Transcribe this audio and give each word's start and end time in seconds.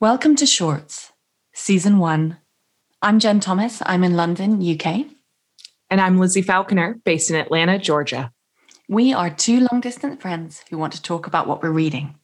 Welcome 0.00 0.34
to 0.36 0.44
Shorts, 0.44 1.12
Season 1.54 1.98
1. 1.98 2.36
I'm 3.00 3.20
Jen 3.20 3.38
Thomas. 3.38 3.80
I'm 3.86 4.02
in 4.02 4.16
London, 4.16 4.60
UK. 4.60 5.06
And 5.88 6.00
I'm 6.00 6.18
Lizzie 6.18 6.42
Falconer, 6.42 7.00
based 7.04 7.30
in 7.30 7.36
Atlanta, 7.36 7.78
Georgia. 7.78 8.32
We 8.88 9.12
are 9.12 9.30
two 9.30 9.60
long 9.70 9.80
distance 9.80 10.20
friends 10.20 10.64
who 10.68 10.78
want 10.78 10.94
to 10.94 11.02
talk 11.02 11.28
about 11.28 11.46
what 11.46 11.62
we're 11.62 11.70
reading. 11.70 12.16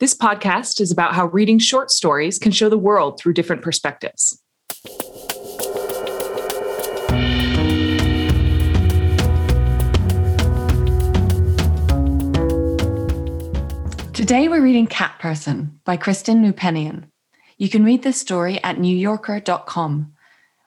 This 0.00 0.16
podcast 0.16 0.80
is 0.80 0.90
about 0.90 1.14
how 1.14 1.26
reading 1.26 1.58
short 1.58 1.90
stories 1.90 2.38
can 2.38 2.52
show 2.52 2.70
the 2.70 2.78
world 2.78 3.20
through 3.20 3.34
different 3.34 3.60
perspectives. 3.60 4.42
Today 14.28 14.48
we're 14.48 14.60
reading 14.60 14.86
Cat 14.86 15.18
Person 15.18 15.80
by 15.86 15.96
Kristen 15.96 16.44
Roupenian. 16.44 17.04
You 17.56 17.70
can 17.70 17.82
read 17.82 18.02
this 18.02 18.20
story 18.20 18.62
at 18.62 18.76
newyorker.com. 18.76 20.12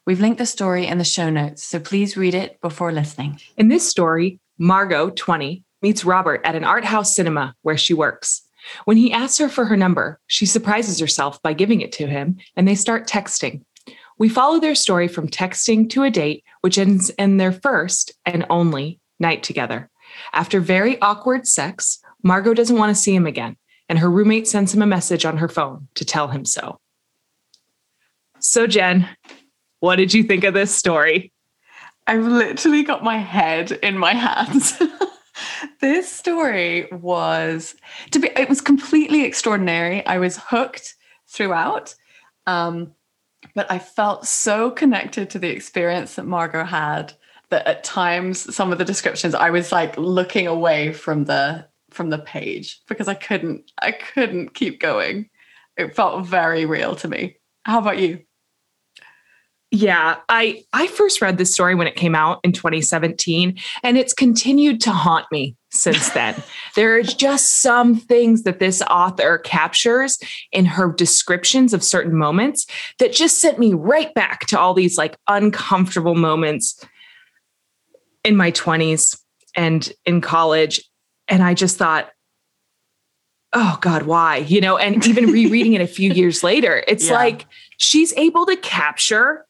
We've 0.04 0.20
linked 0.20 0.40
the 0.40 0.48
story 0.48 0.88
in 0.88 0.98
the 0.98 1.04
show 1.04 1.30
notes, 1.30 1.62
so 1.62 1.80
please 1.80 2.18
read 2.18 2.34
it 2.34 2.60
before 2.62 2.92
listening. 2.92 3.40
In 3.58 3.68
this 3.68 3.88
story, 3.88 4.40
Margot, 4.58 5.12
20, 5.12 5.64
meets 5.84 6.04
Robert 6.04 6.42
at 6.44 6.56
an 6.56 6.64
art 6.64 6.86
house 6.86 7.16
cinema 7.16 7.54
where 7.62 7.78
she 7.78 7.94
works. 7.94 8.42
When 8.86 8.98
he 8.98 9.14
asks 9.14 9.38
her 9.38 9.48
for 9.48 9.66
her 9.66 9.78
number, 9.78 10.20
she 10.26 10.48
surprises 10.48 11.00
herself 11.00 11.40
by 11.44 11.54
giving 11.54 11.82
it 11.82 11.92
to 11.92 12.08
him, 12.08 12.38
and 12.56 12.68
they 12.68 12.74
start 12.74 13.08
texting. 13.08 13.62
We 14.18 14.28
follow 14.28 14.60
their 14.60 14.74
story 14.74 15.08
from 15.08 15.28
texting 15.28 15.88
to 15.92 16.02
a 16.02 16.10
date, 16.10 16.44
which 16.62 16.80
ends 16.80 17.12
in 17.12 17.38
their 17.38 17.52
first 17.52 18.12
and 18.26 18.44
only 18.50 19.00
night 19.20 19.44
together. 19.44 19.92
After 20.34 20.60
very 20.60 21.00
awkward 21.00 21.48
sex, 21.48 22.00
Margot 22.24 22.54
doesn't 22.54 22.78
want 22.78 22.96
to 22.96 23.02
see 23.02 23.16
him 23.16 23.26
again, 23.26 23.58
and 23.90 24.00
her 24.00 24.10
roommate 24.10 24.48
sends 24.48 24.74
him 24.74 24.82
a 24.82 24.88
message 24.88 25.26
on 25.26 25.38
her 25.38 25.48
phone 25.48 25.88
to 25.96 26.06
tell 26.06 26.28
him 26.28 26.46
so. 26.46 26.80
So, 28.40 28.68
Jen, 28.68 29.08
what 29.80 29.98
did 29.98 30.14
you 30.14 30.24
think 30.24 30.44
of 30.44 30.54
this 30.54 30.76
story? 30.76 31.32
I've 32.08 32.26
literally 32.26 32.84
got 32.84 33.04
my 33.04 33.18
head 33.18 33.72
in 33.72 33.98
my 33.98 34.14
hands. 34.14 34.82
this 35.82 36.12
story 36.12 36.88
was 36.92 37.76
to 38.12 38.20
be 38.20 38.30
it 38.36 38.50
was 38.50 38.62
completely 38.62 39.24
extraordinary. 39.24 40.06
I 40.06 40.18
was 40.18 40.38
hooked 40.38 40.96
throughout. 41.28 41.96
Um, 42.48 42.94
but 43.56 43.72
I 43.72 43.80
felt 43.80 44.28
so 44.28 44.72
connected 44.72 45.30
to 45.32 45.40
the 45.40 45.50
experience 45.50 46.16
that 46.16 46.26
Margot 46.26 46.66
had 46.66 47.14
that 47.50 47.68
at 47.68 47.84
times 47.84 48.54
some 48.54 48.72
of 48.72 48.78
the 48.78 48.86
descriptions 48.86 49.36
I 49.36 49.50
was 49.50 49.72
like 49.72 49.98
looking 49.98 50.48
away 50.48 50.94
from 50.94 51.26
the 51.26 51.68
from 51.92 52.10
the 52.10 52.20
page 52.20 52.82
because 52.88 53.08
I 53.08 53.14
couldn't 53.14 53.72
I 53.82 53.92
couldn't 53.92 54.54
keep 54.54 54.80
going. 54.80 55.30
It 55.78 55.96
felt 55.96 56.26
very 56.26 56.66
real 56.66 56.96
to 56.98 57.08
me. 57.08 57.38
How 57.64 57.80
about 57.80 58.00
you? 58.00 58.22
Yeah, 59.74 60.18
I 60.28 60.64
I 60.74 60.88
first 60.88 61.22
read 61.22 61.38
this 61.38 61.54
story 61.54 61.76
when 61.76 61.88
it 61.88 61.96
came 61.96 62.14
out 62.14 62.42
in 62.44 62.52
2017 62.52 63.58
and 63.84 63.98
it's 63.98 64.14
continued 64.14 64.82
to 64.82 64.92
haunt 64.92 65.26
me 65.32 65.56
since 65.72 66.10
then. 66.14 66.36
there 66.76 66.98
are 66.98 67.04
just 67.04 67.62
some 67.62 67.96
things 67.96 68.44
that 68.44 68.60
this 68.60 68.82
author 68.82 69.38
captures 69.38 70.20
in 70.52 70.66
her 70.66 70.92
descriptions 70.92 71.74
of 71.74 71.84
certain 71.84 72.14
moments 72.14 72.68
that 73.00 73.14
just 73.14 73.40
sent 73.40 73.60
me 73.60 73.74
right 73.74 74.14
back 74.14 74.46
to 74.48 74.60
all 74.60 74.74
these 74.74 74.98
like 74.98 75.16
uncomfortable 75.30 76.16
moments 76.16 76.86
in 78.26 78.36
my 78.36 78.52
20s 78.52 79.18
and 79.56 79.94
in 80.06 80.20
college 80.20 80.82
and 81.32 81.42
I 81.42 81.56
just 81.56 81.78
thought 81.78 82.12
oh 83.54 83.78
god 83.82 84.04
why 84.04 84.38
you 84.38 84.62
know 84.62 84.78
and 84.78 85.06
even 85.08 85.32
rereading 85.32 85.74
it 85.74 85.82
a 85.82 85.88
few 85.88 86.12
years 86.12 86.44
later 86.52 86.84
it's 86.88 87.08
yeah. 87.08 87.16
like 87.16 87.48
she's 87.78 88.14
able 88.14 88.46
to 88.46 88.56
capture 88.58 89.46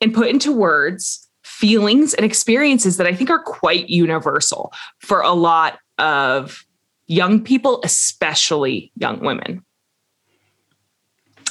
and 0.00 0.12
put 0.12 0.28
into 0.28 0.52
words 0.52 1.26
feelings 1.46 2.12
and 2.12 2.26
experiences 2.26 2.98
that 2.98 3.06
I 3.06 3.14
think 3.14 3.30
are 3.30 3.38
quite 3.38 3.88
universal 3.88 4.72
for 4.98 5.22
a 5.22 5.32
lot 5.32 5.78
of 5.96 6.66
young 7.06 7.42
people, 7.42 7.80
especially 7.84 8.92
young 8.96 9.20
women. 9.20 9.64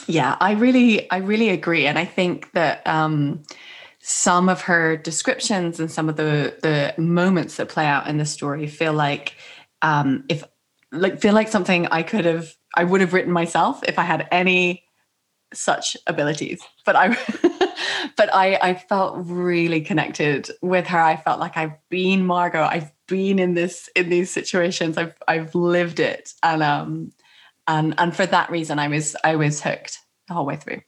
Yeah, 0.05 0.35
I 0.39 0.51
really, 0.51 1.09
I 1.09 1.17
really 1.17 1.49
agree. 1.49 1.87
And 1.87 1.97
I 1.97 2.05
think 2.05 2.51
that 2.51 2.85
um, 2.85 3.41
some 4.07 4.49
of 4.49 4.61
her 4.61 4.95
descriptions 4.95 5.79
and 5.79 5.91
some 5.91 6.07
of 6.07 6.15
the 6.15 6.55
the 6.61 6.93
moments 7.01 7.55
that 7.55 7.69
play 7.69 7.87
out 7.87 8.07
in 8.07 8.19
the 8.19 8.25
story 8.25 8.67
feel 8.67 8.93
like 8.93 9.35
um, 9.81 10.23
if 10.29 10.43
like 10.91 11.19
feel 11.19 11.33
like 11.33 11.47
something 11.47 11.87
I 11.87 12.03
could 12.03 12.23
have 12.25 12.53
I 12.75 12.83
would 12.83 13.01
have 13.01 13.13
written 13.13 13.31
myself 13.33 13.81
if 13.87 13.97
I 13.97 14.03
had 14.03 14.27
any 14.31 14.83
such 15.55 15.97
abilities. 16.05 16.61
But 16.85 16.95
I 16.95 17.07
but 18.15 18.29
I, 18.31 18.59
I 18.61 18.73
felt 18.75 19.15
really 19.25 19.81
connected 19.81 20.51
with 20.61 20.85
her. 20.85 20.99
I 20.99 21.15
felt 21.15 21.39
like 21.39 21.57
I've 21.57 21.77
been 21.89 22.27
Margot. 22.27 22.63
I've 22.63 22.91
been 23.07 23.39
in 23.39 23.55
this 23.55 23.89
in 23.95 24.09
these 24.09 24.29
situations. 24.29 24.99
I've 24.99 25.15
I've 25.27 25.55
lived 25.55 25.99
it, 25.99 26.31
and 26.43 26.61
um, 26.61 27.11
and 27.67 27.95
and 27.97 28.15
for 28.15 28.27
that 28.27 28.51
reason, 28.51 28.77
I 28.77 28.87
was 28.87 29.15
I 29.23 29.35
was 29.35 29.63
hooked 29.63 29.97
the 30.27 30.35
whole 30.35 30.45
way 30.45 30.57
through. 30.57 30.81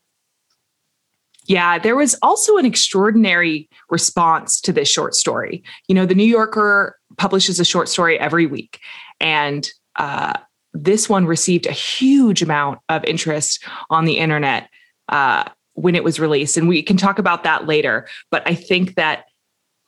Yeah, 1.48 1.80
there 1.80 1.96
was 1.96 2.16
also 2.22 2.58
an 2.58 2.66
extraordinary 2.66 3.70
response 3.90 4.62
to 4.62 4.74
this 4.74 4.90
short 4.90 5.16
story. 5.16 5.64
You 5.88 5.96
know, 5.96 6.06
the 6.06 6.16
New 6.16 6.24
Yorker 6.24 6.98
publishes 7.18 7.60
a 7.60 7.66
short 7.66 7.90
story 7.90 8.20
every 8.20 8.46
week, 8.46 8.80
and 9.20 9.68
uh, 9.96 10.34
this 10.74 11.10
one 11.10 11.26
received 11.26 11.66
a 11.66 11.72
huge 11.72 12.42
amount 12.42 12.80
of 12.90 13.04
interest 13.06 13.64
on 13.90 14.06
the 14.06 14.18
internet. 14.18 14.70
Uh, 15.10 15.46
when 15.78 15.94
it 15.94 16.04
was 16.04 16.20
released. 16.20 16.58
And 16.58 16.68
we 16.68 16.82
can 16.82 16.98
talk 16.98 17.20
about 17.20 17.44
that 17.44 17.68
later. 17.68 18.08
But 18.32 18.42
I 18.48 18.56
think 18.56 18.96
that 18.96 19.26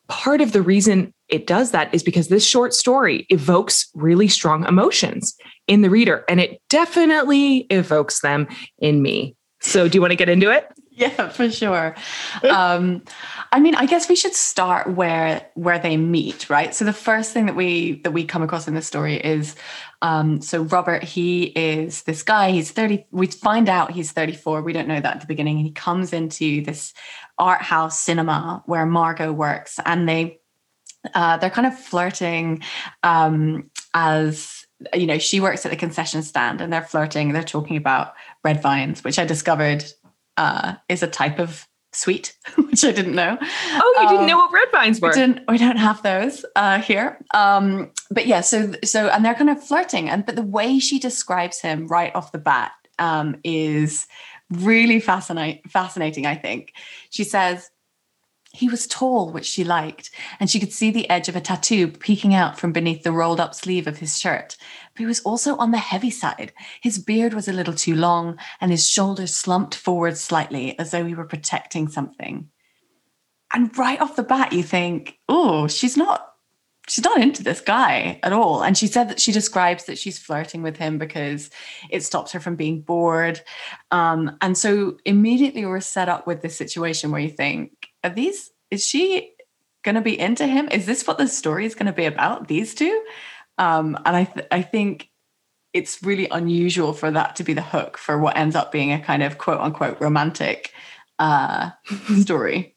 part 0.08 0.40
of 0.40 0.52
the 0.52 0.62
reason 0.62 1.14
it 1.28 1.48
does 1.48 1.72
that 1.72 1.94
is 1.94 2.04
because 2.04 2.28
this 2.28 2.46
short 2.46 2.74
story 2.74 3.26
evokes 3.30 3.90
really 3.94 4.28
strong 4.28 4.66
emotions 4.66 5.36
in 5.68 5.82
the 5.82 5.90
reader, 5.90 6.26
and 6.28 6.40
it 6.40 6.62
definitely 6.70 7.68
evokes 7.70 8.22
them 8.22 8.48
in 8.80 9.02
me. 9.02 9.36
So, 9.62 9.88
do 9.88 9.98
you 9.98 10.02
want 10.02 10.12
to 10.12 10.16
get 10.16 10.30
into 10.30 10.52
it? 10.52 10.68
Yeah, 11.10 11.30
for 11.30 11.50
sure. 11.50 11.96
Um, 12.44 13.04
I 13.54 13.62
mean, 13.62 13.74
I 13.74 13.86
guess 13.86 14.10
we 14.10 14.18
should 14.18 14.34
start 14.34 14.96
where 14.96 15.48
where 15.54 15.80
they 15.80 15.96
meet, 15.96 16.50
right? 16.50 16.76
So 16.76 16.84
the 16.84 16.92
first 16.92 17.32
thing 17.32 17.46
that 17.46 17.56
we 17.56 18.02
that 18.02 18.12
we 18.12 18.26
come 18.26 18.44
across 18.44 18.68
in 18.68 18.74
this 18.74 18.86
story 18.86 19.16
is 19.16 19.56
um, 20.02 20.42
so 20.42 20.64
Robert, 20.64 21.04
he 21.04 21.44
is 21.44 22.04
this 22.04 22.22
guy, 22.22 22.52
he's 22.52 22.72
30, 22.72 23.06
we 23.12 23.28
find 23.28 23.70
out 23.70 23.92
he's 23.92 24.12
34. 24.12 24.62
We 24.62 24.74
don't 24.74 24.90
know 24.90 25.00
that 25.00 25.16
at 25.16 25.22
the 25.22 25.28
beginning. 25.28 25.60
He 25.60 25.72
comes 25.72 26.12
into 26.12 26.64
this 26.64 26.94
art 27.38 27.62
house 27.62 27.98
cinema 27.98 28.62
where 28.66 28.86
Margot 28.86 29.32
works 29.32 29.80
and 29.86 30.08
they 30.08 30.42
uh, 31.14 31.38
they're 31.38 31.50
kind 31.50 31.68
of 31.68 31.80
flirting 31.80 32.62
um, 33.04 33.72
as 33.94 34.66
you 34.94 35.06
know, 35.06 35.18
she 35.18 35.40
works 35.40 35.66
at 35.66 35.72
the 35.72 35.78
concession 35.78 36.24
stand 36.24 36.62
and 36.62 36.72
they're 36.72 36.82
flirting, 36.82 37.34
they're 37.34 37.44
talking 37.44 37.76
about 37.76 38.14
red 38.44 38.62
vines, 38.62 39.04
which 39.04 39.20
I 39.20 39.26
discovered 39.26 39.84
uh, 40.40 40.76
is 40.88 41.04
a 41.04 41.08
type 41.08 41.38
of 41.38 41.68
sweet, 41.92 42.36
which 42.56 42.84
I 42.84 42.92
didn't 42.92 43.14
know. 43.14 43.38
Oh, 43.42 43.96
you 44.00 44.08
um, 44.08 44.14
didn't 44.14 44.28
know 44.28 44.38
what 44.38 44.52
red 44.52 44.68
vines 44.72 45.02
were? 45.02 45.10
We, 45.10 45.16
didn't, 45.16 45.42
we 45.48 45.58
don't 45.58 45.78
have 45.78 46.02
those 46.02 46.46
uh, 46.56 46.80
here. 46.80 47.20
Um, 47.34 47.92
but 48.10 48.26
yeah, 48.26 48.42
so 48.42 48.74
so 48.84 49.10
and 49.10 49.24
they're 49.24 49.36
kind 49.36 49.50
of 49.50 49.62
flirting, 49.62 50.10
and 50.10 50.26
but 50.26 50.36
the 50.36 50.42
way 50.42 50.80
she 50.80 50.98
describes 50.98 51.60
him 51.60 51.88
right 51.88 52.16
off 52.16 52.32
the 52.32 52.40
bat 52.40 52.72
um, 52.98 53.36
is 53.44 54.08
really 54.50 55.00
fascinating. 55.00 55.62
Fascinating, 55.68 56.26
I 56.26 56.36
think. 56.36 56.74
She 57.10 57.24
says. 57.24 57.70
He 58.52 58.68
was 58.68 58.88
tall, 58.88 59.32
which 59.32 59.46
she 59.46 59.64
liked, 59.64 60.10
and 60.40 60.50
she 60.50 60.60
could 60.60 60.74
see 60.74 60.90
the 60.90 61.10
edge 61.10 61.30
of 61.30 61.36
a 61.36 61.42
tattoo 61.42 61.88
peeking 61.88 62.34
out 62.34 62.60
from 62.60 62.72
beneath 62.72 63.04
the 63.04 63.12
rolled 63.12 63.40
up 63.40 63.54
sleeve 63.54 63.86
of 63.86 64.00
his 64.00 64.18
shirt 64.18 64.58
but 65.00 65.04
he 65.04 65.08
was 65.08 65.22
also 65.22 65.56
on 65.56 65.72
the 65.72 65.78
heavy 65.78 66.10
side. 66.10 66.52
His 66.82 67.00
beard 67.00 67.34
was 67.34 67.48
a 67.48 67.54
little 67.54 67.74
too 67.74 67.96
long, 67.96 68.38
and 68.60 68.70
his 68.70 68.86
shoulders 68.86 69.34
slumped 69.34 69.74
forward 69.74 70.18
slightly 70.18 70.78
as 70.78 70.92
though 70.92 71.06
he 71.06 71.16
were 71.16 71.24
protecting 71.24 71.88
something. 71.88 72.50
And 73.54 73.76
right 73.78 74.02
off 74.02 74.18
the 74.18 74.24
bat, 74.24 74.52
you 74.52 74.62
think, 74.62 75.18
oh, 75.30 75.68
she's 75.68 75.96
not 75.96 76.26
she's 76.90 77.06
not 77.06 77.22
into 77.22 77.44
this 77.44 77.62
guy 77.62 78.20
at 78.24 78.34
all. 78.34 78.62
And 78.64 78.78
she 78.78 78.88
said 78.88 79.10
that 79.10 79.22
she 79.22 79.32
describes 79.32 79.86
that 79.86 79.98
she's 79.98 80.20
flirting 80.20 80.64
with 80.64 80.76
him 80.76 80.98
because 80.98 81.50
it 81.90 82.04
stops 82.04 82.32
her 82.32 82.40
from 82.40 82.56
being 82.56 82.82
bored. 82.82 83.40
Um, 83.92 84.36
and 84.42 84.58
so 84.58 84.98
immediately 85.06 85.66
we're 85.66 85.82
set 85.82 86.10
up 86.10 86.26
with 86.26 86.42
this 86.42 86.58
situation 86.58 87.12
where 87.12 87.22
you 87.22 87.30
think, 87.30 87.89
are 88.04 88.10
these, 88.10 88.52
is 88.72 88.86
she 88.86 89.34
going 89.84 89.96
to 89.96 90.02
be 90.02 90.20
into 90.20 90.46
him? 90.48 90.70
Is 90.72 90.86
this 90.86 91.08
what 91.08 91.18
the 91.18 91.28
story 91.28 91.66
is 91.66 91.76
going 91.76 91.88
to 91.88 91.94
be 91.94 92.06
about? 92.06 92.48
These 92.48 92.76
two? 92.76 93.04
Um, 93.58 93.98
and 94.06 94.16
I, 94.16 94.24
th- 94.26 94.48
I 94.52 94.62
think 94.62 95.10
it's 95.74 96.02
really 96.02 96.28
unusual 96.30 96.94
for 96.94 97.12
that 97.12 97.36
to 97.38 97.44
be 97.44 97.54
the 97.54 97.62
hook 97.62 97.98
for 97.98 98.18
what 98.18 98.38
ends 98.38 98.56
up 98.56 98.72
being 98.72 98.92
a 98.92 99.00
kind 99.00 99.24
of 99.24 99.38
quote 99.38 99.60
unquote 99.60 100.00
romantic 100.02 100.72
uh, 101.20 101.72
story. 102.22 102.76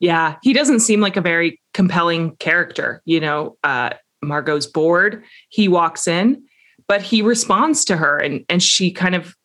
Yeah, 0.00 0.36
he 0.42 0.52
doesn't 0.52 0.80
seem 0.80 1.00
like 1.00 1.16
a 1.16 1.20
very 1.20 1.60
compelling 1.74 2.36
character. 2.36 3.02
You 3.04 3.20
know, 3.20 3.56
uh, 3.62 3.90
Margot's 4.22 4.66
bored. 4.66 5.22
He 5.48 5.68
walks 5.68 6.08
in, 6.08 6.44
but 6.88 7.02
he 7.02 7.22
responds 7.22 7.84
to 7.86 7.96
her 7.96 8.18
and 8.18 8.44
and 8.48 8.62
she 8.62 8.90
kind 8.90 9.14
of 9.14 9.36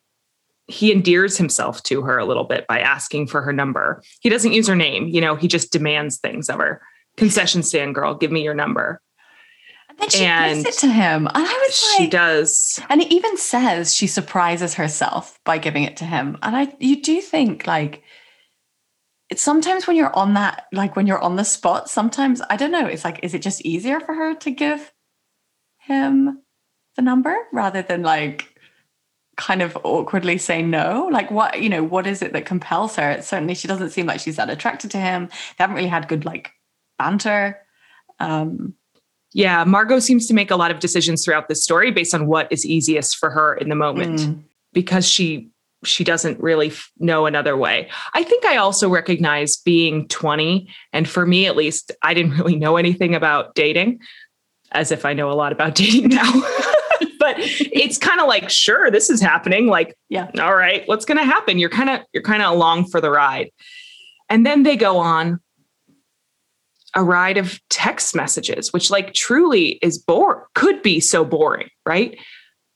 he 0.66 0.92
endears 0.92 1.36
himself 1.36 1.82
to 1.84 2.02
her 2.02 2.18
a 2.18 2.24
little 2.24 2.44
bit 2.44 2.66
by 2.66 2.80
asking 2.80 3.26
for 3.26 3.42
her 3.42 3.52
number. 3.52 4.02
He 4.20 4.30
doesn't 4.30 4.52
use 4.52 4.66
her 4.66 4.76
name, 4.76 5.08
you 5.08 5.20
know, 5.20 5.36
he 5.36 5.48
just 5.48 5.72
demands 5.72 6.18
things 6.18 6.48
of 6.48 6.58
her. 6.58 6.82
Concession 7.16 7.62
stand 7.62 7.94
girl, 7.94 8.14
give 8.14 8.32
me 8.32 8.42
your 8.42 8.54
number. 8.54 9.00
And 9.88 9.98
then 9.98 10.10
she 10.10 10.24
and 10.24 10.64
gives 10.64 10.76
it 10.76 10.80
to 10.80 10.92
him. 10.92 11.26
And 11.26 11.36
I 11.36 11.42
was 11.42 11.76
she 11.76 11.86
like, 11.86 11.98
she 11.98 12.06
does. 12.08 12.80
And 12.88 13.02
he 13.02 13.14
even 13.14 13.36
says 13.36 13.94
she 13.94 14.06
surprises 14.06 14.74
herself 14.74 15.38
by 15.44 15.58
giving 15.58 15.84
it 15.84 15.96
to 15.98 16.04
him. 16.04 16.38
And 16.42 16.56
I 16.56 16.74
you 16.80 17.02
do 17.02 17.20
think 17.20 17.66
like 17.66 18.02
it's 19.30 19.42
sometimes 19.42 19.86
when 19.86 19.96
you're 19.96 20.14
on 20.14 20.34
that, 20.34 20.66
like 20.72 20.96
when 20.96 21.06
you're 21.06 21.22
on 21.22 21.36
the 21.36 21.44
spot, 21.44 21.88
sometimes 21.88 22.42
I 22.50 22.56
don't 22.56 22.70
know, 22.70 22.86
it's 22.86 23.04
like, 23.04 23.20
is 23.22 23.34
it 23.34 23.42
just 23.42 23.64
easier 23.64 24.00
for 24.00 24.14
her 24.14 24.34
to 24.34 24.50
give 24.50 24.92
him 25.78 26.42
the 26.96 27.02
number 27.02 27.36
rather 27.52 27.82
than 27.82 28.02
like 28.02 28.53
kind 29.36 29.62
of 29.62 29.76
awkwardly 29.84 30.38
say 30.38 30.62
no? 30.62 31.08
Like 31.10 31.30
what, 31.30 31.60
you 31.60 31.68
know, 31.68 31.82
what 31.82 32.06
is 32.06 32.22
it 32.22 32.32
that 32.32 32.46
compels 32.46 32.96
her? 32.96 33.10
It's 33.10 33.28
certainly 33.28 33.54
she 33.54 33.68
doesn't 33.68 33.90
seem 33.90 34.06
like 34.06 34.20
she's 34.20 34.36
that 34.36 34.50
attracted 34.50 34.90
to 34.92 34.98
him. 34.98 35.26
They 35.26 35.64
haven't 35.64 35.76
really 35.76 35.88
had 35.88 36.08
good 36.08 36.24
like 36.24 36.52
banter. 36.98 37.58
Um 38.20 38.74
yeah, 39.32 39.64
Margot 39.64 39.98
seems 39.98 40.28
to 40.28 40.34
make 40.34 40.52
a 40.52 40.56
lot 40.56 40.70
of 40.70 40.78
decisions 40.78 41.24
throughout 41.24 41.48
this 41.48 41.64
story 41.64 41.90
based 41.90 42.14
on 42.14 42.28
what 42.28 42.50
is 42.52 42.64
easiest 42.64 43.16
for 43.16 43.30
her 43.30 43.54
in 43.54 43.68
the 43.68 43.74
moment 43.74 44.20
mm. 44.20 44.42
because 44.72 45.08
she 45.08 45.50
she 45.82 46.04
doesn't 46.04 46.40
really 46.40 46.72
know 46.98 47.26
another 47.26 47.56
way. 47.56 47.90
I 48.14 48.22
think 48.22 48.44
I 48.44 48.56
also 48.56 48.88
recognize 48.88 49.56
being 49.56 50.08
20 50.08 50.68
and 50.92 51.08
for 51.08 51.26
me 51.26 51.46
at 51.46 51.56
least 51.56 51.92
I 52.02 52.14
didn't 52.14 52.32
really 52.38 52.56
know 52.56 52.76
anything 52.76 53.14
about 53.14 53.54
dating 53.54 54.00
as 54.72 54.90
if 54.90 55.04
I 55.04 55.12
know 55.12 55.30
a 55.30 55.34
lot 55.34 55.52
about 55.52 55.74
dating 55.74 56.08
now. 56.08 56.32
but 57.36 57.44
it's 57.72 57.98
kind 57.98 58.20
of 58.20 58.26
like 58.26 58.50
sure 58.50 58.90
this 58.90 59.10
is 59.10 59.20
happening 59.20 59.66
like 59.66 59.96
yeah. 60.08 60.30
all 60.38 60.54
right 60.54 60.86
what's 60.86 61.04
going 61.04 61.18
to 61.18 61.24
happen? 61.24 61.58
You're 61.58 61.70
kind 61.70 61.90
of 61.90 62.00
you're 62.12 62.22
kind 62.22 62.42
of 62.42 62.52
along 62.52 62.86
for 62.86 63.00
the 63.00 63.10
ride. 63.10 63.50
And 64.28 64.46
then 64.46 64.62
they 64.62 64.76
go 64.76 64.98
on 64.98 65.40
a 66.94 67.02
ride 67.02 67.36
of 67.36 67.60
text 67.70 68.14
messages 68.14 68.72
which 68.72 68.90
like 68.90 69.12
truly 69.14 69.78
is 69.82 69.98
bore 69.98 70.48
could 70.54 70.82
be 70.82 71.00
so 71.00 71.24
boring 71.24 71.68
right? 71.84 72.18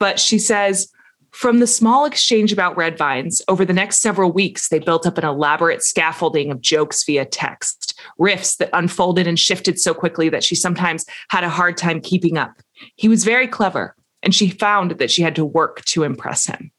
But 0.00 0.20
she 0.20 0.38
says 0.38 0.88
from 1.31 1.61
the 1.61 1.66
small 1.66 2.04
exchange 2.04 2.52
about 2.52 2.76
red 2.76 2.96
vines 2.96 3.43
over 3.49 3.64
the 3.64 3.72
next 3.72 4.00
several 4.00 4.32
weeks 4.32 4.69
they 4.69 4.78
built 4.78 5.06
up 5.06 5.19
an 5.19 5.25
elaborate 5.25 5.82
scaffolding 5.82 6.50
of 6.50 6.61
jokes 6.61 7.04
via 7.04 7.25
text 7.25 7.88
riffs 8.19 8.56
that 8.56 8.70
unfolded 8.72 9.26
and 9.26 9.38
shifted 9.38 9.78
so 9.78 9.94
quickly 9.94 10.28
that 10.28 10.44
she 10.44 10.54
sometimes 10.54 11.04
had 11.31 11.44
a 11.44 11.49
hard 11.49 11.76
time 11.76 12.00
keeping 12.00 12.37
up. 12.37 12.52
He 12.96 13.08
was 13.08 13.25
very 13.25 13.46
clever 13.46 13.94
and 14.22 14.34
she 14.34 14.50
found 14.50 14.92
that 14.92 15.10
she 15.10 15.22
had 15.22 15.36
to 15.36 15.44
work 15.44 15.84
to 15.86 16.04
impress 16.04 16.46
him. 16.46 16.70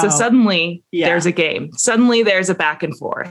So 0.00 0.06
oh, 0.06 0.10
suddenly 0.10 0.84
yeah. 0.90 1.06
there's 1.06 1.26
a 1.26 1.32
game. 1.32 1.72
Suddenly 1.72 2.22
there's 2.22 2.48
a 2.48 2.54
back 2.54 2.82
and 2.82 2.96
forth. 2.96 3.30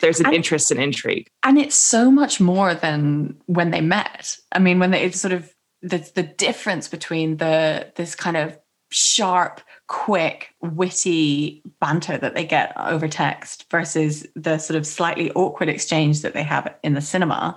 There's 0.00 0.20
an 0.20 0.26
and, 0.26 0.34
interest 0.34 0.70
and 0.70 0.80
intrigue. 0.80 1.28
And 1.42 1.58
it's 1.58 1.74
so 1.74 2.10
much 2.10 2.40
more 2.40 2.74
than 2.74 3.36
when 3.46 3.70
they 3.70 3.80
met. 3.80 4.36
I 4.52 4.58
mean, 4.58 4.78
when 4.78 4.90
they, 4.90 5.02
it's 5.02 5.20
sort 5.20 5.32
of 5.32 5.52
the, 5.82 6.10
the 6.14 6.22
difference 6.22 6.88
between 6.88 7.36
the 7.36 7.92
this 7.96 8.14
kind 8.14 8.36
of 8.36 8.58
sharp, 8.90 9.60
quick, 9.86 10.54
witty 10.62 11.62
banter 11.80 12.16
that 12.16 12.34
they 12.34 12.44
get 12.44 12.72
over 12.76 13.06
text 13.06 13.66
versus 13.70 14.26
the 14.34 14.58
sort 14.58 14.76
of 14.76 14.86
slightly 14.86 15.30
awkward 15.32 15.68
exchange 15.68 16.22
that 16.22 16.32
they 16.32 16.42
have 16.42 16.74
in 16.82 16.94
the 16.94 17.00
cinema 17.00 17.56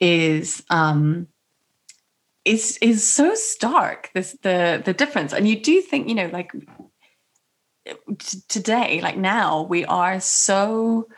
is 0.00 0.64
um 0.70 1.26
is 2.44 2.76
is 2.78 3.06
so 3.06 3.34
stark 3.34 4.10
this 4.14 4.36
the 4.42 4.82
the 4.84 4.92
difference. 4.92 5.32
And 5.32 5.48
you 5.48 5.60
do 5.60 5.80
think 5.80 6.08
you 6.08 6.14
know 6.14 6.28
like 6.32 6.52
t- 8.18 8.38
today 8.48 9.00
like 9.02 9.16
now 9.16 9.62
we 9.62 9.84
are 9.84 10.20
so 10.20 11.08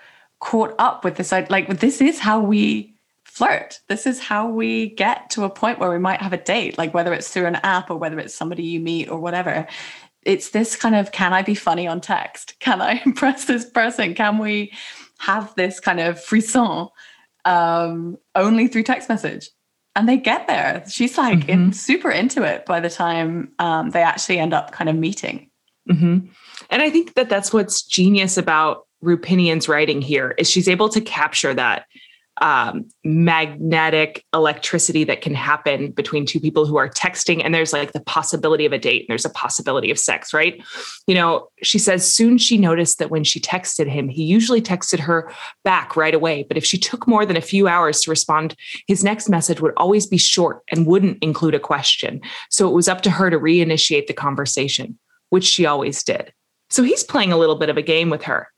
caught 0.41 0.75
up 0.79 1.05
with 1.05 1.17
this 1.17 1.33
like 1.33 1.81
this 1.81 2.01
is 2.01 2.19
how 2.19 2.41
we 2.41 2.95
flirt. 3.25 3.81
This 3.89 4.07
is 4.07 4.21
how 4.21 4.49
we 4.49 4.91
get 4.91 5.31
to 5.31 5.45
a 5.45 5.51
point 5.51 5.79
where 5.79 5.91
we 5.91 5.99
might 5.99 6.23
have 6.23 6.33
a 6.33 6.39
date 6.39 6.79
like 6.79 6.95
whether 6.95 7.13
it's 7.13 7.29
through 7.29 7.47
an 7.47 7.57
app 7.57 7.91
or 7.91 7.97
whether 7.97 8.19
it's 8.19 8.35
somebody 8.35 8.63
you 8.63 8.81
meet 8.81 9.09
or 9.09 9.19
whatever. 9.19 9.67
It's 10.23 10.51
this 10.51 10.75
kind 10.75 10.95
of 10.95 11.13
can 11.13 11.33
i 11.33 11.43
be 11.43 11.55
funny 11.55 11.87
on 11.87 12.01
text? 12.01 12.55
Can 12.61 12.81
i 12.81 13.03
impress 13.07 13.47
this 13.47 13.69
person? 13.69 14.15
Can 14.15 14.39
we 14.39 14.73
have 15.19 15.55
this 15.57 15.81
kind 15.81 15.99
of 15.99 16.23
frisson 16.23 16.89
um, 17.45 18.19
only 18.35 18.69
through 18.69 18.83
text 18.83 19.09
message 19.09 19.51
and 19.97 20.09
they 20.09 20.19
get 20.19 20.47
there. 20.47 20.85
She's 20.89 21.19
like 21.19 21.41
mm-hmm. 21.41 21.51
in, 21.51 21.73
super 21.73 22.11
into 22.11 22.45
it 22.45 22.67
by 22.67 22.79
the 22.81 22.91
time 22.91 23.53
um, 23.59 23.91
they 23.91 24.03
actually 24.03 24.39
end 24.39 24.53
up 24.53 24.71
kind 24.71 24.89
of 24.89 24.95
meeting. 24.95 25.51
Mm-hmm. 25.91 26.27
And 26.71 26.83
I 26.83 26.91
think 26.91 27.15
that 27.15 27.29
that's 27.29 27.53
what's 27.53 27.83
genius 27.83 28.37
about 28.37 28.87
Roupenian's 29.03 29.69
writing 29.69 30.03
here 30.03 30.35
is 30.39 30.51
she's 30.51 30.69
able 30.69 30.89
to 30.91 31.01
capture 31.01 31.55
that 31.55 31.87
um, 32.41 32.89
magnetic 33.05 34.25
electricity 34.35 35.05
that 35.05 35.21
can 35.21 35.35
happen 35.35 35.91
between 35.91 36.27
two 36.27 36.41
people 36.41 36.67
who 36.67 36.77
are 36.77 36.89
texting 36.89 37.43
and 37.45 37.55
there's 37.55 37.73
like 37.73 37.93
the 37.93 38.01
possibility 38.01 38.67
of 38.67 38.73
a 38.73 38.79
date 38.79 39.03
and 39.03 39.09
there's 39.09 39.25
a 39.25 39.31
possibility 39.31 39.91
of 39.91 39.99
sex 39.99 40.33
right? 40.35 40.63
You 41.07 41.15
know 41.15 41.49
she 41.63 41.79
says 41.79 42.11
soon 42.11 42.39
she 42.39 42.59
noticed 42.59 42.99
that 42.99 43.11
when 43.11 43.25
she 43.25 43.41
texted 43.41 43.89
him 43.89 44.09
he 44.09 44.23
usually 44.23 44.61
texted 44.61 45.01
her 45.01 45.33
back 45.65 45.97
right 45.97 46.15
away 46.15 46.45
but 46.45 46.57
if 46.57 46.65
she 46.65 46.79
took 46.79 47.07
more 47.07 47.25
than 47.25 47.37
a 47.37 47.41
few 47.41 47.69
hours 47.69 48.01
to 48.03 48.11
respond 48.11 48.55
his 48.87 49.03
next 49.03 49.29
message 49.29 49.61
would 49.61 49.75
always 49.77 50.07
be 50.07 50.19
short 50.19 50.63
and 50.71 50.87
wouldn't 50.87 51.19
include 51.23 51.55
a 51.55 51.61
question. 51.61 52.21
So 52.51 52.69
it 52.69 52.75
was 52.75 52.89
up 52.89 53.03
to 53.03 53.11
her 53.11 53.31
to 53.31 53.39
reinitiate 53.39 54.07
the 54.07 54.15
conversation 54.15 54.99
which 55.31 55.45
she 55.45 55.67
always 55.67 56.03
did. 56.03 56.33
So 56.71 56.83
he's 56.83 57.05
playing 57.05 57.33
a 57.33 57.37
little 57.37 57.57
bit 57.57 57.69
of 57.69 57.77
a 57.77 57.83
game 57.83 58.11
with 58.11 58.23
her. 58.25 58.49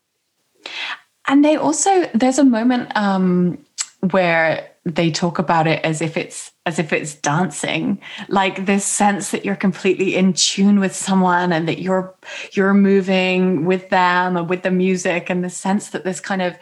And 1.27 1.45
they 1.45 1.57
also 1.57 2.09
there's 2.15 2.39
a 2.39 2.45
moment 2.45 2.91
um 2.97 3.59
where 4.01 4.71
they 4.85 5.11
talk 5.11 5.39
about 5.39 5.67
it 5.67 5.85
as 5.85 6.01
if 6.01 6.17
it's 6.17 6.53
as 6.65 6.79
if 6.79 6.93
it's 6.93 7.15
dancing. 7.15 8.01
Like 8.29 8.67
this 8.67 8.85
sense 8.85 9.31
that 9.31 9.45
you're 9.45 9.57
completely 9.57 10.15
in 10.17 10.33
tune 10.33 10.81
with 10.81 10.95
someone 10.95 11.53
and 11.53 11.69
that 11.69 11.81
you're 11.81 12.15
you're 12.53 12.75
moving 12.75 13.65
with 13.65 13.91
them 13.91 14.37
and 14.37 14.49
with 14.49 14.63
the 14.63 14.71
music 14.71 15.31
and 15.31 15.45
the 15.45 15.51
sense 15.51 15.91
that 15.91 16.05
this 16.05 16.21
kind 16.21 16.43
of 16.43 16.57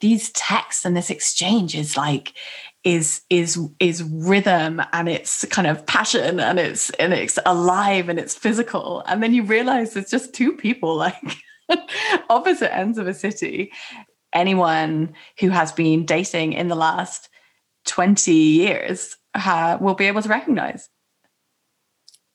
these 0.00 0.30
texts 0.30 0.84
and 0.84 0.96
this 0.96 1.10
exchange 1.10 1.74
is 1.74 1.96
like 1.96 2.34
is 2.82 3.22
is 3.30 3.58
is 3.78 4.02
rhythm 4.02 4.82
and 4.92 5.08
it's 5.08 5.44
kind 5.46 5.68
of 5.68 5.84
passion 5.86 6.40
and 6.40 6.58
it's 6.58 6.90
and 6.90 7.12
it's 7.12 7.38
alive 7.46 8.08
and 8.08 8.18
it's 8.18 8.34
physical. 8.34 9.02
And 9.06 9.22
then 9.22 9.32
you 9.32 9.42
realize 9.42 9.96
it's 9.96 10.10
just 10.10 10.34
two 10.34 10.52
people 10.52 10.96
like 10.96 11.36
opposite 12.30 12.74
ends 12.74 12.98
of 12.98 13.06
a 13.06 13.14
city 13.14 13.72
anyone 14.32 15.14
who 15.38 15.50
has 15.50 15.72
been 15.72 16.06
dating 16.06 16.52
in 16.52 16.68
the 16.68 16.74
last 16.74 17.28
20 17.86 18.32
years 18.32 19.16
will 19.80 19.94
be 19.94 20.06
able 20.06 20.22
to 20.22 20.28
recognize. 20.28 20.88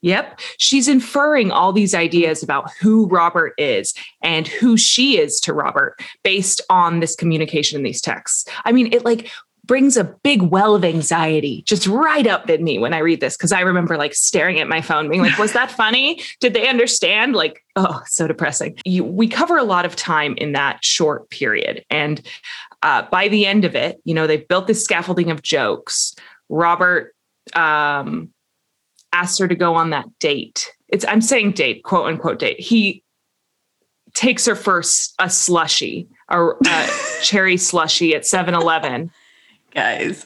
Yep. 0.01 0.39
She's 0.59 0.87
inferring 0.87 1.49
all 1.49 1.73
these 1.73 1.95
ideas 1.95 2.43
about 2.43 2.69
who 2.79 3.07
Robert 3.07 3.53
is 3.57 3.95
and 4.21 4.47
who 4.47 4.77
she 4.77 5.17
is 5.17 5.39
to 5.39 5.53
Robert 5.53 5.99
based 6.23 6.61
on 6.69 6.99
this 6.99 7.15
communication 7.15 7.77
in 7.77 7.83
these 7.83 8.01
texts. 8.01 8.47
I 8.65 8.71
mean, 8.71 8.93
it 8.93 9.03
like 9.03 9.31
brings 9.65 9.97
a 9.97 10.03
big 10.03 10.41
well 10.41 10.75
of 10.75 10.83
anxiety 10.83 11.63
just 11.65 11.87
right 11.87 12.27
up 12.27 12.49
in 12.49 12.63
me 12.63 12.77
when 12.77 12.93
I 12.93 12.99
read 12.99 13.19
this. 13.19 13.35
Cause 13.37 13.51
I 13.51 13.61
remember 13.61 13.97
like 13.97 14.13
staring 14.13 14.59
at 14.59 14.67
my 14.67 14.81
phone, 14.81 15.09
being 15.09 15.21
like, 15.21 15.37
was 15.37 15.53
that 15.53 15.71
funny? 15.77 16.21
Did 16.39 16.53
they 16.53 16.67
understand? 16.67 17.35
Like, 17.35 17.63
oh, 17.75 18.01
so 18.05 18.27
depressing. 18.27 18.77
You, 18.85 19.03
we 19.03 19.27
cover 19.27 19.57
a 19.57 19.63
lot 19.63 19.85
of 19.85 19.95
time 19.95 20.35
in 20.37 20.51
that 20.53 20.83
short 20.83 21.29
period. 21.29 21.83
And 21.89 22.21
uh, 22.83 23.03
by 23.09 23.27
the 23.27 23.45
end 23.45 23.65
of 23.65 23.75
it, 23.75 23.99
you 24.03 24.13
know, 24.13 24.27
they've 24.27 24.47
built 24.47 24.67
this 24.67 24.83
scaffolding 24.83 25.31
of 25.31 25.41
jokes. 25.41 26.15
Robert 26.49 27.15
um, 27.53 28.29
asked 29.11 29.39
her 29.39 29.47
to 29.47 29.55
go 29.55 29.75
on 29.75 29.89
that 29.91 30.05
date. 30.19 30.71
It's, 30.87 31.05
I'm 31.07 31.21
saying 31.21 31.53
date, 31.53 31.83
quote 31.83 32.07
unquote 32.07 32.39
date. 32.39 32.59
He 32.59 33.03
takes 34.13 34.45
her 34.45 34.55
for 34.55 34.81
a 35.19 35.29
slushy, 35.29 36.07
a, 36.29 36.49
a 36.49 36.89
cherry 37.23 37.57
slushy 37.57 38.15
at 38.15 38.25
7 38.25 38.53
Eleven 38.53 39.11
guys. 39.75 40.25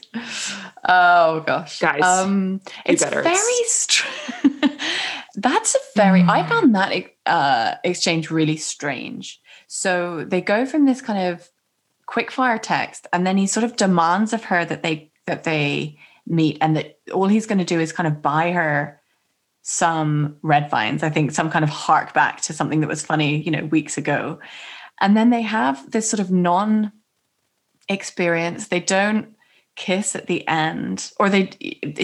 Oh 0.88 1.40
gosh, 1.46 1.80
guys. 1.80 2.02
Um, 2.02 2.60
it's 2.86 3.04
better. 3.04 3.22
very. 3.22 3.64
Str- 3.66 4.06
That's 5.34 5.74
a 5.74 5.78
very. 5.96 6.22
Mm. 6.22 6.30
I 6.30 6.48
found 6.48 6.74
that 6.74 7.04
uh, 7.26 7.74
exchange 7.84 8.30
really 8.30 8.56
strange. 8.56 9.40
So 9.66 10.24
they 10.24 10.40
go 10.40 10.64
from 10.64 10.86
this 10.86 11.02
kind 11.02 11.32
of 11.32 11.50
quick 12.06 12.30
fire 12.30 12.58
text, 12.58 13.06
and 13.12 13.26
then 13.26 13.36
he 13.36 13.46
sort 13.46 13.64
of 13.64 13.76
demands 13.76 14.32
of 14.32 14.44
her 14.44 14.64
that 14.64 14.82
they 14.82 15.10
that 15.26 15.44
they 15.44 15.98
meet, 16.26 16.58
and 16.60 16.76
that 16.76 16.98
all 17.12 17.28
he's 17.28 17.46
going 17.46 17.58
to 17.58 17.64
do 17.64 17.80
is 17.80 17.92
kind 17.92 18.06
of 18.06 18.22
buy 18.22 18.52
her 18.52 19.00
some 19.62 20.36
red 20.42 20.70
vines. 20.70 21.02
I 21.02 21.10
think 21.10 21.32
some 21.32 21.50
kind 21.50 21.64
of 21.64 21.68
hark 21.68 22.14
back 22.14 22.40
to 22.42 22.52
something 22.52 22.80
that 22.80 22.88
was 22.88 23.04
funny, 23.04 23.42
you 23.42 23.50
know, 23.50 23.66
weeks 23.66 23.98
ago. 23.98 24.38
And 25.00 25.16
then 25.16 25.30
they 25.30 25.42
have 25.42 25.90
this 25.90 26.08
sort 26.08 26.20
of 26.20 26.30
non 26.30 26.92
experience. 27.88 28.68
They 28.68 28.80
don't 28.80 29.34
kiss 29.80 30.14
at 30.14 30.26
the 30.26 30.46
end 30.46 31.10
or 31.18 31.30
they 31.30 31.48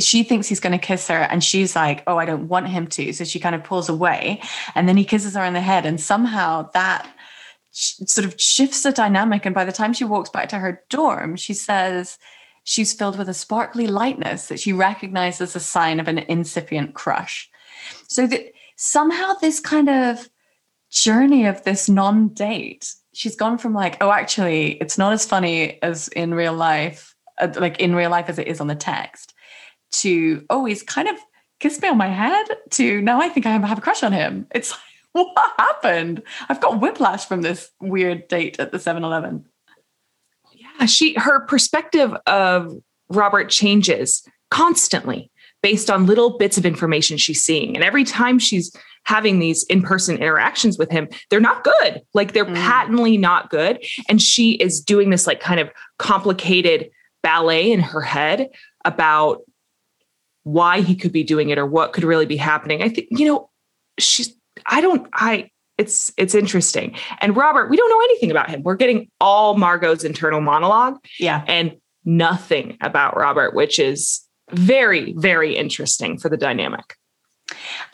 she 0.01 0.23
thinks 0.23 0.49
he's 0.49 0.61
going 0.61 0.73
to 0.73 0.87
kiss 0.87 1.09
her 1.09 1.21
and 1.31 1.45
she's 1.45 1.77
like 1.77 2.03
oh 2.07 2.17
i 2.17 2.25
don't 2.25 2.49
want 2.49 2.67
him 2.69 2.87
to. 2.87 3.13
So 3.13 3.25
she 3.25 3.39
kind 3.39 3.55
of 3.55 3.63
pulls 3.63 3.91
away 3.91 4.41
and 4.75 4.89
then 4.89 4.97
he 4.97 5.05
kisses 5.05 5.35
her 5.35 5.43
on 5.43 5.53
the 5.53 5.61
head 5.61 5.85
and 5.85 6.01
somehow 6.01 6.71
that 6.73 7.07
sh- 7.73 8.01
sort 8.07 8.25
of 8.25 8.41
shifts 8.41 8.83
the 8.83 8.93
dynamic 8.93 9.45
and 9.45 9.55
by 9.55 9.67
the 9.67 9.73
time 9.73 9.93
she 9.93 10.05
walks 10.05 10.31
back 10.31 10.49
to 10.49 10.59
her 10.59 10.83
dorm 10.89 11.37
she 11.37 11.53
says 11.53 12.17
she's 12.65 12.95
filled 12.95 13.19
with 13.19 13.29
a 13.29 13.35
sparkly 13.35 13.87
lightness 13.87 14.49
that 14.49 14.59
she 14.59 14.73
recognizes 14.73 15.51
as 15.51 15.57
a 15.57 15.61
sign 15.61 16.01
of 16.01 16.09
an 16.09 16.19
incipient 16.19 16.95
crush. 16.95 17.51
So 18.09 18.27
that 18.27 18.53
somehow 18.77 19.35
this 19.35 19.61
kind 19.61 19.91
of 19.91 20.31
journey 20.91 21.45
of 21.47 21.63
this 21.65 21.89
non-date 21.89 22.95
she's 23.13 23.35
gone 23.35 23.59
from 23.59 23.75
like 23.75 23.97
oh 24.01 24.13
actually 24.13 24.73
it's 24.75 24.97
not 24.97 25.13
as 25.13 25.27
funny 25.27 25.83
as 25.83 26.07
in 26.09 26.33
real 26.33 26.55
life 26.55 27.16
like 27.57 27.81
in 27.81 27.95
real 27.95 28.11
life 28.11 28.29
as 28.29 28.39
it 28.39 28.47
is 28.47 28.61
on 28.61 28.67
the 28.67 28.75
text 28.75 29.35
to 29.93 30.45
oh 30.51 30.65
he's 30.65 30.83
kind 30.83 31.09
of 31.09 31.17
kissed 31.61 31.81
me 31.83 31.89
on 31.89 31.97
my 31.97 32.09
head 32.09 32.45
to 32.71 33.01
now 33.03 33.21
i 33.21 33.29
think 33.29 33.47
i 33.47 33.51
have 33.51 33.79
a 33.79 33.81
crush 33.81 34.03
on 34.03 34.13
him. 34.13 34.47
It's 34.55 34.73
like 34.73 34.81
what 35.35 35.55
happened? 35.59 36.23
I've 36.49 36.61
got 36.61 36.81
whiplash 36.81 37.27
from 37.27 37.41
this 37.41 37.71
weird 37.81 38.29
date 38.29 38.61
at 38.61 38.73
the 38.73 38.79
7-eleven 38.79 39.45
yeah 40.53 40.87
she 40.87 41.15
her 41.15 41.41
perspective 41.47 42.13
of 42.27 42.77
robert 43.09 43.49
changes 43.51 44.27
constantly 44.51 45.31
based 45.63 45.91
on 45.91 46.07
little 46.07 46.37
bits 46.39 46.59
of 46.59 46.65
information 46.65 47.17
she's 47.17 47.43
seeing. 47.43 47.75
And 47.75 47.83
every 47.83 48.05
time 48.05 48.39
she's 48.39 48.75
having 49.05 49.39
these 49.39 49.65
in-person 49.65 50.19
interactions 50.19 50.79
with 50.79 50.91
him 50.91 51.09
they're 51.31 51.41
not 51.41 51.65
good. 51.65 52.03
Like 52.15 52.33
they're 52.33 52.45
mm. 52.45 52.55
patently 52.55 53.17
not 53.17 53.51
good. 53.51 53.85
And 54.09 54.21
she 54.21 54.53
is 54.53 54.81
doing 54.81 55.11
this 55.11 55.27
like 55.27 55.41
kind 55.41 55.61
of 55.61 55.71
complicated 55.99 56.91
ballet 57.27 57.73
in 57.73 57.81
her 57.81 58.01
head 58.01 58.51
about 58.85 59.41
why 60.45 60.81
he 60.81 60.95
could 60.95 61.11
be 61.11 61.25
doing 61.25 61.51
it 61.51 61.59
or 61.59 61.67
what 61.67 61.93
could 61.93 62.05
really 62.05 62.25
be 62.25 62.37
happening. 62.37 62.83
I 62.83 62.89
think, 62.89 63.09
you 63.11 63.27
know, 63.27 63.51
she's, 63.99 64.33
I 64.67 64.81
don't, 64.81 65.09
I, 65.13 65.51
it's, 65.77 66.13
it's 66.17 66.37
interesting. 66.37 66.97
And 67.21 67.37
Robert, 67.37 67.69
we 67.69 67.77
don't 67.77 67.91
know 67.91 68.01
anything 68.05 68.31
about 68.31 68.49
him. 68.49 68.63
We're 68.63 68.77
getting 68.77 69.11
all 69.21 69.57
Margot's 69.57 70.05
internal 70.05 70.41
monologue. 70.41 70.99
Yeah. 71.19 71.45
And 71.49 71.79
nothing 72.05 72.79
about 72.81 73.17
Robert, 73.17 73.57
which 73.57 73.81
is 73.81 74.25
very, 74.53 75.13
very 75.17 75.57
interesting 75.57 76.19
for 76.19 76.29
the 76.29 76.37
dynamic. 76.37 76.95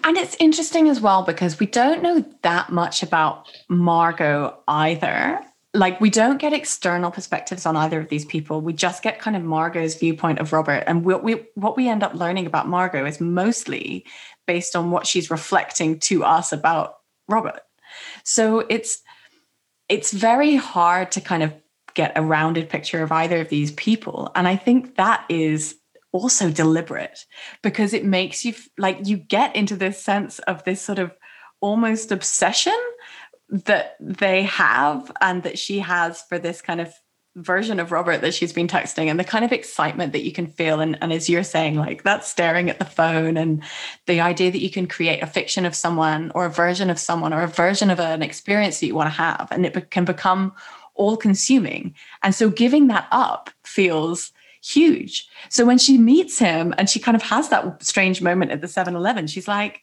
And 0.05 0.19
it's 0.19 0.37
interesting 0.39 0.91
as 0.91 1.01
well 1.01 1.23
because 1.23 1.59
we 1.59 1.65
don't 1.65 2.03
know 2.03 2.23
that 2.43 2.71
much 2.71 3.03
about 3.03 3.49
Margot 3.71 4.59
either 4.69 5.41
like 5.75 6.01
we 6.01 6.11
don't 6.11 6.39
get 6.39 6.53
external 6.53 7.11
perspectives 7.11 7.65
on 7.65 7.77
either 7.77 8.01
of 8.01 8.09
these 8.09 8.27
people. 8.27 8.61
We 8.61 8.73
just 8.75 9.03
get 9.03 9.19
kind 9.19 9.37
of 9.37 9.43
margot's 9.43 9.95
viewpoint 9.95 10.39
of 10.39 10.53
robert. 10.53 10.85
And 10.87 11.05
what 11.05 11.25
we 11.25 11.47
what 11.55 11.77
we 11.77 11.89
end 11.89 12.03
up 12.03 12.15
learning 12.15 12.47
about 12.47 12.69
margot 12.69 13.07
is 13.07 13.21
mostly 13.21 14.05
based 14.47 14.77
on 14.77 14.91
what 14.91 15.07
she's 15.07 15.31
reflecting 15.31 15.99
to 16.01 16.25
us 16.25 16.53
about 16.53 16.97
robert. 17.29 17.61
So 18.23 18.61
it's 18.61 19.03
it's 19.89 20.13
very 20.13 20.57
hard 20.57 21.11
to 21.13 21.21
kind 21.21 21.43
of 21.43 21.55
get 21.95 22.13
a 22.17 22.23
rounded 22.23 22.69
picture 22.69 23.03
of 23.03 23.13
either 23.13 23.41
of 23.41 23.49
these 23.49 23.73
people. 23.73 24.31
And 24.35 24.47
i 24.47 24.57
think 24.57 24.97
that 24.97 25.25
is 25.29 25.77
also 26.13 26.51
deliberate 26.51 27.25
because 27.63 27.95
it 27.95 28.05
makes 28.05 28.45
you 28.45 28.55
like 28.77 28.99
you 29.05 29.17
get 29.17 29.57
into 29.57 29.75
this 29.75 30.03
sense 30.03 30.39
of 30.41 30.63
this 30.65 30.83
sort 30.83 30.99
of 30.99 31.11
almost 31.63 32.13
obsession 32.13 32.79
that 33.53 33.97
they 34.01 34.43
have 34.45 35.13
and 35.21 35.43
that 35.43 35.59
she 35.59 35.79
has 35.81 36.23
for 36.23 36.39
this 36.39 36.63
kind 36.63 36.81
of 36.81 36.93
version 37.37 37.81
of 37.81 37.93
Robert 37.93 38.21
that 38.23 38.35
she's 38.35 38.53
been 38.53 38.67
texting 38.67 39.07
and 39.07 39.19
the 39.21 39.25
kind 39.25 39.45
of 39.45 39.53
excitement 39.53 40.13
that 40.13 40.25
you 40.25 40.33
can 40.33 40.47
feel. 40.47 40.81
And, 40.81 40.99
and 41.01 41.13
as 41.13 41.29
you're 41.29 41.45
saying, 41.45 41.77
like 41.77 42.03
that 42.03 42.25
staring 42.25 42.71
at 42.71 42.79
the 42.79 42.85
phone 42.85 43.37
and 43.37 43.63
the 44.07 44.21
idea 44.21 44.51
that 44.51 44.61
you 44.61 44.71
can 44.71 44.87
create 44.87 45.23
a 45.23 45.27
fiction 45.27 45.65
of 45.65 45.75
someone 45.75 46.33
or 46.35 46.47
a 46.47 46.51
version 46.51 46.91
of 46.91 46.99
someone 46.99 47.33
or 47.33 47.43
a 47.43 47.49
version 47.49 47.91
of 47.91 48.01
an 48.01 48.23
experience 48.23 48.81
that 48.81 48.87
you 48.87 48.95
want 48.95 49.07
to 49.07 49.17
have, 49.17 49.49
and 49.51 49.65
it 49.65 49.75
be- 49.75 49.81
can 49.83 50.05
become 50.05 50.53
all 50.95 51.17
consuming. 51.17 51.95
And 52.23 52.35
so 52.35 52.51
giving 52.51 52.89
that 52.89 53.07
up 53.11 53.51
feels 53.65 54.33
huge. 54.63 55.29
So 55.49 55.65
when 55.65 55.79
she 55.79 55.99
meets 55.99 56.39
him 56.39 56.75
and 56.77 56.89
she 56.89 57.01
kind 57.01 57.17
of 57.17 57.23
has 57.23 57.49
that 57.49 57.83
strange 57.83 58.21
moment 58.23 58.51
at 58.51 58.61
the 58.61 58.69
7 58.69 58.95
Eleven, 58.95 59.27
she's 59.27 59.49
like, 59.49 59.83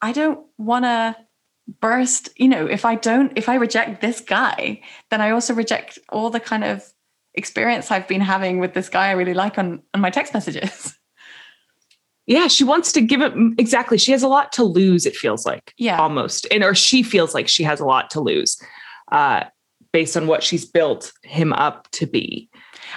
I 0.00 0.12
don't 0.12 0.46
want 0.58 0.84
to 0.84 1.16
burst 1.80 2.28
you 2.36 2.48
know 2.48 2.66
if 2.66 2.84
i 2.84 2.94
don't 2.94 3.32
if 3.36 3.48
i 3.48 3.54
reject 3.54 4.00
this 4.00 4.20
guy 4.20 4.80
then 5.10 5.20
i 5.20 5.30
also 5.30 5.54
reject 5.54 5.98
all 6.08 6.28
the 6.28 6.40
kind 6.40 6.64
of 6.64 6.84
experience 7.34 7.90
i've 7.90 8.08
been 8.08 8.20
having 8.20 8.58
with 8.58 8.74
this 8.74 8.88
guy 8.88 9.08
i 9.08 9.12
really 9.12 9.34
like 9.34 9.58
on 9.58 9.82
on 9.94 10.00
my 10.00 10.10
text 10.10 10.34
messages. 10.34 10.98
Yeah 12.24 12.46
she 12.46 12.62
wants 12.62 12.92
to 12.92 13.00
give 13.00 13.20
it 13.20 13.32
exactly. 13.58 13.98
She 13.98 14.12
has 14.12 14.22
a 14.22 14.28
lot 14.28 14.52
to 14.52 14.62
lose 14.62 15.06
it 15.06 15.16
feels 15.16 15.44
like 15.44 15.74
yeah. 15.76 15.98
almost 15.98 16.46
and 16.52 16.62
or 16.62 16.72
she 16.72 17.02
feels 17.02 17.34
like 17.34 17.48
she 17.48 17.64
has 17.64 17.80
a 17.80 17.84
lot 17.84 18.10
to 18.10 18.20
lose 18.20 18.62
uh 19.10 19.42
based 19.92 20.16
on 20.16 20.28
what 20.28 20.44
she's 20.44 20.64
built 20.64 21.12
him 21.24 21.52
up 21.52 21.90
to 21.90 22.06
be. 22.06 22.48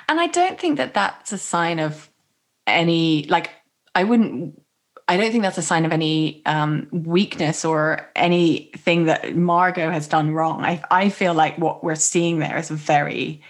And 0.07 0.19
i 0.19 0.27
don't 0.27 0.59
think 0.59 0.77
that 0.77 0.93
that's 0.93 1.31
a 1.31 1.39
sign 1.39 1.79
of 1.79 2.07
any 2.67 3.25
like 3.27 3.49
i 3.95 4.03
wouldn't 4.03 4.61
I 5.07 5.17
don't 5.17 5.31
think 5.31 5.43
that's 5.43 5.57
a 5.57 5.61
sign 5.61 5.85
of 5.85 5.91
any 5.91 6.41
um, 6.45 6.87
weakness 6.91 7.63
or 7.63 8.09
anything 8.15 9.05
that 9.05 9.35
Margot 9.35 9.91
has 9.91 10.07
done 10.07 10.31
wrong. 10.31 10.63
I, 10.63 10.81
I 10.89 11.09
feel 11.09 11.33
like 11.33 11.57
what 11.57 11.83
we're 11.83 11.95
seeing 11.95 12.39
there 12.39 12.57
is 12.57 12.71
a 12.71 12.75
very 12.75 13.43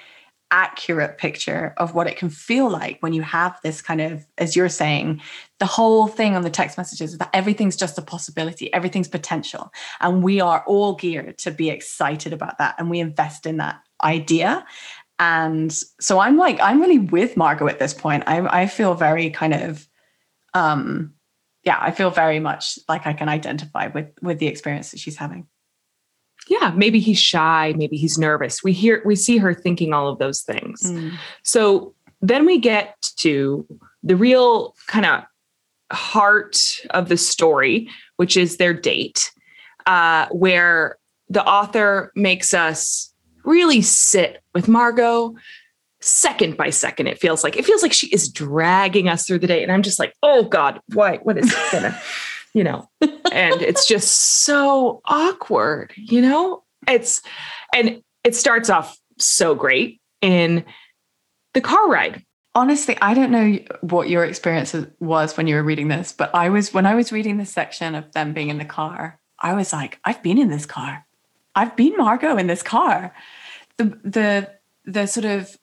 accurate 0.51 1.17
picture 1.17 1.73
of 1.77 1.95
what 1.95 2.07
it 2.07 2.17
can 2.17 2.29
feel 2.29 2.69
like 2.69 2.97
when 3.01 3.13
you 3.13 3.21
have 3.21 3.57
this 3.63 3.81
kind 3.81 3.99
of, 4.01 4.25
as 4.37 4.55
you're 4.55 4.69
saying, 4.69 5.21
the 5.59 5.65
whole 5.65 6.07
thing 6.07 6.35
on 6.35 6.43
the 6.43 6.49
text 6.49 6.77
messages 6.77 7.13
is 7.13 7.17
that 7.17 7.29
everything's 7.33 7.75
just 7.75 7.97
a 7.97 8.01
possibility, 8.01 8.71
everything's 8.73 9.07
potential. 9.07 9.71
And 10.01 10.23
we 10.23 10.41
are 10.41 10.63
all 10.67 10.95
geared 10.95 11.37
to 11.39 11.51
be 11.51 11.69
excited 11.69 12.31
about 12.31 12.57
that 12.57 12.75
and 12.77 12.89
we 12.89 12.99
invest 12.99 13.45
in 13.45 13.57
that 13.57 13.79
idea. 14.03 14.65
And 15.19 15.73
so 15.99 16.19
I'm 16.19 16.37
like, 16.37 16.59
I'm 16.61 16.81
really 16.81 16.99
with 16.99 17.37
Margot 17.37 17.67
at 17.67 17.79
this 17.79 17.93
point. 17.93 18.23
I, 18.27 18.63
I 18.63 18.67
feel 18.67 18.93
very 18.93 19.29
kind 19.29 19.53
of 19.53 19.87
um 20.53 21.14
yeah, 21.65 21.77
I 21.81 21.91
feel 21.91 22.11
very 22.11 22.39
much 22.39 22.79
like 22.87 23.07
I 23.07 23.13
can 23.13 23.27
identify 23.27 23.87
with 23.87 24.07
with 24.21 24.39
the 24.39 24.47
experience 24.47 24.91
that 24.91 24.99
she's 24.99 25.17
having. 25.17 25.47
Yeah, 26.47 26.71
maybe 26.75 26.99
he's 26.99 27.19
shy, 27.19 27.73
maybe 27.75 27.97
he's 27.97 28.17
nervous. 28.19 28.63
We 28.63 28.71
hear 28.71 29.01
we 29.03 29.15
see 29.15 29.37
her 29.37 29.53
thinking 29.53 29.93
all 29.93 30.07
of 30.07 30.19
those 30.19 30.41
things. 30.41 30.83
Mm. 30.83 31.13
So 31.43 31.95
then 32.21 32.45
we 32.45 32.59
get 32.59 32.95
to 33.17 33.65
the 34.03 34.15
real 34.15 34.75
kind 34.87 35.05
of 35.05 35.23
heart 35.91 36.57
of 36.91 37.09
the 37.09 37.17
story, 37.17 37.89
which 38.17 38.37
is 38.37 38.57
their 38.57 38.73
date, 38.73 39.31
uh, 39.87 40.27
where 40.27 40.97
the 41.29 41.43
author 41.43 42.11
makes 42.15 42.53
us 42.53 43.11
really 43.43 43.81
sit 43.81 44.43
with 44.53 44.67
Margot, 44.67 45.35
second 46.05 46.57
by 46.57 46.69
second 46.69 47.07
it 47.07 47.19
feels 47.19 47.43
like 47.43 47.57
it 47.57 47.65
feels 47.65 47.81
like 47.81 47.93
she 47.93 48.07
is 48.07 48.29
dragging 48.29 49.09
us 49.09 49.25
through 49.25 49.39
the 49.39 49.47
day. 49.47 49.63
And 49.63 49.71
i'm 49.71 49.81
just 49.81 49.99
like 49.99 50.13
oh 50.23 50.43
god 50.43 50.79
why 50.93 51.17
what 51.17 51.37
is 51.37 51.51
it 51.51 51.71
gonna 51.71 51.99
you 52.53 52.63
know? 52.63 52.89
And 53.01 53.61
it's 53.61 53.85
just 53.85 54.43
so 54.45 55.01
awkward 55.05 55.93
you 55.95 56.21
know? 56.21 56.63
It's 56.87 57.21
and 57.73 58.01
it 58.23 58.35
starts 58.35 58.69
off 58.69 58.97
so 59.17 59.55
great 59.55 59.99
in 60.21 60.63
the 61.53 61.61
car 61.61 61.89
ride. 61.89 62.23
Honestly 62.53 62.97
i 63.01 63.13
don't 63.13 63.31
know 63.31 63.59
what 63.81 64.09
your 64.09 64.23
experience 64.23 64.75
was 64.99 65.35
when 65.35 65.47
you 65.47 65.55
were 65.55 65.63
reading 65.63 65.89
this 65.89 66.13
but 66.13 66.33
i 66.33 66.47
was 66.49 66.73
when 66.73 66.85
i 66.85 66.95
was 66.95 67.11
reading 67.11 67.37
this 67.37 67.51
section 67.51 67.95
of 67.95 68.11
them 68.13 68.31
being 68.31 68.49
in 68.49 68.57
the 68.57 68.65
car 68.65 69.19
i 69.39 69.53
was 69.53 69.73
like 69.73 69.99
i've 70.05 70.23
been 70.23 70.37
in 70.37 70.49
this 70.49 70.65
car. 70.65 71.05
I've 71.55 71.75
been 71.75 71.95
margot 71.97 72.37
in 72.37 72.47
this 72.47 72.61
car. 72.61 73.13
The 73.77 73.85
the 74.03 74.51
the 74.83 75.07
sort 75.07 75.25
of 75.25 75.55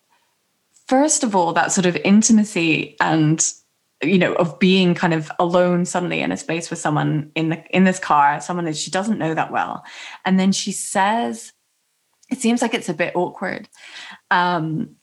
first 0.87 1.25
of 1.25 1.35
all, 1.35 1.53
that 1.53 1.73
sort 1.73 1.87
of 1.87 1.97
intimacy 1.97 2.97
and 3.01 3.53
you 4.03 4.19
know 4.19 4.35
of 4.35 4.59
being 4.59 4.95
kind 4.95 5.15
of 5.15 5.31
alone 5.39 5.85
suddenly 5.85 6.21
in 6.21 6.33
a 6.33 6.37
space 6.37 6.71
with 6.71 6.79
someone 6.79 7.31
in 7.37 7.51
the 7.51 7.65
in 7.77 7.85
this 7.85 8.01
car 8.01 8.41
someone 8.41 8.65
that 8.65 8.77
she 8.77 8.91
doesn't 8.91 9.19
know 9.19 9.35
that 9.35 9.53
well. 9.53 9.85
And 10.25 10.39
then 10.39 10.53
she 10.53 10.73
says 10.73 11.53
it 12.31 12.39
seems 12.39 12.62
like 12.62 12.75
it's 12.75 12.89
a 12.89 12.95
bit 12.95 13.15
awkward. 13.15 13.69
Um, 14.31 14.97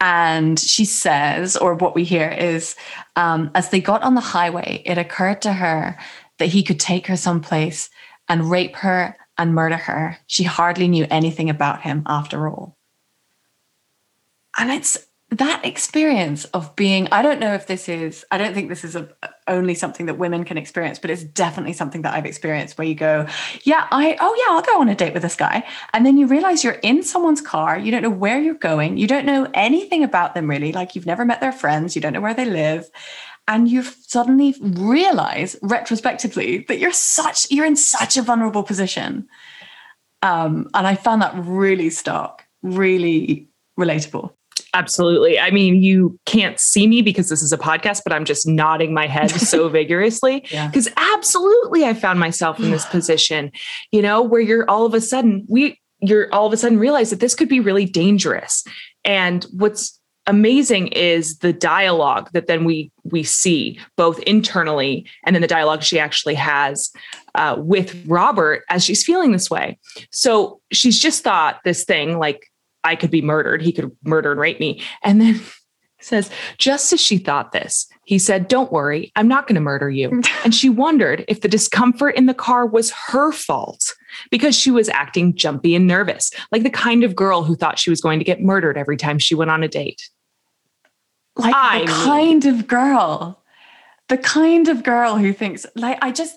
and 0.00 0.58
she 0.58 0.86
says 0.86 1.56
or 1.56 1.74
what 1.74 1.94
we 1.94 2.04
hear 2.04 2.28
is 2.28 2.74
um, 3.16 3.50
as 3.54 3.68
they 3.70 3.80
got 3.80 4.02
on 4.02 4.14
the 4.14 4.20
highway 4.20 4.82
it 4.86 4.98
occurred 4.98 5.42
to 5.42 5.52
her 5.52 5.98
that 6.38 6.46
he 6.46 6.62
could 6.62 6.80
take 6.80 7.06
her 7.06 7.16
someplace 7.16 7.90
and 8.28 8.50
rape 8.50 8.76
her 8.76 9.16
and 9.36 9.54
murder 9.54 9.76
her. 9.76 10.18
She 10.26 10.44
hardly 10.44 10.88
knew 10.88 11.06
anything 11.10 11.50
about 11.50 11.82
him 11.82 12.02
after 12.06 12.48
all. 12.48 12.76
And 14.58 14.70
it's 14.70 14.98
that 15.30 15.64
experience 15.64 16.44
of 16.46 16.74
being 16.74 17.06
i 17.12 17.22
don't 17.22 17.38
know 17.38 17.54
if 17.54 17.66
this 17.68 17.88
is 17.88 18.24
i 18.32 18.38
don't 18.38 18.52
think 18.52 18.68
this 18.68 18.82
is 18.82 18.96
a, 18.96 19.08
only 19.46 19.74
something 19.74 20.06
that 20.06 20.18
women 20.18 20.44
can 20.44 20.58
experience 20.58 20.98
but 20.98 21.08
it's 21.08 21.22
definitely 21.22 21.72
something 21.72 22.02
that 22.02 22.14
i've 22.14 22.26
experienced 22.26 22.76
where 22.76 22.86
you 22.86 22.96
go 22.96 23.26
yeah 23.62 23.86
i 23.92 24.16
oh 24.20 24.34
yeah 24.34 24.54
i'll 24.54 24.62
go 24.62 24.80
on 24.80 24.88
a 24.88 24.94
date 24.94 25.14
with 25.14 25.22
this 25.22 25.36
guy. 25.36 25.64
And 25.92 26.04
then 26.04 26.18
you 26.18 26.26
realize 26.26 26.64
you're 26.64 26.74
in 26.74 27.02
someone's 27.02 27.40
car 27.40 27.78
you 27.78 27.92
don't 27.92 28.02
know 28.02 28.10
where 28.10 28.40
you're 28.40 28.54
going 28.54 28.96
you 28.96 29.06
don't 29.06 29.24
know 29.24 29.48
anything 29.54 30.02
about 30.02 30.34
them 30.34 30.50
really 30.50 30.72
like 30.72 30.94
you've 30.94 31.06
never 31.06 31.24
met 31.24 31.40
their 31.40 31.52
friends 31.52 31.94
you 31.94 32.02
don't 32.02 32.12
know 32.12 32.20
where 32.20 32.34
they 32.34 32.44
live 32.44 32.90
and 33.46 33.68
you 33.68 33.82
suddenly 33.82 34.54
realize 34.60 35.56
retrospectively 35.62 36.64
that 36.68 36.78
you're 36.78 36.92
such 36.92 37.50
you're 37.50 37.66
in 37.66 37.76
such 37.76 38.16
a 38.16 38.22
vulnerable 38.22 38.62
position. 38.62 39.28
Um, 40.22 40.68
and 40.74 40.86
i 40.86 40.96
found 40.96 41.22
that 41.22 41.32
really 41.36 41.88
stark 41.88 42.44
really 42.62 43.48
relatable 43.78 44.34
Absolutely. 44.74 45.38
I 45.38 45.50
mean, 45.50 45.82
you 45.82 46.18
can't 46.26 46.58
see 46.60 46.86
me 46.86 47.02
because 47.02 47.28
this 47.28 47.42
is 47.42 47.52
a 47.52 47.58
podcast, 47.58 48.02
but 48.04 48.12
I'm 48.12 48.24
just 48.24 48.46
nodding 48.46 48.94
my 48.94 49.06
head 49.06 49.30
so 49.30 49.68
vigorously. 49.70 50.40
Because 50.40 50.86
yeah. 50.86 51.12
absolutely, 51.14 51.84
I 51.84 51.94
found 51.94 52.20
myself 52.20 52.60
in 52.60 52.70
this 52.70 52.86
position, 52.90 53.50
you 53.90 54.02
know, 54.02 54.22
where 54.22 54.40
you're 54.40 54.68
all 54.70 54.86
of 54.86 54.94
a 54.94 55.00
sudden, 55.00 55.44
we, 55.48 55.80
you're 56.00 56.32
all 56.32 56.46
of 56.46 56.52
a 56.52 56.56
sudden 56.56 56.78
realize 56.78 57.10
that 57.10 57.20
this 57.20 57.34
could 57.34 57.48
be 57.48 57.60
really 57.60 57.84
dangerous. 57.84 58.64
And 59.04 59.44
what's 59.52 60.00
amazing 60.26 60.88
is 60.88 61.38
the 61.38 61.52
dialogue 61.52 62.30
that 62.32 62.46
then 62.46 62.64
we 62.64 62.92
we 63.04 63.22
see 63.22 63.80
both 63.96 64.20
internally 64.20 65.06
and 65.24 65.34
then 65.34 65.40
the 65.40 65.48
dialogue 65.48 65.82
she 65.82 65.98
actually 65.98 66.34
has 66.34 66.90
uh, 67.34 67.56
with 67.58 68.04
Robert 68.06 68.62
as 68.68 68.84
she's 68.84 69.02
feeling 69.02 69.32
this 69.32 69.50
way. 69.50 69.78
So 70.10 70.60
she's 70.72 70.98
just 70.98 71.24
thought 71.24 71.60
this 71.64 71.84
thing 71.84 72.18
like 72.18 72.49
I 72.84 72.96
could 72.96 73.10
be 73.10 73.22
murdered. 73.22 73.62
He 73.62 73.72
could 73.72 73.90
murder 74.04 74.32
and 74.32 74.40
rape 74.40 74.60
me. 74.60 74.82
And 75.02 75.20
then 75.20 75.40
says, 76.00 76.30
just 76.58 76.92
as 76.92 77.00
she 77.00 77.18
thought 77.18 77.52
this, 77.52 77.86
he 78.04 78.18
said, 78.18 78.48
Don't 78.48 78.72
worry, 78.72 79.12
I'm 79.16 79.28
not 79.28 79.46
going 79.46 79.54
to 79.54 79.60
murder 79.60 79.90
you. 79.90 80.22
and 80.44 80.54
she 80.54 80.68
wondered 80.68 81.24
if 81.28 81.42
the 81.42 81.48
discomfort 81.48 82.16
in 82.16 82.26
the 82.26 82.34
car 82.34 82.66
was 82.66 82.90
her 82.90 83.32
fault 83.32 83.94
because 84.30 84.56
she 84.56 84.70
was 84.70 84.88
acting 84.88 85.34
jumpy 85.34 85.74
and 85.74 85.86
nervous, 85.86 86.30
like 86.50 86.62
the 86.62 86.70
kind 86.70 87.04
of 87.04 87.14
girl 87.14 87.44
who 87.44 87.54
thought 87.54 87.78
she 87.78 87.90
was 87.90 88.00
going 88.00 88.18
to 88.18 88.24
get 88.24 88.42
murdered 88.42 88.76
every 88.76 88.96
time 88.96 89.18
she 89.18 89.34
went 89.34 89.50
on 89.50 89.62
a 89.62 89.68
date. 89.68 90.08
Like 91.36 91.54
I 91.56 91.80
the 91.80 91.86
mean, 91.86 91.94
kind 91.94 92.44
of 92.46 92.66
girl, 92.66 93.42
the 94.08 94.18
kind 94.18 94.68
of 94.68 94.82
girl 94.82 95.16
who 95.16 95.32
thinks, 95.32 95.64
like, 95.76 95.98
I 96.02 96.10
just, 96.10 96.36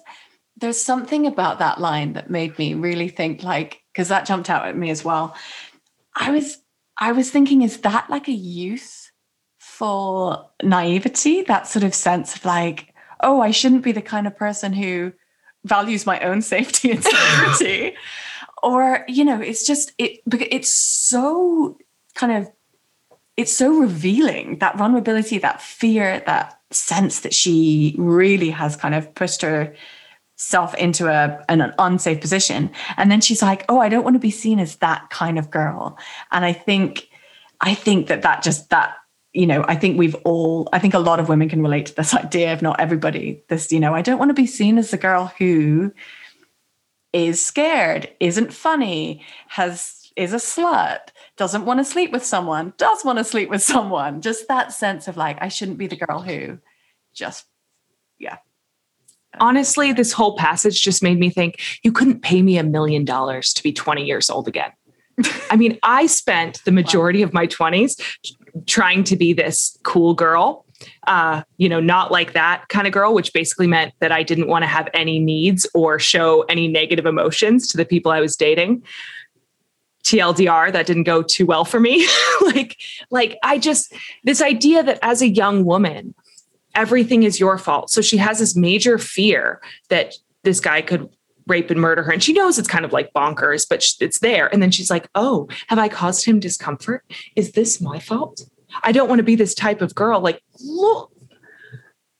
there's 0.57 0.79
something 0.79 1.25
about 1.25 1.59
that 1.59 1.81
line 1.81 2.13
that 2.13 2.29
made 2.29 2.57
me 2.59 2.75
really 2.75 3.09
think, 3.09 3.43
like, 3.43 3.81
because 3.91 4.09
that 4.09 4.25
jumped 4.25 4.49
out 4.49 4.67
at 4.67 4.77
me 4.77 4.91
as 4.91 5.03
well 5.03 5.35
I 6.15 6.31
was 6.31 6.57
I 6.97 7.11
was 7.11 7.29
thinking, 7.31 7.61
is 7.61 7.77
that 7.79 8.09
like 8.09 8.27
a 8.27 8.33
youthful 8.33 9.11
naivety? 10.61 11.41
That 11.43 11.67
sort 11.67 11.83
of 11.83 11.93
sense 11.95 12.35
of 12.35 12.45
like, 12.45 12.93
oh, 13.21 13.41
I 13.41 13.51
shouldn't 13.51 13.83
be 13.83 13.91
the 13.91 14.01
kind 14.01 14.27
of 14.27 14.37
person 14.37 14.73
who 14.73 15.13
values 15.63 16.05
my 16.05 16.19
own 16.19 16.41
safety 16.41 16.91
and 16.91 17.03
security. 17.03 17.95
or, 18.63 19.05
you 19.07 19.25
know, 19.25 19.41
it's 19.41 19.65
just 19.65 19.93
it 19.97 20.19
it's 20.31 20.69
so 20.69 21.77
kind 22.15 22.31
of 22.31 22.51
it's 23.35 23.51
so 23.51 23.79
revealing 23.79 24.59
that 24.59 24.77
vulnerability, 24.77 25.39
that 25.39 25.61
fear, 25.61 26.21
that 26.27 26.59
sense 26.69 27.21
that 27.21 27.33
she 27.33 27.95
really 27.97 28.51
has 28.51 28.75
kind 28.75 28.93
of 28.93 29.15
pushed 29.15 29.41
her 29.41 29.73
self 30.43 30.75
into 30.75 31.07
a 31.07 31.43
an, 31.49 31.73
unsafe 31.79 32.21
position. 32.21 32.69
And 32.97 33.11
then 33.11 33.21
she's 33.21 33.41
like 33.41 33.65
oh 33.69 33.79
i 33.79 33.89
don't 33.89 34.03
want 34.03 34.15
to 34.15 34.19
be 34.19 34.31
seen 34.31 34.59
as 34.59 34.77
that 34.77 35.09
kind 35.09 35.39
of 35.39 35.49
girl. 35.49 35.97
And 36.31 36.45
i 36.45 36.53
think 36.53 37.07
i 37.61 37.73
think 37.73 38.07
that 38.07 38.21
that 38.23 38.43
just 38.43 38.69
that 38.69 38.95
you 39.33 39.47
know 39.47 39.65
i 39.67 39.75
think 39.75 39.97
we've 39.97 40.15
all 40.25 40.69
i 40.73 40.79
think 40.79 40.93
a 40.93 40.99
lot 40.99 41.19
of 41.19 41.29
women 41.29 41.49
can 41.49 41.61
relate 41.61 41.87
to 41.87 41.95
this 41.95 42.13
idea 42.13 42.53
if 42.53 42.61
not 42.61 42.79
everybody 42.79 43.43
this 43.49 43.71
you 43.71 43.79
know 43.79 43.93
i 43.93 44.01
don't 44.01 44.19
want 44.19 44.29
to 44.29 44.33
be 44.35 44.45
seen 44.45 44.77
as 44.77 44.91
the 44.91 44.97
girl 44.97 45.31
who 45.39 45.91
is 47.13 47.43
scared 47.43 48.09
isn't 48.19 48.53
funny 48.53 49.23
has 49.47 50.11
is 50.15 50.33
a 50.33 50.37
slut 50.37 51.09
doesn't 51.37 51.65
want 51.65 51.79
to 51.79 51.85
sleep 51.85 52.11
with 52.11 52.25
someone 52.25 52.73
does 52.77 53.03
want 53.03 53.17
to 53.17 53.23
sleep 53.23 53.49
with 53.49 53.63
someone. 53.63 54.21
Just 54.21 54.47
that 54.47 54.73
sense 54.73 55.07
of 55.07 55.17
like 55.17 55.37
i 55.41 55.47
shouldn't 55.47 55.77
be 55.77 55.87
the 55.87 55.95
girl 55.95 56.21
who 56.21 56.59
just 57.13 57.45
yeah 58.19 58.37
honestly, 59.39 59.93
this 59.93 60.13
whole 60.13 60.37
passage 60.37 60.81
just 60.81 61.03
made 61.03 61.19
me 61.19 61.29
think 61.29 61.59
you 61.83 61.91
couldn't 61.91 62.21
pay 62.21 62.41
me 62.41 62.57
a 62.57 62.63
million 62.63 63.05
dollars 63.05 63.53
to 63.53 63.63
be 63.63 63.71
20 63.71 64.03
years 64.03 64.29
old 64.29 64.47
again. 64.47 64.71
I 65.49 65.55
mean, 65.55 65.77
I 65.83 66.07
spent 66.07 66.63
the 66.65 66.71
majority 66.71 67.21
of 67.21 67.33
my 67.33 67.47
20s 67.47 68.01
trying 68.65 69.03
to 69.05 69.15
be 69.15 69.33
this 69.33 69.77
cool 69.83 70.13
girl, 70.13 70.65
uh, 71.07 71.43
you 71.57 71.69
know, 71.69 71.79
not 71.79 72.11
like 72.11 72.33
that 72.33 72.67
kind 72.69 72.87
of 72.87 72.93
girl, 72.93 73.13
which 73.13 73.31
basically 73.33 73.67
meant 73.67 73.93
that 73.99 74.11
I 74.11 74.23
didn't 74.23 74.47
want 74.47 74.63
to 74.63 74.67
have 74.67 74.89
any 74.93 75.19
needs 75.19 75.67
or 75.73 75.99
show 75.99 76.41
any 76.43 76.67
negative 76.67 77.05
emotions 77.05 77.67
to 77.69 77.77
the 77.77 77.85
people 77.85 78.11
I 78.11 78.21
was 78.21 78.35
dating. 78.35 78.83
TLDR, 80.03 80.73
that 80.73 80.85
didn't 80.85 81.03
go 81.03 81.21
too 81.21 81.45
well 81.45 81.63
for 81.63 81.79
me. 81.79 82.07
like, 82.41 82.77
like 83.09 83.37
I 83.43 83.57
just 83.57 83.93
this 84.23 84.41
idea 84.41 84.83
that 84.83 84.99
as 85.01 85.21
a 85.21 85.29
young 85.29 85.63
woman, 85.63 86.13
everything 86.75 87.23
is 87.23 87.39
your 87.39 87.57
fault. 87.57 87.89
So 87.89 88.01
she 88.01 88.17
has 88.17 88.39
this 88.39 88.55
major 88.55 88.97
fear 88.97 89.61
that 89.89 90.15
this 90.43 90.59
guy 90.59 90.81
could 90.81 91.09
rape 91.47 91.69
and 91.69 91.79
murder 91.81 92.03
her. 92.03 92.11
And 92.11 92.23
she 92.23 92.33
knows 92.33 92.57
it's 92.57 92.67
kind 92.67 92.85
of 92.85 92.93
like 92.93 93.13
bonkers, 93.13 93.65
but 93.69 93.83
it's 93.99 94.19
there. 94.19 94.51
And 94.51 94.61
then 94.61 94.71
she's 94.71 94.89
like, 94.89 95.07
oh, 95.15 95.47
have 95.67 95.79
I 95.79 95.89
caused 95.89 96.25
him 96.25 96.39
discomfort? 96.39 97.03
Is 97.35 97.51
this 97.51 97.81
my 97.81 97.99
fault? 97.99 98.45
I 98.81 98.91
don't 98.91 99.09
want 99.09 99.19
to 99.19 99.23
be 99.23 99.35
this 99.35 99.53
type 99.53 99.81
of 99.81 99.95
girl. 99.95 100.19
Like, 100.19 100.41
look. 100.63 101.11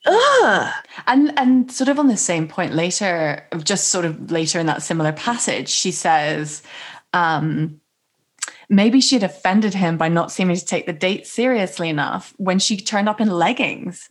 Ugh. 0.05 0.73
And 1.07 1.39
and 1.39 1.71
sort 1.71 1.87
of 1.87 1.97
on 1.97 2.07
the 2.07 2.17
same 2.17 2.49
point 2.49 2.73
later, 2.73 3.47
just 3.63 3.87
sort 3.87 4.03
of 4.03 4.31
later 4.31 4.59
in 4.59 4.65
that 4.65 4.83
similar 4.83 5.13
passage, 5.13 5.69
she 5.69 5.91
says, 5.91 6.61
um, 7.13 7.79
maybe 8.67 8.99
she'd 8.99 9.23
offended 9.23 9.73
him 9.73 9.97
by 9.97 10.09
not 10.09 10.29
seeming 10.29 10.57
to 10.57 10.65
take 10.65 10.85
the 10.85 10.93
date 10.93 11.25
seriously 11.25 11.87
enough 11.87 12.33
when 12.37 12.59
she 12.59 12.75
turned 12.75 13.07
up 13.07 13.21
in 13.21 13.29
leggings 13.29 14.09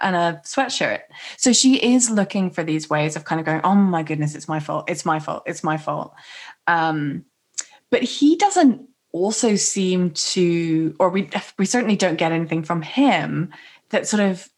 and 0.00 0.16
a 0.16 0.40
sweatshirt. 0.44 1.00
So 1.36 1.52
she 1.52 1.76
is 1.76 2.10
looking 2.10 2.50
for 2.50 2.62
these 2.62 2.88
ways 2.90 3.16
of 3.16 3.24
kind 3.24 3.40
of 3.40 3.46
going, 3.46 3.60
oh 3.64 3.74
my 3.74 4.02
goodness, 4.02 4.34
it's 4.34 4.48
my 4.48 4.60
fault. 4.60 4.88
It's 4.88 5.04
my 5.04 5.18
fault. 5.18 5.42
It's 5.46 5.64
my 5.64 5.76
fault. 5.76 6.14
Um, 6.66 7.24
but 7.90 8.02
he 8.02 8.36
doesn't 8.36 8.88
also 9.12 9.56
seem 9.56 10.10
to, 10.10 10.94
or 10.98 11.08
we 11.08 11.30
we 11.58 11.66
certainly 11.66 11.96
don't 11.96 12.18
get 12.18 12.32
anything 12.32 12.62
from 12.62 12.82
him 12.82 13.52
that 13.90 14.06
sort 14.06 14.20
of 14.20 14.48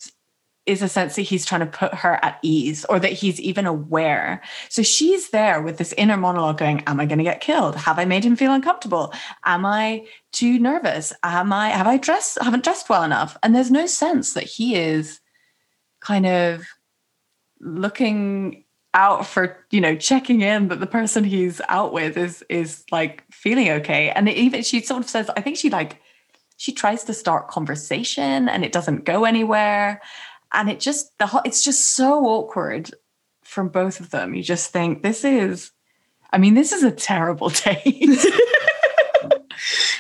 is 0.66 0.83
a 0.83 0.88
sense 0.88 1.16
that 1.16 1.23
he's 1.23 1.46
trying 1.46 1.61
to 1.61 1.66
put 1.66 1.94
her 1.94 2.18
at 2.23 2.38
ease 2.42 2.85
or 2.87 3.01
that 3.01 3.12
he's 3.12 3.40
even 3.40 3.66
aware. 3.66 4.42
So 4.68 4.83
she's 4.83 5.31
there 5.31 5.62
with 5.62 5.79
this 5.79 5.92
inner 5.94 6.16
monologue 6.16 6.59
going, 6.59 6.83
Am 6.87 7.01
I 7.01 7.07
going 7.07 7.18
to 7.18 7.25
get 7.25 7.40
killed? 7.40 7.77
Have 7.77 7.99
I 7.99 8.05
made 8.05 8.25
him 8.25 8.37
feel 8.37 8.53
uncomfortable? 8.53 9.12
Am 9.44 9.64
I 9.64 10.07
too 10.33 10.59
nervous? 10.59 11.12
Am 11.23 11.53
I, 11.53 11.70
have 11.70 11.87
I 11.87 11.96
dressed, 11.96 12.38
haven't 12.40 12.64
dressed 12.64 12.88
well 12.88 13.03
enough? 13.03 13.37
And 13.42 13.55
there's 13.55 13.70
no 13.70 13.87
sense 13.87 14.35
that 14.35 14.44
he 14.44 14.77
is 14.77 15.20
kind 16.01 16.27
of 16.27 16.66
looking 17.61 18.64
out 18.92 19.25
for 19.27 19.64
you 19.70 19.81
know 19.81 19.94
checking 19.94 20.40
in 20.40 20.68
that 20.68 20.81
the 20.81 20.87
person 20.87 21.23
he's 21.23 21.61
out 21.68 21.92
with 21.92 22.16
is 22.16 22.42
is 22.49 22.85
like 22.90 23.23
feeling 23.31 23.70
okay 23.70 24.11
and 24.11 24.29
even 24.29 24.62
she 24.62 24.81
sort 24.81 25.01
of 25.01 25.09
says 25.09 25.31
i 25.37 25.40
think 25.40 25.57
she 25.57 25.70
like 25.70 26.01
she 26.57 26.73
tries 26.73 27.05
to 27.05 27.14
start 27.14 27.49
conversation 27.49 28.49
and 28.49 28.64
it 28.64 28.73
doesn't 28.73 29.05
go 29.05 29.25
anywhere 29.25 30.01
and 30.52 30.68
it 30.68 30.80
just 30.80 31.16
the 31.18 31.42
it's 31.44 31.64
just 31.64 31.94
so 31.94 32.24
awkward 32.26 32.90
from 33.42 33.68
both 33.68 34.00
of 34.00 34.10
them 34.10 34.34
you 34.34 34.42
just 34.42 34.70
think 34.70 35.02
this 35.02 35.24
is 35.24 35.72
i 36.32 36.38
mean 36.38 36.54
this 36.54 36.72
is 36.72 36.82
a 36.82 36.90
terrible 36.90 37.48
date 37.64 38.18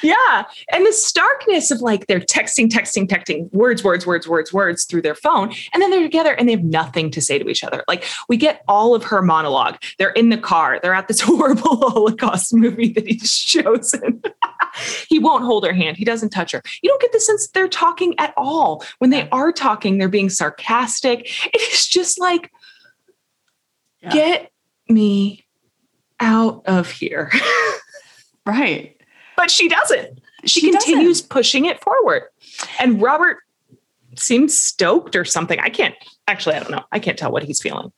yeah. 0.02 0.44
And 0.72 0.86
the 0.86 0.92
starkness 0.92 1.70
of 1.70 1.80
like 1.80 2.06
they're 2.06 2.20
texting, 2.20 2.68
texting, 2.68 3.06
texting, 3.06 3.52
words, 3.52 3.84
words, 3.84 4.06
words, 4.06 4.28
words, 4.28 4.52
words 4.52 4.84
through 4.84 5.02
their 5.02 5.14
phone. 5.14 5.52
And 5.72 5.82
then 5.82 5.90
they're 5.90 6.02
together 6.02 6.32
and 6.32 6.48
they 6.48 6.52
have 6.52 6.64
nothing 6.64 7.10
to 7.12 7.20
say 7.20 7.38
to 7.38 7.48
each 7.48 7.64
other. 7.64 7.84
Like 7.88 8.04
we 8.28 8.36
get 8.36 8.62
all 8.68 8.94
of 8.94 9.04
her 9.04 9.22
monologue. 9.22 9.76
They're 9.98 10.10
in 10.10 10.30
the 10.30 10.38
car. 10.38 10.78
They're 10.82 10.94
at 10.94 11.08
this 11.08 11.20
horrible 11.24 11.76
Holocaust 11.76 12.54
movie 12.54 12.92
that 12.92 13.06
he's 13.06 13.34
chosen. 13.38 14.22
he 15.08 15.18
won't 15.18 15.44
hold 15.44 15.64
her 15.64 15.72
hand. 15.72 15.96
He 15.96 16.04
doesn't 16.04 16.30
touch 16.30 16.52
her. 16.52 16.62
You 16.82 16.90
don't 16.90 17.00
get 17.00 17.12
the 17.12 17.20
sense 17.20 17.48
they're 17.48 17.68
talking 17.68 18.14
at 18.18 18.34
all. 18.36 18.84
When 18.98 19.10
they 19.10 19.28
are 19.30 19.52
talking, 19.52 19.98
they're 19.98 20.08
being 20.08 20.30
sarcastic. 20.30 21.20
It 21.52 21.72
is 21.72 21.86
just 21.86 22.20
like, 22.20 22.50
yeah. 24.02 24.10
get 24.10 24.52
me 24.88 25.46
out 26.20 26.62
of 26.66 26.90
here. 26.90 27.30
right 28.46 28.96
but 29.40 29.50
she 29.50 29.68
doesn't. 29.68 30.20
She, 30.44 30.60
she 30.60 30.70
continues 30.70 31.22
doesn't. 31.22 31.30
pushing 31.30 31.64
it 31.64 31.82
forward. 31.82 32.24
And 32.78 33.00
Robert 33.00 33.38
seems 34.14 34.54
stoked 34.54 35.16
or 35.16 35.24
something. 35.24 35.58
I 35.60 35.70
can't 35.70 35.94
actually, 36.28 36.56
I 36.56 36.60
don't 36.60 36.72
know. 36.72 36.84
I 36.92 36.98
can't 36.98 37.18
tell 37.18 37.32
what 37.32 37.42
he's 37.42 37.58
feeling. 37.58 37.90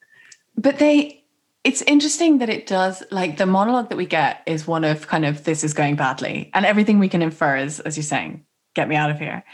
But 0.56 0.78
they, 0.78 1.21
it's 1.64 1.82
interesting 1.82 2.38
that 2.38 2.48
it 2.48 2.66
does, 2.66 3.02
like 3.10 3.36
the 3.36 3.46
monologue 3.46 3.88
that 3.90 3.96
we 3.96 4.06
get 4.06 4.42
is 4.46 4.66
one 4.66 4.84
of 4.84 5.06
kind 5.06 5.24
of 5.24 5.44
this 5.44 5.62
is 5.62 5.74
going 5.74 5.96
badly. 5.96 6.50
And 6.54 6.66
everything 6.66 6.98
we 6.98 7.08
can 7.08 7.22
infer 7.22 7.56
is, 7.56 7.78
as 7.80 7.96
you're 7.96 8.02
saying, 8.02 8.44
get 8.74 8.88
me 8.88 8.96
out 8.96 9.10
of 9.10 9.18
here. 9.18 9.44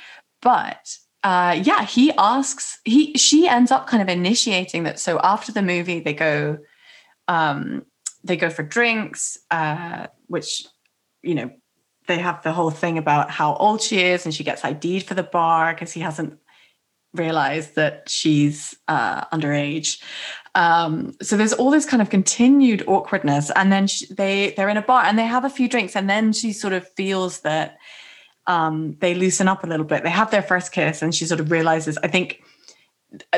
But 0.40 0.96
uh, 1.22 1.60
yeah, 1.62 1.84
he 1.84 2.12
asks, 2.16 2.78
he 2.84 3.12
she 3.14 3.46
ends 3.46 3.70
up 3.70 3.86
kind 3.86 4.02
of 4.02 4.08
initiating 4.08 4.84
that. 4.84 4.98
So 4.98 5.20
after 5.22 5.52
the 5.52 5.62
movie, 5.62 6.00
they 6.00 6.14
go, 6.14 6.58
um, 7.26 7.84
they 8.24 8.36
go 8.36 8.48
for 8.48 8.62
drinks, 8.62 9.36
uh, 9.50 10.06
which, 10.28 10.66
you 11.22 11.34
know, 11.34 11.50
they 12.06 12.18
have 12.18 12.42
the 12.42 12.52
whole 12.52 12.70
thing 12.70 12.96
about 12.96 13.30
how 13.30 13.54
old 13.56 13.82
she 13.82 14.00
is, 14.00 14.24
and 14.24 14.34
she 14.34 14.44
gets 14.44 14.64
ID'd 14.64 15.02
for 15.02 15.14
the 15.14 15.22
bar 15.22 15.74
because 15.74 15.92
he 15.92 16.00
hasn't 16.00 16.38
realized 17.12 17.74
that 17.74 18.08
she's 18.08 18.76
uh, 18.86 19.24
underage. 19.26 20.02
Um, 20.58 21.14
so 21.22 21.36
there's 21.36 21.52
all 21.52 21.70
this 21.70 21.86
kind 21.86 22.02
of 22.02 22.10
continued 22.10 22.82
awkwardness, 22.88 23.52
and 23.54 23.70
then 23.70 23.86
she, 23.86 24.12
they 24.12 24.54
they're 24.56 24.68
in 24.68 24.76
a 24.76 24.82
bar 24.82 25.04
and 25.04 25.16
they 25.16 25.24
have 25.24 25.44
a 25.44 25.50
few 25.50 25.68
drinks, 25.68 25.94
and 25.94 26.10
then 26.10 26.32
she 26.32 26.52
sort 26.52 26.72
of 26.72 26.86
feels 26.94 27.40
that 27.42 27.78
um, 28.48 28.96
they 28.98 29.14
loosen 29.14 29.46
up 29.46 29.62
a 29.62 29.68
little 29.68 29.86
bit. 29.86 30.02
They 30.02 30.10
have 30.10 30.32
their 30.32 30.42
first 30.42 30.72
kiss, 30.72 31.00
and 31.00 31.14
she 31.14 31.26
sort 31.26 31.38
of 31.38 31.52
realizes. 31.52 31.96
I 31.98 32.08
think 32.08 32.42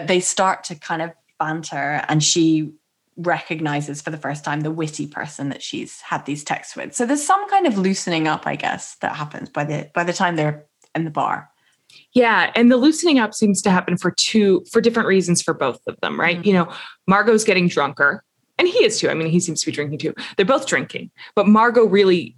they 0.02 0.20
start 0.20 0.64
to 0.64 0.76
kind 0.76 1.02
of 1.02 1.10
banter, 1.38 2.02
and 2.08 2.24
she 2.24 2.72
recognizes 3.18 4.00
for 4.00 4.10
the 4.10 4.16
first 4.16 4.42
time 4.42 4.62
the 4.62 4.70
witty 4.70 5.06
person 5.06 5.50
that 5.50 5.62
she's 5.62 6.00
had 6.00 6.24
these 6.24 6.42
texts 6.42 6.74
with. 6.74 6.94
So 6.94 7.04
there's 7.04 7.26
some 7.26 7.46
kind 7.50 7.66
of 7.66 7.76
loosening 7.76 8.28
up, 8.28 8.46
I 8.46 8.56
guess, 8.56 8.96
that 9.02 9.14
happens 9.14 9.50
by 9.50 9.64
the 9.64 9.90
by 9.92 10.04
the 10.04 10.14
time 10.14 10.36
they're 10.36 10.64
in 10.94 11.04
the 11.04 11.10
bar. 11.10 11.49
Yeah, 12.12 12.50
and 12.56 12.72
the 12.72 12.76
loosening 12.76 13.18
up 13.18 13.34
seems 13.34 13.62
to 13.62 13.70
happen 13.70 13.96
for 13.96 14.10
two 14.10 14.64
for 14.70 14.80
different 14.80 15.08
reasons 15.08 15.42
for 15.42 15.54
both 15.54 15.80
of 15.86 15.98
them, 16.00 16.18
right? 16.18 16.38
Mm-hmm. 16.38 16.46
You 16.46 16.52
know, 16.54 16.72
Margot's 17.06 17.44
getting 17.44 17.68
drunker, 17.68 18.24
and 18.58 18.66
he 18.66 18.84
is 18.84 18.98
too. 18.98 19.10
I 19.10 19.14
mean, 19.14 19.28
he 19.28 19.38
seems 19.38 19.60
to 19.60 19.66
be 19.66 19.72
drinking 19.72 19.98
too. 19.98 20.14
They're 20.36 20.46
both 20.46 20.66
drinking, 20.66 21.10
but 21.34 21.46
Margot 21.46 21.84
really 21.84 22.36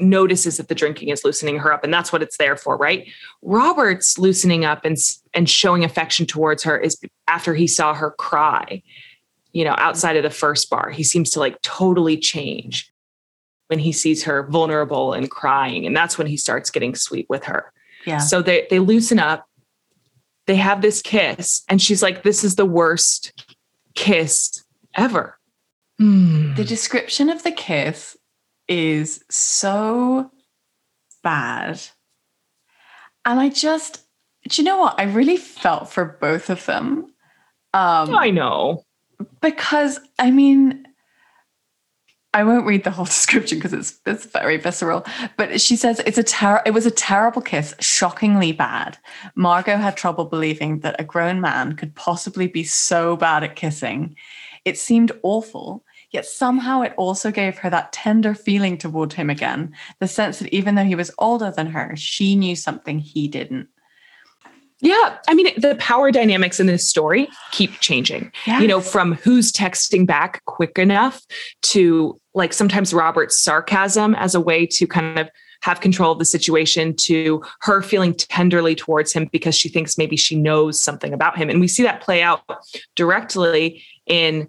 notices 0.00 0.56
that 0.56 0.68
the 0.68 0.74
drinking 0.74 1.08
is 1.08 1.24
loosening 1.24 1.58
her 1.58 1.72
up 1.72 1.82
and 1.82 1.92
that's 1.92 2.12
what 2.12 2.22
it's 2.22 2.36
there 2.36 2.56
for 2.56 2.76
right 2.76 3.08
robert's 3.42 4.16
loosening 4.16 4.64
up 4.64 4.84
and 4.84 4.96
and 5.34 5.50
showing 5.50 5.84
affection 5.84 6.24
towards 6.24 6.62
her 6.62 6.78
is 6.78 6.96
after 7.26 7.52
he 7.52 7.66
saw 7.66 7.92
her 7.92 8.12
cry 8.12 8.80
you 9.52 9.64
know 9.64 9.74
outside 9.78 10.16
of 10.16 10.22
the 10.22 10.30
first 10.30 10.70
bar 10.70 10.90
he 10.90 11.02
seems 11.02 11.30
to 11.30 11.40
like 11.40 11.60
totally 11.62 12.16
change 12.16 12.92
when 13.66 13.80
he 13.80 13.90
sees 13.90 14.22
her 14.22 14.46
vulnerable 14.48 15.12
and 15.12 15.32
crying 15.32 15.84
and 15.84 15.96
that's 15.96 16.16
when 16.16 16.28
he 16.28 16.36
starts 16.36 16.70
getting 16.70 16.94
sweet 16.94 17.26
with 17.28 17.42
her 17.42 17.72
yeah 18.08 18.18
so 18.18 18.42
they 18.42 18.66
they 18.70 18.78
loosen 18.78 19.18
up 19.18 19.46
they 20.46 20.56
have 20.56 20.82
this 20.82 21.02
kiss 21.02 21.62
and 21.68 21.80
she's 21.80 22.02
like 22.02 22.22
this 22.22 22.42
is 22.42 22.56
the 22.56 22.66
worst 22.66 23.44
kiss 23.94 24.64
ever 24.96 25.38
the 26.54 26.64
description 26.64 27.28
of 27.28 27.42
the 27.42 27.50
kiss 27.50 28.16
is 28.68 29.24
so 29.30 30.30
bad. 31.22 31.80
And 33.24 33.40
I 33.40 33.48
just, 33.48 34.06
do 34.48 34.62
you 34.62 34.66
know 34.66 34.78
what? 34.78 34.98
I 34.98 35.04
really 35.04 35.36
felt 35.36 35.90
for 35.90 36.16
both 36.20 36.50
of 36.50 36.64
them. 36.66 37.12
Um, 37.74 38.14
I 38.14 38.30
know. 38.30 38.84
Because, 39.40 39.98
I 40.18 40.30
mean, 40.30 40.86
I 42.34 42.44
won't 42.44 42.66
read 42.66 42.84
the 42.84 42.90
whole 42.90 43.04
description 43.16 43.58
because 43.58 43.72
it's 43.72 44.00
it's 44.06 44.26
very 44.26 44.56
visceral. 44.56 45.04
But 45.36 45.60
she 45.60 45.76
says 45.76 46.00
it's 46.06 46.18
a 46.18 46.22
ter- 46.22 46.62
it 46.66 46.72
was 46.72 46.86
a 46.86 46.90
terrible 46.90 47.42
kiss, 47.42 47.74
shockingly 47.80 48.52
bad. 48.52 48.98
Margot 49.34 49.76
had 49.76 49.96
trouble 49.96 50.24
believing 50.24 50.80
that 50.80 51.00
a 51.00 51.04
grown 51.04 51.40
man 51.40 51.74
could 51.74 51.94
possibly 51.94 52.46
be 52.46 52.64
so 52.64 53.16
bad 53.16 53.44
at 53.44 53.56
kissing. 53.56 54.16
It 54.64 54.78
seemed 54.78 55.12
awful, 55.22 55.84
Yet 56.10 56.24
somehow 56.24 56.80
it 56.82 56.94
also 56.96 57.30
gave 57.30 57.58
her 57.58 57.70
that 57.70 57.92
tender 57.92 58.34
feeling 58.34 58.78
toward 58.78 59.12
him 59.12 59.28
again, 59.28 59.74
the 59.98 60.08
sense 60.08 60.38
that 60.38 60.54
even 60.54 60.74
though 60.74 60.84
he 60.84 60.94
was 60.94 61.10
older 61.18 61.50
than 61.50 61.66
her, 61.68 61.94
she 61.96 62.34
knew 62.34 62.56
something 62.56 62.98
he 62.98 63.28
didn't. 63.28 63.68
Yeah. 64.80 65.18
I 65.26 65.34
mean, 65.34 65.48
the 65.60 65.74
power 65.76 66.12
dynamics 66.12 66.60
in 66.60 66.66
this 66.66 66.88
story 66.88 67.28
keep 67.50 67.72
changing, 67.80 68.30
yes. 68.46 68.62
you 68.62 68.68
know, 68.68 68.80
from 68.80 69.14
who's 69.14 69.50
texting 69.50 70.06
back 70.06 70.44
quick 70.44 70.78
enough 70.78 71.24
to 71.62 72.18
like 72.34 72.52
sometimes 72.52 72.94
Robert's 72.94 73.42
sarcasm 73.42 74.14
as 74.14 74.34
a 74.34 74.40
way 74.40 74.66
to 74.66 74.86
kind 74.86 75.18
of 75.18 75.28
have 75.62 75.80
control 75.80 76.12
of 76.12 76.20
the 76.20 76.24
situation 76.24 76.94
to 76.94 77.42
her 77.62 77.82
feeling 77.82 78.14
tenderly 78.14 78.76
towards 78.76 79.12
him 79.12 79.28
because 79.32 79.56
she 79.56 79.68
thinks 79.68 79.98
maybe 79.98 80.16
she 80.16 80.36
knows 80.36 80.80
something 80.80 81.12
about 81.12 81.36
him. 81.36 81.50
And 81.50 81.60
we 81.60 81.66
see 81.66 81.82
that 81.82 82.00
play 82.00 82.22
out 82.22 82.42
directly 82.94 83.82
in 84.06 84.48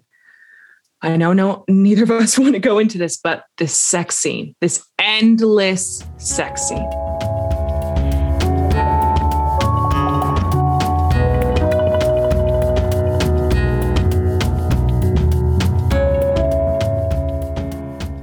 I 1.02 1.16
know 1.16 1.32
no 1.32 1.64
neither 1.66 2.02
of 2.02 2.10
us 2.10 2.38
want 2.38 2.52
to 2.52 2.60
go 2.60 2.78
into 2.78 2.98
this, 2.98 3.16
but 3.16 3.44
this 3.56 3.80
sex 3.80 4.18
scene, 4.18 4.54
this 4.60 4.84
endless 4.98 6.04
sex 6.18 6.62
scene. 6.62 6.88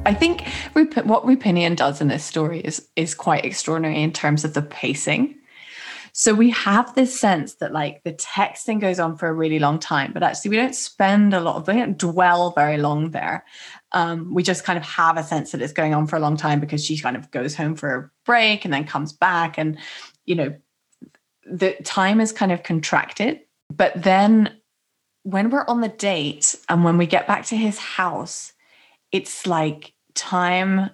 I 0.08 0.14
think 0.14 0.48
what 0.74 1.26
Roupenian 1.26 1.76
does 1.76 2.00
in 2.00 2.08
this 2.08 2.24
story 2.24 2.62
is 2.62 2.88
is 2.96 3.14
quite 3.14 3.44
extraordinary 3.44 4.02
in 4.02 4.14
terms 4.14 4.46
of 4.46 4.54
the 4.54 4.62
pacing. 4.62 5.36
So 6.14 6.34
we 6.34 6.50
have 6.52 6.96
this 6.96 7.20
sense 7.20 7.56
that 7.56 7.74
like 7.74 8.02
the 8.04 8.14
texting 8.14 8.80
goes 8.80 9.00
on 9.00 9.18
for 9.18 9.28
a 9.28 9.34
really 9.34 9.60
long 9.60 9.80
time, 9.80 10.14
but 10.14 10.24
actually 10.24 10.50
we 10.50 10.56
don't 10.56 10.74
spend 10.74 11.34
a 11.34 11.42
lot 11.42 11.58
of, 11.58 11.68
we 11.68 11.74
don't 11.74 11.98
dwell 11.98 12.52
very 12.52 12.78
long 12.78 13.12
there. 13.12 13.46
Um, 13.92 14.34
we 14.34 14.42
just 14.42 14.64
kind 14.64 14.78
of 14.78 14.84
have 14.84 15.18
a 15.18 15.24
sense 15.24 15.52
that 15.52 15.62
it's 15.62 15.74
going 15.74 15.94
on 15.94 16.08
for 16.08 16.16
a 16.16 16.20
long 16.20 16.36
time 16.36 16.60
because 16.60 16.84
she 16.84 16.98
kind 16.98 17.16
of 17.16 17.30
goes 17.30 17.54
home 17.54 17.76
for 17.76 17.96
a 17.96 18.10
break 18.26 18.66
and 18.66 18.74
then 18.74 18.86
comes 18.86 19.14
back. 19.14 19.60
And, 19.60 19.78
you 20.26 20.34
know, 20.34 20.56
the 21.46 21.74
time 21.84 22.20
is 22.20 22.32
kind 22.32 22.52
of 22.52 22.64
contracted. 22.64 23.42
But 23.72 24.02
then 24.02 24.58
when 25.22 25.52
we're 25.52 25.68
on 25.68 25.82
the 25.82 25.90
date 25.90 26.56
and 26.68 26.84
when 26.84 26.98
we 26.98 27.06
get 27.06 27.28
back 27.28 27.46
to 27.48 27.56
his 27.56 27.78
house, 27.78 28.54
it's 29.12 29.46
like 29.46 29.94
time 30.18 30.90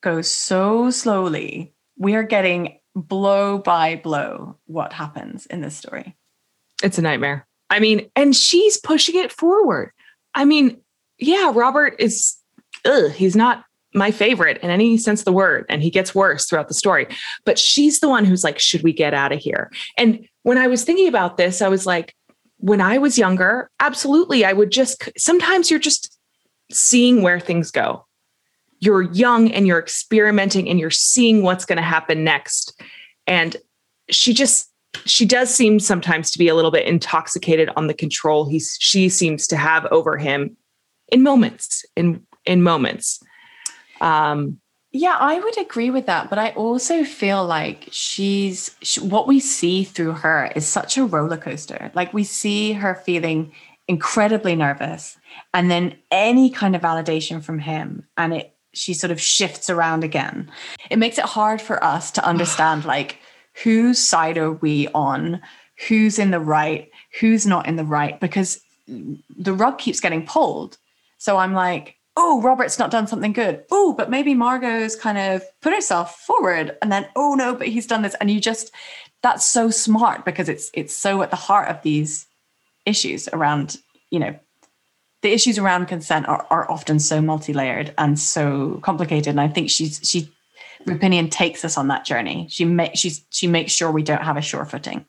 goes 0.00 0.30
so 0.30 0.90
slowly. 0.90 1.74
We 1.98 2.14
are 2.14 2.22
getting 2.22 2.78
blow 2.94 3.58
by 3.58 3.96
blow 3.96 4.58
what 4.66 4.92
happens 4.92 5.46
in 5.46 5.60
this 5.60 5.76
story. 5.76 6.14
It's 6.82 6.98
a 6.98 7.02
nightmare. 7.02 7.46
I 7.70 7.80
mean, 7.80 8.10
and 8.14 8.36
she's 8.36 8.76
pushing 8.76 9.16
it 9.16 9.32
forward. 9.32 9.90
I 10.34 10.44
mean, 10.44 10.78
yeah, 11.18 11.50
Robert 11.52 11.96
is, 11.98 12.36
ugh, 12.84 13.10
he's 13.10 13.34
not 13.34 13.64
my 13.94 14.10
favorite 14.10 14.58
in 14.58 14.70
any 14.70 14.96
sense 14.98 15.20
of 15.20 15.24
the 15.24 15.32
word, 15.32 15.64
and 15.68 15.82
he 15.82 15.90
gets 15.90 16.14
worse 16.14 16.46
throughout 16.46 16.68
the 16.68 16.74
story. 16.74 17.06
But 17.44 17.58
she's 17.58 18.00
the 18.00 18.08
one 18.08 18.24
who's 18.24 18.44
like, 18.44 18.58
should 18.58 18.82
we 18.82 18.92
get 18.92 19.14
out 19.14 19.32
of 19.32 19.38
here? 19.40 19.72
And 19.96 20.28
when 20.42 20.58
I 20.58 20.66
was 20.66 20.84
thinking 20.84 21.08
about 21.08 21.36
this, 21.36 21.62
I 21.62 21.68
was 21.68 21.86
like, 21.86 22.14
when 22.58 22.80
I 22.80 22.98
was 22.98 23.18
younger, 23.18 23.70
absolutely, 23.80 24.44
I 24.44 24.52
would 24.52 24.70
just, 24.70 25.08
sometimes 25.16 25.70
you're 25.70 25.80
just 25.80 26.18
seeing 26.70 27.22
where 27.22 27.40
things 27.40 27.70
go 27.70 28.04
you're 28.84 29.02
young 29.02 29.50
and 29.52 29.66
you're 29.66 29.78
experimenting 29.78 30.68
and 30.68 30.78
you're 30.78 30.90
seeing 30.90 31.42
what's 31.42 31.64
going 31.64 31.76
to 31.76 31.82
happen 31.82 32.22
next. 32.24 32.80
And 33.26 33.56
she 34.10 34.34
just 34.34 34.70
she 35.06 35.24
does 35.24 35.52
seem 35.52 35.80
sometimes 35.80 36.30
to 36.30 36.38
be 36.38 36.48
a 36.48 36.54
little 36.54 36.70
bit 36.70 36.86
intoxicated 36.86 37.68
on 37.76 37.88
the 37.88 37.94
control 37.94 38.48
he 38.48 38.60
she 38.60 39.08
seems 39.08 39.46
to 39.46 39.56
have 39.56 39.86
over 39.86 40.16
him 40.16 40.56
in 41.08 41.22
moments 41.22 41.84
in 41.96 42.24
in 42.44 42.62
moments 42.62 43.20
um 44.00 44.58
yeah 44.92 45.16
i 45.18 45.38
would 45.40 45.58
agree 45.58 45.90
with 45.90 46.06
that 46.06 46.30
but 46.30 46.38
i 46.38 46.50
also 46.50 47.02
feel 47.02 47.44
like 47.44 47.88
she's 47.90 48.76
she, 48.82 49.00
what 49.00 49.26
we 49.26 49.40
see 49.40 49.82
through 49.82 50.12
her 50.12 50.52
is 50.54 50.64
such 50.64 50.96
a 50.96 51.04
roller 51.04 51.36
coaster 51.36 51.90
like 51.94 52.14
we 52.14 52.22
see 52.22 52.72
her 52.72 52.94
feeling 52.94 53.52
incredibly 53.88 54.54
nervous 54.54 55.16
and 55.52 55.70
then 55.70 55.96
any 56.12 56.50
kind 56.50 56.76
of 56.76 56.82
validation 56.82 57.42
from 57.42 57.58
him 57.58 58.06
and 58.16 58.32
it 58.32 58.53
she 58.74 58.94
sort 58.94 59.10
of 59.10 59.20
shifts 59.20 59.70
around 59.70 60.04
again. 60.04 60.50
It 60.90 60.98
makes 60.98 61.18
it 61.18 61.24
hard 61.24 61.60
for 61.60 61.82
us 61.82 62.10
to 62.12 62.24
understand 62.24 62.84
like 62.84 63.18
whose 63.62 63.98
side 63.98 64.38
are 64.38 64.52
we 64.52 64.88
on, 64.88 65.40
who's 65.88 66.18
in 66.18 66.30
the 66.30 66.40
right, 66.40 66.90
who's 67.20 67.46
not 67.46 67.66
in 67.66 67.76
the 67.76 67.84
right, 67.84 68.18
because 68.20 68.60
the 68.86 69.54
rug 69.54 69.78
keeps 69.78 70.00
getting 70.00 70.26
pulled. 70.26 70.76
So 71.18 71.36
I'm 71.36 71.54
like, 71.54 71.96
oh, 72.16 72.40
Robert's 72.42 72.78
not 72.78 72.90
done 72.90 73.06
something 73.06 73.32
good. 73.32 73.64
Oh, 73.70 73.92
but 73.92 74.10
maybe 74.10 74.34
Margot's 74.34 74.96
kind 74.96 75.18
of 75.18 75.42
put 75.62 75.72
herself 75.72 76.16
forward. 76.20 76.76
And 76.82 76.92
then, 76.92 77.06
oh 77.16 77.34
no, 77.34 77.54
but 77.54 77.68
he's 77.68 77.86
done 77.86 78.02
this. 78.02 78.14
And 78.20 78.30
you 78.30 78.40
just 78.40 78.72
that's 79.22 79.46
so 79.46 79.70
smart 79.70 80.24
because 80.24 80.48
it's 80.48 80.70
it's 80.74 80.94
so 80.94 81.22
at 81.22 81.30
the 81.30 81.36
heart 81.36 81.68
of 81.68 81.82
these 81.82 82.26
issues 82.84 83.28
around, 83.28 83.78
you 84.10 84.18
know, 84.18 84.38
the 85.24 85.32
issues 85.32 85.58
around 85.58 85.86
consent 85.86 86.28
are, 86.28 86.46
are 86.50 86.70
often 86.70 86.98
so 87.00 87.22
multi-layered 87.22 87.94
and 87.96 88.18
so 88.20 88.78
complicated. 88.82 89.28
And 89.28 89.40
I 89.40 89.48
think 89.48 89.70
she's 89.70 89.98
she 90.04 90.30
Roupenian 90.86 91.30
takes 91.30 91.64
us 91.64 91.78
on 91.78 91.88
that 91.88 92.04
journey. 92.04 92.46
She 92.50 92.66
makes 92.66 92.98
she's 92.98 93.24
she 93.30 93.46
makes 93.46 93.72
sure 93.72 93.90
we 93.90 94.02
don't 94.02 94.22
have 94.22 94.36
a 94.36 94.42
sure 94.42 94.66
footing. 94.66 95.06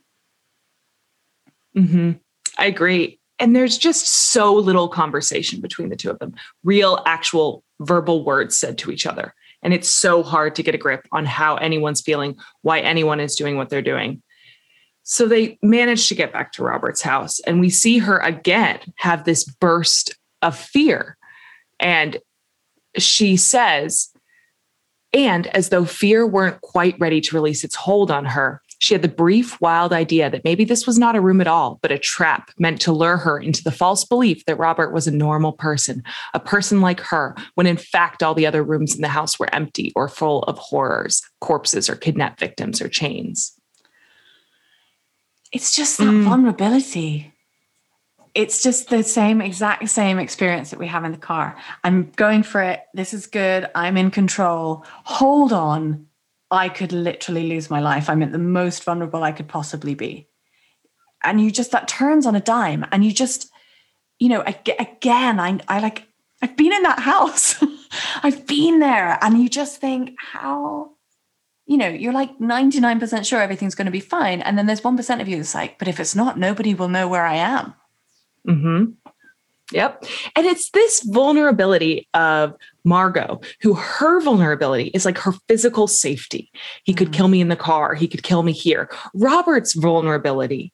Mm-hmm. 1.77 2.13
I 2.57 2.65
agree. 2.65 3.19
And 3.39 3.53
there's 3.53 3.77
just 3.77 4.31
so 4.31 4.53
little 4.53 4.87
conversation 4.87 5.59
between 5.59 5.89
the 5.89 5.97
two 5.97 6.09
of 6.09 6.19
them, 6.19 6.33
real, 6.63 7.03
actual 7.05 7.65
verbal 7.81 8.23
words 8.23 8.55
said 8.57 8.77
to 8.77 8.91
each 8.91 9.05
other. 9.05 9.35
And 9.61 9.73
it's 9.73 9.89
so 9.89 10.23
hard 10.23 10.55
to 10.55 10.63
get 10.63 10.75
a 10.75 10.77
grip 10.77 11.05
on 11.11 11.25
how 11.25 11.57
anyone's 11.57 11.99
feeling, 11.99 12.37
why 12.61 12.79
anyone 12.79 13.19
is 13.19 13.35
doing 13.35 13.57
what 13.57 13.67
they're 13.67 13.81
doing. 13.81 14.23
So 15.07 15.27
they 15.27 15.59
manage 15.61 16.09
to 16.09 16.15
get 16.15 16.33
back 16.33 16.51
to 16.53 16.63
Robert's 16.63 17.03
house, 17.03 17.39
and 17.41 17.59
we 17.59 17.69
see 17.69 17.99
her 17.99 18.17
again 18.17 18.79
have 18.97 19.23
this 19.23 19.45
burst 19.45 20.15
of 20.41 20.57
fear. 20.57 21.15
And 21.79 22.17
she 22.97 23.37
says, 23.37 24.09
and 25.13 25.45
as 25.47 25.69
though 25.69 25.85
fear 25.85 26.25
weren't 26.25 26.59
quite 26.61 26.99
ready 26.99 27.21
to 27.21 27.35
release 27.35 27.63
its 27.63 27.75
hold 27.75 28.09
on 28.09 28.25
her, 28.25 28.63
she 28.79 28.95
had 28.95 29.03
the 29.03 29.07
brief, 29.07 29.61
wild 29.61 29.93
idea 29.93 30.29
that 30.29 30.43
maybe 30.43 30.65
this 30.65 30.87
was 30.87 30.97
not 30.97 31.15
a 31.15 31.21
room 31.21 31.39
at 31.39 31.47
all, 31.47 31.77
but 31.83 31.91
a 31.91 31.99
trap 31.99 32.49
meant 32.57 32.81
to 32.81 32.91
lure 32.91 33.17
her 33.17 33.39
into 33.39 33.63
the 33.63 33.71
false 33.71 34.03
belief 34.05 34.43
that 34.45 34.57
Robert 34.57 34.91
was 34.91 35.05
a 35.05 35.11
normal 35.11 35.53
person, 35.53 36.03
a 36.33 36.39
person 36.39 36.81
like 36.81 36.99
her, 36.99 37.35
when 37.53 37.67
in 37.67 37.77
fact 37.77 38.23
all 38.23 38.33
the 38.33 38.47
other 38.47 38.63
rooms 38.63 38.95
in 38.95 39.01
the 39.01 39.07
house 39.07 39.39
were 39.39 39.53
empty 39.53 39.93
or 39.95 40.09
full 40.09 40.41
of 40.43 40.57
horrors, 40.57 41.21
corpses, 41.41 41.89
or 41.89 41.95
kidnapped 41.95 42.39
victims 42.39 42.81
or 42.81 42.89
chains. 42.89 43.55
It's 45.55 45.73
just 45.73 45.99
that 45.99 46.03
mm. 46.03 46.25
vulnerability. 46.25 47.33
It's 48.33 48.61
just 48.61 48.89
the 48.89 49.03
same 49.03 49.39
exact 49.39 49.87
same 49.87 50.19
experience 50.19 50.69
that 50.71 50.79
we 50.79 50.87
have 50.87 51.05
in 51.05 51.13
the 51.13 51.17
car. 51.17 51.55
I'm 51.81 52.11
going 52.17 52.43
for 52.43 52.61
it. 52.61 52.81
This 52.93 53.13
is 53.13 53.25
good. 53.25 53.69
I'm 53.73 53.95
in 53.95 54.11
control. 54.11 54.85
Hold 55.05 55.53
on. 55.53 56.07
I 56.51 56.67
could 56.67 56.91
literally 56.91 57.47
lose 57.47 57.69
my 57.69 57.79
life. 57.79 58.09
I'm 58.09 58.21
at 58.21 58.33
the 58.33 58.37
most 58.37 58.83
vulnerable 58.83 59.23
I 59.23 59.31
could 59.31 59.47
possibly 59.47 59.95
be. 59.95 60.27
And 61.23 61.39
you 61.39 61.51
just, 61.51 61.71
that 61.71 61.87
turns 61.87 62.25
on 62.25 62.35
a 62.35 62.41
dime. 62.41 62.85
And 62.91 63.05
you 63.05 63.13
just, 63.13 63.49
you 64.19 64.27
know, 64.27 64.41
again, 64.41 65.39
I, 65.39 65.57
I 65.69 65.79
like, 65.79 66.05
I've 66.41 66.57
been 66.57 66.73
in 66.73 66.83
that 66.83 66.99
house. 67.13 67.63
I've 68.23 68.45
been 68.45 68.79
there. 68.79 69.17
And 69.21 69.41
you 69.41 69.47
just 69.47 69.79
think, 69.79 70.17
how, 70.19 70.94
you 71.65 71.77
know, 71.77 71.87
you're 71.87 72.13
like 72.13 72.37
99% 72.39 73.25
sure 73.25 73.41
everything's 73.41 73.75
going 73.75 73.85
to 73.85 73.91
be 73.91 73.99
fine. 73.99 74.41
And 74.41 74.57
then 74.57 74.65
there's 74.65 74.81
1% 74.81 75.21
of 75.21 75.27
you 75.27 75.37
that's 75.37 75.55
like, 75.55 75.79
but 75.79 75.87
if 75.87 75.99
it's 75.99 76.15
not, 76.15 76.37
nobody 76.37 76.73
will 76.73 76.89
know 76.89 77.07
where 77.07 77.25
I 77.25 77.35
am. 77.35 77.73
Mm-hmm. 78.47 78.91
Yep. 79.71 80.05
And 80.35 80.45
it's 80.45 80.69
this 80.69 81.01
vulnerability 81.01 82.07
of 82.13 82.53
Margot, 82.83 83.41
who 83.61 83.73
her 83.73 84.21
vulnerability 84.21 84.91
is 84.93 85.05
like 85.05 85.17
her 85.17 85.33
physical 85.47 85.87
safety. 85.87 86.51
He 86.83 86.93
could 86.93 87.07
mm-hmm. 87.07 87.13
kill 87.15 87.27
me 87.29 87.41
in 87.41 87.47
the 87.47 87.55
car, 87.55 87.95
he 87.95 88.07
could 88.07 88.21
kill 88.21 88.43
me 88.43 88.51
here. 88.51 88.89
Robert's 89.15 89.73
vulnerability 89.73 90.71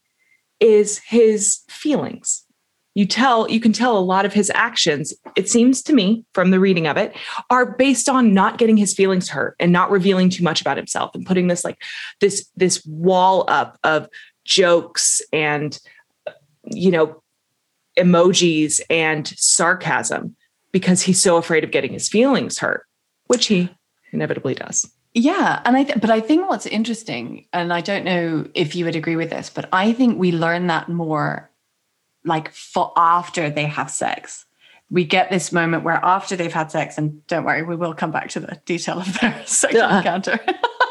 is 0.60 0.98
his 1.00 1.62
feelings. 1.70 2.44
You 2.94 3.06
tell 3.06 3.50
you 3.50 3.60
can 3.60 3.72
tell 3.72 3.98
a 3.98 4.00
lot 4.00 4.26
of 4.26 4.34
his 4.34 4.52
actions, 4.54 5.14
it 5.36 5.50
seems 5.50 5.82
to 5.84 5.94
me 5.94 6.26
from 6.34 6.52
the 6.52 6.60
reading 6.60 6.88
of 6.88 6.98
it, 6.98 7.16
are 7.50 7.66
based 7.66 8.10
on 8.10 8.34
not 8.34 8.58
getting 8.58 8.76
his 8.76 8.94
feelings 8.94 9.30
hurt 9.30 9.56
and 9.60 9.72
not 9.72 9.92
revealing 9.92 10.30
too 10.30 10.44
much 10.44 10.60
about 10.60 10.78
himself 10.78 11.16
and 11.16 11.26
putting 11.26 11.48
this 11.48 11.64
like 11.64 11.82
this 12.20 12.50
this 12.56 12.86
wall 12.86 13.46
up 13.48 13.78
of 13.84 14.08
jokes 14.44 15.22
and 15.32 15.80
you 16.66 16.92
know 16.92 17.22
emojis 17.98 18.82
and 18.90 19.28
sarcasm 19.38 20.36
because 20.72 21.02
he's 21.02 21.22
so 21.22 21.38
afraid 21.38 21.64
of 21.64 21.72
getting 21.72 21.94
his 21.94 22.08
feelings 22.08 22.60
hurt, 22.60 22.86
which 23.28 23.48
he 23.48 23.70
inevitably 24.12 24.56
does. 24.56 24.90
Yeah, 25.14 25.62
and 25.66 25.76
I 25.76 25.84
th- 25.84 26.00
but 26.00 26.10
I 26.10 26.22
think 26.22 26.50
what's 26.50 26.66
interesting, 26.66 27.46
and 27.52 27.74
I 27.74 27.82
don't 27.82 28.06
know 28.06 28.48
if 28.54 28.76
you 28.76 28.86
would 28.86 28.96
agree 28.96 29.18
with 29.18 29.30
this, 29.30 29.50
but 29.50 29.68
I 29.74 29.92
think 29.92 30.18
we 30.18 30.32
learn 30.32 30.68
that 30.68 30.88
more 30.88 31.51
like 32.24 32.52
for 32.52 32.92
after 32.96 33.50
they 33.50 33.66
have 33.66 33.90
sex. 33.90 34.46
We 34.90 35.06
get 35.06 35.30
this 35.30 35.52
moment 35.52 35.84
where 35.84 36.04
after 36.04 36.36
they've 36.36 36.52
had 36.52 36.70
sex, 36.72 36.98
and 36.98 37.26
don't 37.28 37.46
worry, 37.46 37.64
we 37.64 37.76
will 37.76 37.94
come 37.94 38.12
back 38.12 38.30
to 38.32 38.42
the 38.42 38.60
detail 38.66 39.00
of 39.00 39.20
their 39.20 39.42
sexual 39.46 39.82
yeah. 39.82 39.98
encounter. 40.00 40.40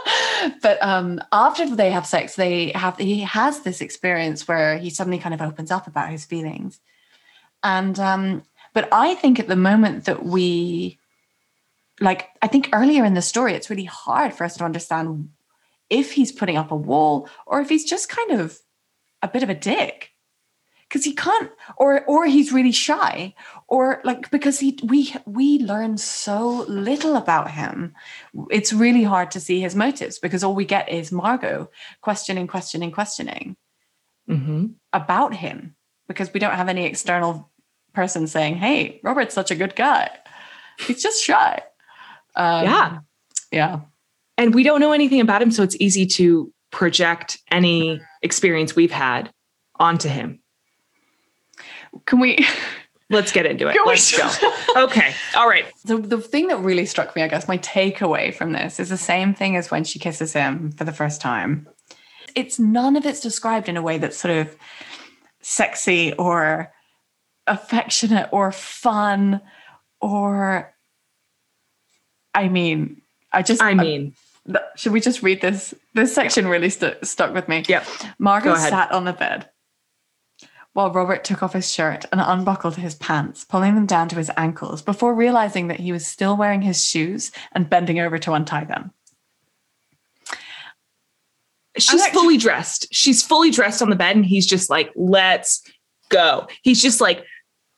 but 0.62 0.82
um, 0.82 1.20
after 1.32 1.74
they 1.74 1.90
have 1.90 2.06
sex, 2.06 2.34
they 2.34 2.70
have 2.70 2.96
he 2.96 3.20
has 3.20 3.60
this 3.60 3.80
experience 3.80 4.48
where 4.48 4.78
he 4.78 4.88
suddenly 4.88 5.18
kind 5.18 5.34
of 5.34 5.42
opens 5.42 5.70
up 5.70 5.86
about 5.86 6.10
his 6.10 6.24
feelings, 6.24 6.80
and 7.62 7.98
um, 8.00 8.42
but 8.72 8.88
I 8.92 9.14
think 9.14 9.38
at 9.38 9.48
the 9.48 9.56
moment 9.56 10.04
that 10.04 10.24
we, 10.24 10.98
like, 12.00 12.28
I 12.40 12.46
think 12.46 12.70
earlier 12.72 13.04
in 13.04 13.14
the 13.14 13.22
story, 13.22 13.54
it's 13.54 13.70
really 13.70 13.84
hard 13.84 14.32
for 14.32 14.44
us 14.44 14.56
to 14.56 14.64
understand 14.64 15.30
if 15.88 16.12
he's 16.12 16.30
putting 16.30 16.56
up 16.56 16.70
a 16.70 16.76
wall 16.76 17.28
or 17.46 17.60
if 17.60 17.68
he's 17.68 17.84
just 17.84 18.08
kind 18.08 18.40
of 18.40 18.58
a 19.22 19.28
bit 19.28 19.42
of 19.42 19.50
a 19.50 19.54
dick 19.54 20.10
because 20.90 21.05
he 21.05 21.14
can't 21.14 21.50
or 21.76 22.05
or 22.05 22.26
he's 22.26 22.53
really 22.53 22.72
shy 22.72 23.33
or 23.68 24.03
like 24.05 24.31
because 24.31 24.59
he 24.59 24.79
we 24.85 25.14
we 25.24 25.61
learn 25.61 25.96
so 25.96 26.66
little 26.68 27.16
about 27.16 27.50
him 27.50 27.94
it's 28.50 28.72
really 28.72 29.05
hard 29.05 29.31
to 29.31 29.40
see 29.40 29.61
his 29.61 29.76
motives 29.76 30.18
because 30.18 30.44
all 30.44 30.55
we 30.55 30.64
get 30.64 30.88
is 30.88 31.12
margot 31.12 31.70
questioning 32.03 32.46
questioning 32.46 32.90
questioning 32.90 33.57
mm-hmm. 34.29 34.66
about 34.92 35.35
him 35.35 35.76
because 36.09 36.33
we 36.33 36.40
don't 36.40 36.55
have 36.55 36.68
any 36.68 36.87
external 36.87 37.50
person 37.92 38.26
saying, 38.26 38.57
Hey, 38.57 39.00
Robert's 39.03 39.35
such 39.35 39.50
a 39.50 39.57
good 39.57 39.76
guy. 39.76 40.11
He's 40.79 41.03
just 41.03 41.22
shy. 41.22 41.62
Um, 42.37 42.64
yeah. 42.64 42.98
Yeah. 43.53 43.81
And 44.38 44.55
we 44.55 44.62
don't 44.62 44.81
know 44.81 44.92
anything 44.92 45.20
about 45.20 45.42
him. 45.42 45.50
So 45.50 45.62
it's 45.62 45.76
easy 45.79 46.07
to 46.07 46.53
project 46.70 47.38
any 47.50 48.00
experience 48.22 48.74
we've 48.74 48.92
had 48.92 49.33
onto 49.79 50.09
him. 50.09 50.39
Can 52.07 52.20
we? 52.20 52.46
Let's 53.11 53.33
get 53.33 53.44
into 53.44 53.66
it. 53.66 53.72
Can 53.74 53.85
Let's 53.87 54.16
go. 54.16 54.85
okay. 54.85 55.12
All 55.35 55.48
right. 55.48 55.64
The, 55.85 55.98
the 55.98 56.18
thing 56.18 56.46
that 56.46 56.59
really 56.59 56.87
struck 56.87 57.16
me, 57.16 57.22
I 57.22 57.29
guess, 57.29 57.48
my 57.48 57.59
takeaway 57.59 58.33
from 58.33 58.53
this 58.53 58.79
is 58.79 58.88
the 58.88 58.96
same 58.96 59.35
thing 59.35 59.57
as 59.57 59.68
when 59.68 59.83
she 59.83 59.98
kisses 59.98 60.33
him 60.33 60.70
for 60.70 60.85
the 60.85 60.92
first 60.92 61.20
time. 61.20 61.68
It's 62.37 62.61
none 62.61 62.94
of 62.94 63.05
it's 63.05 63.20
described 63.20 63.68
in 63.68 63.76
a 63.76 63.83
way 63.83 63.98
that's 63.98 64.16
sort 64.16 64.37
of 64.37 64.57
sexy 65.40 66.12
or 66.12 66.72
affectionate 67.48 68.29
or 68.31 68.53
fun 68.53 69.40
or 70.00 70.72
I 72.33 72.48
mean, 72.48 73.03
I 73.33 73.42
just 73.42 73.61
I 73.61 73.74
mean, 73.74 74.14
I, 74.55 74.61
should 74.76 74.92
we 74.92 75.00
just 75.00 75.20
read 75.22 75.40
this? 75.40 75.74
This 75.94 76.14
section 76.14 76.44
yeah. 76.44 76.50
really 76.50 76.70
st- 76.70 77.05
stuck 77.05 77.35
with 77.35 77.48
me. 77.48 77.64
Yeah. 77.68 77.85
Margot 78.20 78.55
sat 78.55 78.92
on 78.92 79.05
the 79.05 79.12
bed 79.12 79.48
while 80.72 80.92
Robert 80.92 81.24
took 81.24 81.42
off 81.42 81.52
his 81.52 81.70
shirt 81.70 82.04
and 82.12 82.20
unbuckled 82.20 82.76
his 82.76 82.94
pants, 82.94 83.44
pulling 83.44 83.74
them 83.74 83.87
down 83.87 84.09
to 84.09 84.16
his 84.16 84.30
ankles 84.37 84.83
before 84.83 85.14
realizing 85.14 85.68
that 85.68 85.80
he 85.80 85.92
was 85.92 86.06
still 86.06 86.37
wearing 86.37 86.62
his 86.62 86.85
shoes 86.85 87.33
and 87.52 87.68
bending 87.68 87.98
over 87.98 88.18
to 88.18 88.33
untie 88.33 88.64
them. 88.64 88.92
She's 91.78 92.06
fully 92.09 92.37
dressed. 92.37 92.87
She's 92.92 93.22
fully 93.22 93.50
dressed 93.50 93.80
on 93.80 93.90
the 93.90 93.96
bed, 93.96 94.16
and 94.16 94.24
he's 94.24 94.46
just 94.46 94.70
like, 94.70 94.90
let's 94.94 95.62
go. 96.09 96.46
He's 96.62 96.83
just 96.83 97.00
like, 97.00 97.24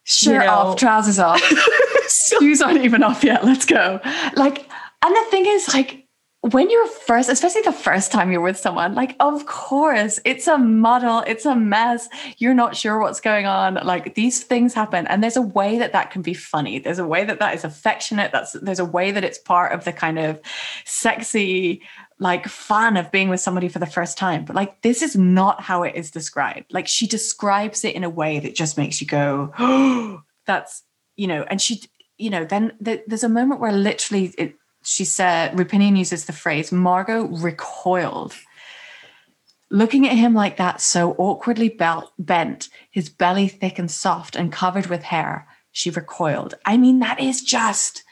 shirt 0.05 0.33
you 0.33 0.39
know, 0.41 0.49
off, 0.49 0.79
trousers 0.79 1.19
off, 1.19 1.41
shoes 2.09 2.61
aren't 2.61 2.85
even 2.85 3.03
off 3.03 3.23
yet. 3.23 3.45
Let's 3.45 3.67
go. 3.67 4.01
Like, 4.35 4.67
and 5.05 5.17
the 5.17 5.27
thing 5.31 5.47
is, 5.47 5.73
like, 5.73 6.02
when 6.43 6.71
you're 6.71 6.89
first, 6.89 7.29
especially 7.29 7.63
the 7.63 7.71
first 7.71 8.11
time 8.11 8.33
you're 8.33 8.41
with 8.41 8.59
someone, 8.59 8.97
like, 8.97 9.15
of 9.21 9.47
course, 9.47 10.19
it's 10.25 10.49
a 10.49 10.59
muddle, 10.59 11.21
it's 11.21 11.47
a 11.47 11.55
mess. 11.55 12.09
You're 12.39 12.53
not 12.53 12.75
sure 12.77 12.99
what's 12.99 13.21
going 13.21 13.47
on. 13.47 13.75
Like, 13.75 14.17
these 14.17 14.43
things 14.43 14.75
happen. 14.75 15.07
And 15.07 15.23
there's 15.23 15.37
a 15.37 15.43
way 15.43 15.79
that 15.79 15.93
that 15.93 16.11
can 16.11 16.21
be 16.21 16.35
funny. 16.35 16.81
There's 16.81 16.99
a 16.99 17.07
way 17.07 17.25
that 17.25 17.39
that 17.39 17.55
is 17.55 17.63
affectionate. 17.63 18.33
That's, 18.33 18.53
there's 18.55 18.81
a 18.81 18.85
way 18.85 19.13
that 19.13 19.23
it's 19.23 19.39
part 19.39 19.73
of 19.73 19.85
the 19.85 19.93
kind 19.93 20.19
of 20.19 20.41
sexy, 20.85 21.83
like 22.19 22.49
fun 22.49 22.97
of 22.97 23.13
being 23.13 23.29
with 23.29 23.41
somebody 23.41 23.69
for 23.69 23.79
the 23.79 23.87
first 23.87 24.19
time. 24.19 24.45
But 24.45 24.57
like, 24.57 24.83
this 24.83 25.01
is 25.01 25.15
not 25.15 25.61
how 25.61 25.85
it 25.85 25.95
is 25.95 26.11
described. 26.11 26.73
Like, 26.73 26.89
she 26.89 27.07
describes 27.07 27.85
it 27.85 27.95
in 27.95 28.03
a 28.03 28.11
way 28.11 28.41
that 28.41 28.57
just 28.57 28.77
makes 28.77 29.01
you 29.01 29.07
go, 29.07 29.53
oh, 29.61 30.23
that's, 30.47 30.83
you 31.15 31.29
know, 31.29 31.45
and 31.49 31.63
she, 31.63 31.83
you 32.19 32.31
know, 32.31 32.45
then 32.45 32.73
there's 32.81 33.23
a 33.23 33.29
moment 33.29 33.61
where 33.61 33.73
literally 33.73 34.35
it, 34.37 34.57
she 34.83 35.05
said, 35.05 35.53
Roupenian 35.53 35.97
uses 35.97 36.25
the 36.25 36.33
phrase, 36.33 36.73
Margot 36.73 37.25
recoiled. 37.25 38.35
Looking 39.71 40.07
at 40.07 40.17
him 40.17 40.35
like 40.35 40.59
that, 40.59 40.81
so 40.81 41.13
awkwardly 41.19 41.69
bent, 42.19 42.69
his 42.91 43.09
belly 43.09 43.49
thick 43.49 43.79
and 43.79 43.91
soft 43.91 44.37
and 44.37 44.53
covered 44.53 44.87
with 44.87 45.03
hair, 45.03 45.49
she 45.71 45.89
recoiled. 45.89 46.55
I 46.67 46.77
mean, 46.77 46.99
that 46.99 47.19
is 47.19 47.43
just, 47.43 48.03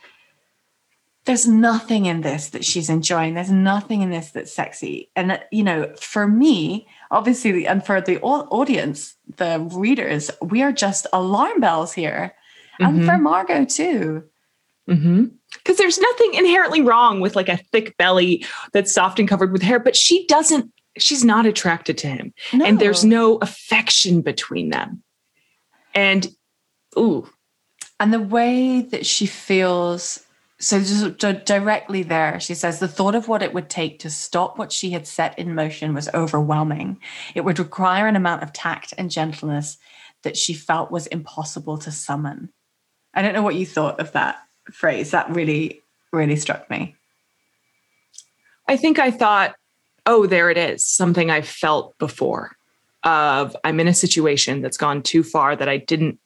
there's 1.26 1.46
nothing 1.46 2.06
in 2.06 2.22
this 2.22 2.48
that 2.50 2.64
she's 2.64 2.88
enjoying. 2.88 3.34
There's 3.34 3.50
nothing 3.50 4.00
in 4.00 4.10
this 4.10 4.30
that's 4.30 4.52
sexy. 4.52 5.10
And, 5.14 5.38
you 5.52 5.62
know, 5.62 5.94
for 6.00 6.26
me, 6.26 6.88
obviously, 7.10 7.66
and 7.66 7.84
for 7.84 8.00
the 8.00 8.18
audience, 8.22 9.16
the 9.36 9.60
readers, 9.72 10.30
we 10.40 10.62
are 10.62 10.72
just 10.72 11.06
alarm 11.12 11.60
bells 11.60 11.92
here. 11.92 12.34
Mm-hmm. 12.80 12.84
And 12.84 13.04
for 13.04 13.12
mm-hmm. 13.12 13.22
Margot, 13.22 13.64
too. 13.66 14.24
Mm-hmm 14.90 15.24
because 15.58 15.78
there's 15.78 15.98
nothing 15.98 16.34
inherently 16.34 16.80
wrong 16.80 17.20
with 17.20 17.36
like 17.36 17.48
a 17.48 17.56
thick 17.56 17.96
belly 17.96 18.44
that's 18.72 18.92
soft 18.92 19.18
and 19.18 19.28
covered 19.28 19.52
with 19.52 19.62
hair, 19.62 19.78
but 19.78 19.96
she 19.96 20.26
doesn't, 20.26 20.72
she's 20.98 21.24
not 21.24 21.46
attracted 21.46 21.98
to 21.98 22.08
him. 22.08 22.32
No. 22.52 22.64
And 22.64 22.78
there's 22.78 23.04
no 23.04 23.36
affection 23.38 24.22
between 24.22 24.70
them. 24.70 25.02
And 25.94 26.28
ooh. 26.98 27.28
And 27.98 28.12
the 28.12 28.20
way 28.20 28.82
that 28.82 29.04
she 29.04 29.26
feels 29.26 30.24
so 30.58 30.78
just 30.78 31.46
directly 31.46 32.02
there, 32.02 32.38
she 32.38 32.54
says 32.54 32.78
the 32.78 32.88
thought 32.88 33.14
of 33.14 33.28
what 33.28 33.42
it 33.42 33.54
would 33.54 33.70
take 33.70 33.98
to 34.00 34.10
stop 34.10 34.58
what 34.58 34.72
she 34.72 34.90
had 34.90 35.06
set 35.06 35.38
in 35.38 35.54
motion 35.54 35.94
was 35.94 36.08
overwhelming. 36.12 36.98
It 37.34 37.42
would 37.42 37.58
require 37.58 38.06
an 38.06 38.16
amount 38.16 38.42
of 38.42 38.52
tact 38.52 38.92
and 38.98 39.10
gentleness 39.10 39.78
that 40.22 40.36
she 40.36 40.52
felt 40.52 40.90
was 40.90 41.06
impossible 41.06 41.78
to 41.78 41.90
summon. 41.90 42.50
I 43.14 43.22
don't 43.22 43.32
know 43.32 43.42
what 43.42 43.54
you 43.54 43.64
thought 43.64 44.00
of 44.00 44.12
that 44.12 44.36
phrase. 44.72 45.10
That 45.10 45.30
really, 45.30 45.82
really 46.12 46.36
struck 46.36 46.68
me. 46.70 46.94
I 48.68 48.76
think 48.76 48.98
I 48.98 49.10
thought, 49.10 49.56
oh, 50.06 50.26
there 50.26 50.50
it 50.50 50.58
is, 50.58 50.84
something 50.84 51.30
I 51.30 51.42
felt 51.42 51.96
before 51.98 52.56
of 53.02 53.56
I'm 53.64 53.80
in 53.80 53.88
a 53.88 53.94
situation 53.94 54.60
that's 54.60 54.76
gone 54.76 55.02
too 55.02 55.22
far 55.22 55.56
that 55.56 55.68
I 55.68 55.78
didn't 55.78 56.18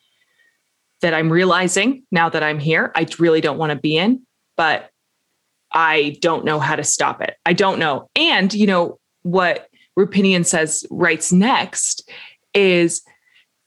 that 1.00 1.14
I'm 1.14 1.30
realizing 1.30 2.02
now 2.10 2.28
that 2.30 2.42
I'm 2.42 2.58
here, 2.58 2.90
I 2.94 3.06
really 3.18 3.40
don't 3.42 3.58
want 3.58 3.70
to 3.70 3.78
be 3.78 3.96
in, 3.96 4.22
but 4.56 4.90
I 5.72 6.16
don't 6.20 6.44
know 6.44 6.58
how 6.58 6.76
to 6.76 6.84
stop 6.84 7.20
it. 7.20 7.36
I 7.44 7.52
don't 7.52 7.78
know. 7.78 8.08
And, 8.16 8.54
you 8.54 8.66
know, 8.66 8.98
what 9.22 9.68
Roupenian 9.98 10.46
says 10.46 10.86
writes 10.90 11.30
next 11.30 12.10
is 12.54 13.02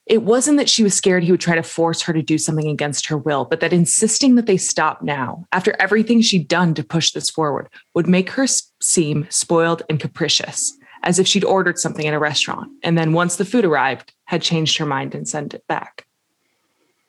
it 0.07 0.23
wasn't 0.23 0.57
that 0.57 0.69
she 0.69 0.83
was 0.83 0.93
scared 0.93 1.23
he 1.23 1.31
would 1.31 1.41
try 1.41 1.55
to 1.55 1.63
force 1.63 2.01
her 2.01 2.13
to 2.13 2.21
do 2.21 2.37
something 2.37 2.67
against 2.67 3.07
her 3.07 3.17
will, 3.17 3.43
but 3.43 3.59
that 3.59 3.73
insisting 3.73 4.35
that 4.35 4.45
they 4.45 4.57
stop 4.57 5.01
now, 5.01 5.45
after 5.51 5.75
everything 5.79 6.21
she'd 6.21 6.47
done 6.47 6.73
to 6.75 6.83
push 6.83 7.11
this 7.11 7.29
forward, 7.29 7.67
would 7.93 8.07
make 8.07 8.29
her 8.31 8.47
seem 8.81 9.27
spoiled 9.29 9.83
and 9.89 9.99
capricious, 9.99 10.77
as 11.03 11.19
if 11.19 11.27
she'd 11.27 11.43
ordered 11.43 11.77
something 11.77 12.05
in 12.05 12.13
a 12.13 12.19
restaurant. 12.19 12.71
And 12.83 12.97
then 12.97 13.11
once 13.11 13.35
the 13.35 13.45
food 13.45 13.65
arrived, 13.65 14.13
had 14.25 14.41
changed 14.41 14.77
her 14.77 14.85
mind 14.85 15.13
and 15.13 15.27
sent 15.27 15.53
it 15.53 15.67
back. 15.67 16.05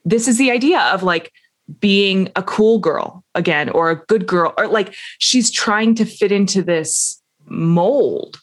This 0.04 0.26
is 0.26 0.36
the 0.36 0.50
idea 0.50 0.80
of 0.80 1.04
like 1.04 1.32
being 1.80 2.32
a 2.34 2.42
cool 2.42 2.80
girl 2.80 3.22
again 3.34 3.68
or 3.68 3.90
a 3.90 3.96
good 4.06 4.26
girl 4.26 4.54
or 4.58 4.66
like 4.66 4.94
she's 5.18 5.50
trying 5.50 5.94
to 5.96 6.04
fit 6.04 6.32
into 6.32 6.62
this 6.62 7.22
mold. 7.46 8.40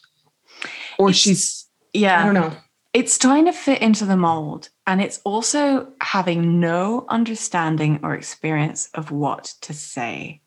Or 0.98 1.10
it's, 1.10 1.18
she's 1.18 1.66
yeah. 1.92 2.22
I 2.22 2.24
don't 2.24 2.34
know 2.34 2.56
it's 2.96 3.18
trying 3.18 3.44
to 3.44 3.52
fit 3.52 3.82
into 3.82 4.06
the 4.06 4.16
mold 4.16 4.70
and 4.86 5.02
it's 5.02 5.20
also 5.22 5.92
having 6.00 6.60
no 6.60 7.04
understanding 7.10 8.00
or 8.02 8.14
experience 8.14 8.88
of 8.94 9.10
what 9.10 9.52
to 9.60 9.74
say 9.74 10.40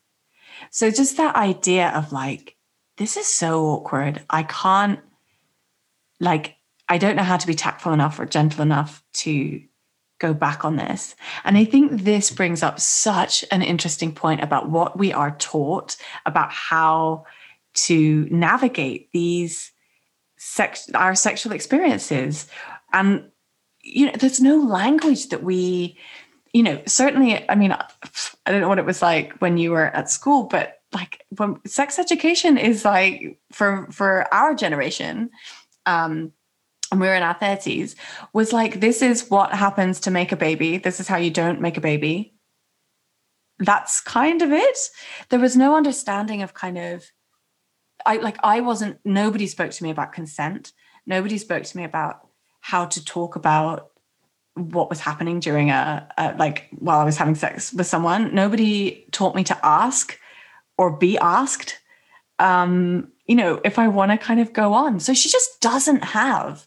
so 0.72 0.90
just 0.90 1.16
that 1.16 1.36
idea 1.36 1.90
of 1.90 2.12
like 2.12 2.56
this 2.96 3.16
is 3.16 3.26
so 3.26 3.66
awkward 3.66 4.24
i 4.28 4.42
can't 4.42 4.98
like 6.18 6.56
i 6.88 6.98
don't 6.98 7.14
know 7.14 7.22
how 7.22 7.36
to 7.36 7.46
be 7.46 7.54
tactful 7.54 7.92
enough 7.92 8.18
or 8.18 8.26
gentle 8.26 8.62
enough 8.62 9.00
to 9.12 9.62
go 10.18 10.34
back 10.34 10.66
on 10.66 10.76
this. 10.76 11.16
And 11.44 11.56
I 11.56 11.64
think 11.64 12.02
this 12.02 12.30
brings 12.30 12.62
up 12.62 12.78
such 12.78 13.42
an 13.50 13.62
interesting 13.62 14.12
point 14.12 14.42
about 14.42 14.68
what 14.68 14.98
we 14.98 15.14
are 15.14 15.34
taught 15.38 15.96
about 16.26 16.52
how 16.52 17.24
to 17.72 18.28
navigate 18.30 19.10
these 19.12 19.72
sex 20.40 20.88
our 20.94 21.14
sexual 21.14 21.52
experiences. 21.52 22.46
And 22.94 23.30
you 23.82 24.06
know, 24.06 24.12
there's 24.18 24.40
no 24.40 24.56
language 24.56 25.28
that 25.28 25.42
we, 25.42 25.98
you 26.52 26.62
know, 26.62 26.82
certainly, 26.86 27.48
I 27.48 27.54
mean, 27.54 27.72
I 27.72 27.86
don't 28.46 28.60
know 28.60 28.68
what 28.68 28.78
it 28.78 28.86
was 28.86 29.02
like 29.02 29.34
when 29.40 29.58
you 29.58 29.70
were 29.70 29.86
at 29.86 30.10
school, 30.10 30.44
but 30.44 30.78
like 30.92 31.24
when 31.36 31.60
sex 31.66 31.98
education 31.98 32.56
is 32.56 32.84
like 32.84 33.38
for 33.52 33.86
for 33.90 34.32
our 34.32 34.54
generation, 34.54 35.30
um, 35.86 36.32
and 36.90 37.00
we 37.00 37.06
were 37.06 37.14
in 37.14 37.22
our 37.22 37.36
30s 37.36 37.94
was 38.32 38.52
like 38.52 38.80
this 38.80 39.00
is 39.02 39.30
what 39.30 39.52
happens 39.52 40.00
to 40.00 40.10
make 40.10 40.32
a 40.32 40.36
baby. 40.36 40.78
This 40.78 41.00
is 41.00 41.06
how 41.06 41.18
you 41.18 41.30
don't 41.30 41.60
make 41.60 41.76
a 41.76 41.82
baby. 41.82 42.34
That's 43.58 44.00
kind 44.00 44.40
of 44.40 44.52
it. 44.52 44.78
There 45.28 45.38
was 45.38 45.54
no 45.54 45.76
understanding 45.76 46.42
of 46.42 46.54
kind 46.54 46.78
of 46.78 47.04
i 48.06 48.16
like 48.16 48.36
i 48.42 48.60
wasn't 48.60 48.98
nobody 49.04 49.46
spoke 49.46 49.70
to 49.70 49.82
me 49.82 49.90
about 49.90 50.12
consent 50.12 50.72
nobody 51.06 51.38
spoke 51.38 51.62
to 51.62 51.76
me 51.76 51.84
about 51.84 52.26
how 52.60 52.84
to 52.84 53.04
talk 53.04 53.36
about 53.36 53.90
what 54.54 54.90
was 54.90 55.00
happening 55.00 55.40
during 55.40 55.70
a, 55.70 56.08
a 56.18 56.34
like 56.38 56.68
while 56.78 56.98
i 56.98 57.04
was 57.04 57.16
having 57.16 57.34
sex 57.34 57.72
with 57.72 57.86
someone 57.86 58.34
nobody 58.34 59.06
taught 59.12 59.34
me 59.34 59.44
to 59.44 59.58
ask 59.64 60.18
or 60.76 60.96
be 60.96 61.16
asked 61.18 61.78
um 62.38 63.10
you 63.26 63.34
know 63.34 63.60
if 63.64 63.78
i 63.78 63.88
want 63.88 64.10
to 64.10 64.18
kind 64.18 64.40
of 64.40 64.52
go 64.52 64.72
on 64.72 65.00
so 65.00 65.14
she 65.14 65.28
just 65.28 65.60
doesn't 65.60 66.04
have 66.04 66.66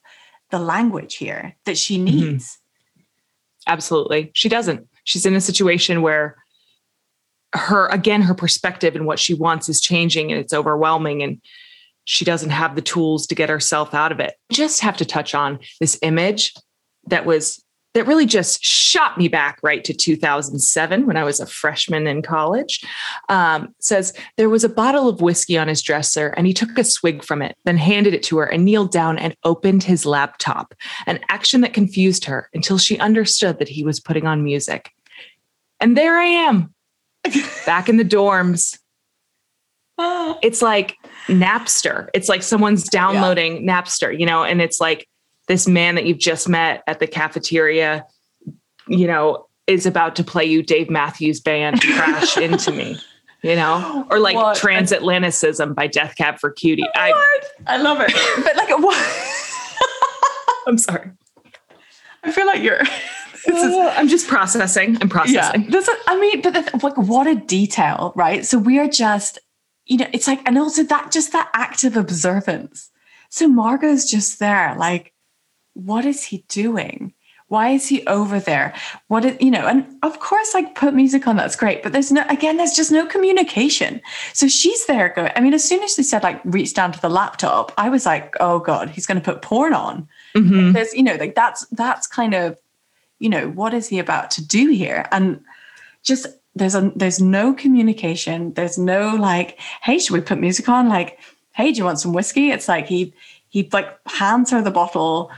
the 0.53 0.59
language 0.59 1.15
here 1.15 1.55
that 1.65 1.79
she 1.79 1.95
mm-hmm. 1.95 2.05
needs. 2.05 2.45
Mm-hmm. 2.45 3.73
Absolutely. 3.73 4.29
She 4.35 4.49
doesn't. 4.49 4.87
She's 5.03 5.25
in 5.25 5.35
a 5.35 5.41
situation 5.41 6.03
where 6.03 6.37
her, 7.53 7.87
again, 7.87 8.21
her 8.21 8.33
perspective 8.33 8.95
and 8.95 9.05
what 9.05 9.19
she 9.19 9.33
wants 9.33 9.69
is 9.69 9.79
changing 9.79 10.31
and 10.31 10.39
it's 10.39 10.53
overwhelming. 10.53 11.23
And 11.23 11.41
she 12.05 12.25
doesn't 12.25 12.49
have 12.49 12.75
the 12.75 12.81
tools 12.81 13.27
to 13.27 13.35
get 13.35 13.49
herself 13.49 13.93
out 13.93 14.11
of 14.11 14.19
it. 14.19 14.35
Just 14.51 14.81
have 14.81 14.97
to 14.97 15.05
touch 15.05 15.33
on 15.33 15.59
this 15.79 15.97
image 16.01 16.53
that 17.05 17.25
was 17.25 17.63
that 17.93 18.07
really 18.07 18.25
just 18.25 18.63
shot 18.63 19.17
me 19.17 19.27
back 19.27 19.59
right 19.61 19.83
to 19.83 19.93
2007 19.93 21.05
when 21.05 21.15
I 21.15 21.23
was 21.23 21.39
a 21.39 21.45
freshman 21.45 22.07
in 22.07 22.23
college. 22.23 22.83
Um, 23.29 23.73
says 23.79 24.13
there 24.35 24.49
was 24.49 24.63
a 24.63 24.69
bottle 24.69 25.07
of 25.07 25.21
whiskey 25.21 25.57
on 25.57 25.67
his 25.67 25.81
dresser 25.81 26.29
and 26.29 26.47
he 26.47 26.53
took 26.53 26.75
a 26.77 26.83
swig 26.83 27.23
from 27.23 27.41
it, 27.41 27.55
then 27.65 27.77
handed 27.77 28.13
it 28.15 28.23
to 28.23 28.37
her 28.37 28.45
and 28.45 28.65
kneeled 28.65 28.91
down 28.91 29.19
and 29.19 29.35
opened 29.43 29.83
his 29.83 30.05
laptop, 30.05 30.73
an 31.05 31.19
action 31.29 31.61
that 31.61 31.73
confused 31.73 32.25
her 32.25 32.49
until 32.53 32.79
she 32.79 32.97
understood 32.97 33.59
that 33.59 33.69
he 33.69 33.83
was 33.83 33.99
putting 33.99 34.25
on 34.25 34.43
music. 34.43 34.89
And 35.79 35.95
there 35.95 36.17
I 36.17 36.25
am, 36.25 36.72
back 37.65 37.89
in 37.89 37.97
the 37.97 38.05
dorms. 38.05 38.77
It's 40.41 40.61
like 40.61 40.97
Napster. 41.27 42.09
It's 42.13 42.27
like 42.27 42.41
someone's 42.43 42.83
downloading 42.89 43.63
yeah. 43.63 43.81
Napster, 43.81 44.17
you 44.17 44.25
know, 44.25 44.43
and 44.43 44.59
it's 44.59 44.81
like 44.81 45.07
this 45.47 45.67
man 45.67 45.95
that 45.95 46.05
you've 46.05 46.17
just 46.17 46.49
met 46.49 46.83
at 46.87 46.99
the 46.99 47.07
cafeteria, 47.07 48.05
you 48.87 49.07
know, 49.07 49.47
is 49.67 49.85
about 49.85 50.15
to 50.17 50.23
play 50.23 50.45
you 50.45 50.63
Dave 50.63 50.89
Matthews 50.89 51.39
Band 51.39 51.81
Crash 51.81 52.37
Into 52.37 52.71
Me, 52.71 52.97
you 53.43 53.55
know, 53.55 54.05
or 54.09 54.19
like 54.19 54.35
what? 54.35 54.57
Transatlanticism 54.57 55.75
by 55.75 55.87
Death 55.87 56.15
Cab 56.17 56.39
for 56.39 56.51
Cutie. 56.51 56.83
I, 56.95 57.13
I 57.67 57.77
love 57.77 57.99
it. 58.01 58.11
But 58.43 58.57
like, 58.57 58.69
what? 58.79 59.77
I'm 60.67 60.77
sorry. 60.77 61.11
I 62.23 62.31
feel 62.31 62.47
like 62.47 62.61
you're. 62.61 62.81
I'm 63.97 64.07
just 64.07 64.27
processing. 64.27 64.97
I'm 65.01 65.09
processing. 65.09 65.63
Yeah. 65.63 65.69
This, 65.69 65.89
I 66.07 66.19
mean, 66.19 66.41
but 66.41 66.53
the, 66.53 66.79
like, 66.83 66.97
what 66.97 67.27
a 67.27 67.35
detail, 67.35 68.13
right? 68.15 68.45
So 68.45 68.57
we 68.57 68.79
are 68.79 68.87
just, 68.87 69.39
you 69.85 69.97
know, 69.97 70.07
it's 70.13 70.27
like, 70.27 70.41
and 70.45 70.57
also 70.57 70.83
that 70.83 71.11
just 71.11 71.31
that 71.33 71.49
active 71.53 71.97
observance. 71.97 72.89
So 73.29 73.47
Margot's 73.47 74.09
just 74.09 74.39
there, 74.39 74.75
like, 74.77 75.13
what 75.73 76.05
is 76.05 76.23
he 76.23 76.45
doing? 76.47 77.13
Why 77.47 77.69
is 77.69 77.87
he 77.87 78.05
over 78.07 78.39
there? 78.39 78.73
What 79.09 79.25
is, 79.25 79.37
you 79.39 79.51
know, 79.51 79.67
and 79.67 79.85
of 80.01 80.19
course, 80.19 80.53
like 80.53 80.73
put 80.73 80.93
music 80.93 81.27
on, 81.27 81.35
that's 81.35 81.55
great. 81.55 81.83
But 81.83 81.91
there's 81.91 82.11
no, 82.11 82.23
again, 82.29 82.57
there's 82.57 82.73
just 82.73 82.91
no 82.91 83.05
communication. 83.05 84.01
So 84.33 84.47
she's 84.47 84.85
there 84.87 85.09
going, 85.09 85.31
I 85.35 85.39
mean, 85.39 85.53
as 85.53 85.63
soon 85.63 85.83
as 85.83 85.95
they 85.95 86.03
said 86.03 86.23
like 86.23 86.41
reach 86.45 86.73
down 86.73 86.91
to 86.93 87.01
the 87.01 87.09
laptop, 87.09 87.71
I 87.77 87.89
was 87.89 88.05
like, 88.05 88.33
oh 88.39 88.59
God, 88.59 88.89
he's 88.89 89.05
going 89.05 89.19
to 89.19 89.23
put 89.23 89.43
porn 89.43 89.73
on. 89.73 90.07
Mm-hmm. 90.35 90.71
There's, 90.71 90.93
you 90.95 91.03
know, 91.03 91.15
like 91.15 91.35
that's, 91.35 91.67
that's 91.67 92.07
kind 92.07 92.33
of, 92.33 92.57
you 93.23 93.29
know, 93.29 93.49
what 93.49 93.73
is 93.73 93.87
he 93.87 93.99
about 93.99 94.29
to 94.31 94.45
do 94.45 94.69
here? 94.69 95.07
And 95.11 95.41
just, 96.03 96.27
there's 96.55 96.75
a, 96.75 96.91
there's 96.95 97.21
no 97.21 97.53
communication. 97.53 98.53
There's 98.53 98.77
no 98.77 99.15
like, 99.15 99.59
hey, 99.81 99.97
should 99.97 100.13
we 100.13 100.21
put 100.21 100.39
music 100.39 100.67
on? 100.69 100.89
Like, 100.89 101.19
hey, 101.53 101.71
do 101.71 101.77
you 101.77 101.85
want 101.85 101.99
some 101.99 102.13
whiskey? 102.13 102.51
It's 102.51 102.67
like 102.67 102.87
he, 102.87 103.13
he 103.49 103.69
like 103.71 103.87
hands 104.07 104.51
her 104.51 104.61
the 104.61 104.71
bottle 104.71 105.31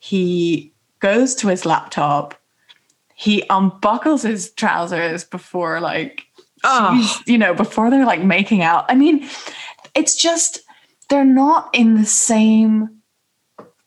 he 0.00 0.72
goes 0.98 1.34
to 1.36 1.48
his 1.48 1.64
laptop, 1.64 2.34
he 3.14 3.44
unbuckles 3.50 4.22
his 4.22 4.50
trousers 4.52 5.24
before 5.24 5.78
like 5.80 6.26
oh. 6.64 7.22
you 7.26 7.38
know, 7.38 7.54
before 7.54 7.90
they're 7.90 8.06
like 8.06 8.24
making 8.24 8.62
out. 8.62 8.86
I 8.88 8.94
mean, 8.94 9.28
it's 9.94 10.16
just 10.16 10.60
they're 11.10 11.24
not 11.24 11.70
in 11.72 11.96
the 11.96 12.06
same 12.06 13.02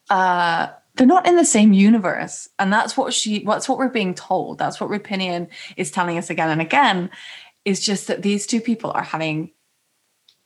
uh 0.09 0.67
they're 0.95 1.07
not 1.07 1.27
in 1.27 1.35
the 1.35 1.45
same 1.45 1.73
universe. 1.73 2.47
And 2.59 2.71
that's 2.71 2.95
what 2.95 3.13
she 3.13 3.43
what's 3.43 3.67
what 3.67 3.77
we're 3.77 3.89
being 3.89 4.13
told. 4.13 4.57
That's 4.57 4.79
what 4.79 4.89
Roupenian 4.89 5.47
is 5.77 5.91
telling 5.91 6.17
us 6.17 6.29
again 6.29 6.49
and 6.49 6.61
again. 6.61 7.09
Is 7.65 7.83
just 7.83 8.07
that 8.07 8.21
these 8.21 8.45
two 8.45 8.59
people 8.59 8.91
are 8.91 9.03
having 9.03 9.51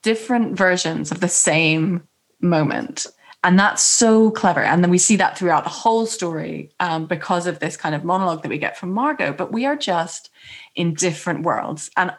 different 0.04 0.56
versions 0.56 1.12
of 1.12 1.20
the 1.20 1.28
same 1.28 2.08
moment. 2.40 3.08
And 3.44 3.58
that's 3.60 3.82
so 3.82 4.32
clever. 4.32 4.62
And 4.62 4.84
then 4.84 4.92
we 4.92 4.98
see 4.98 5.16
that 5.18 5.38
throughout 5.38 5.64
the 5.64 5.70
whole 5.70 6.06
story 6.06 6.72
um, 6.80 7.06
because 7.06 7.48
of 7.48 7.60
this 7.60 7.78
kind 7.78 7.96
of 7.96 8.04
monologue 8.04 8.42
that 8.44 8.50
we 8.50 8.58
get 8.58 8.78
from 8.78 8.92
Margot. 8.92 9.34
But 9.34 9.52
we 9.52 9.66
are 9.66 9.76
just 9.76 10.30
in 10.76 10.94
different 10.94 11.44
worlds. 11.44 11.90
And 11.98 12.14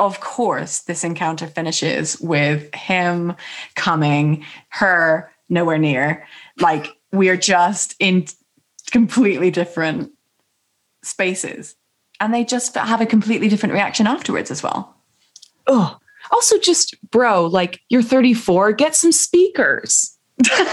of 0.00 0.20
course, 0.20 0.80
this 0.80 1.04
encounter 1.04 1.46
finishes 1.46 2.20
with 2.20 2.74
him 2.74 3.34
coming, 3.76 4.44
her 4.70 5.30
nowhere 5.48 5.78
near. 5.78 6.26
Like 6.58 6.88
we 7.14 7.28
are 7.28 7.36
just 7.36 7.94
in 7.98 8.26
completely 8.90 9.50
different 9.50 10.10
spaces. 11.02 11.76
And 12.20 12.32
they 12.32 12.44
just 12.44 12.74
have 12.74 13.00
a 13.00 13.06
completely 13.06 13.48
different 13.48 13.72
reaction 13.72 14.06
afterwards 14.06 14.50
as 14.50 14.62
well. 14.62 14.96
oh, 15.66 15.98
also 16.30 16.58
just 16.58 16.94
bro, 17.10 17.46
like 17.46 17.80
you're 17.88 18.02
34, 18.02 18.72
get 18.72 18.96
some 18.96 19.12
speakers. 19.12 20.16
I'm 20.50 20.66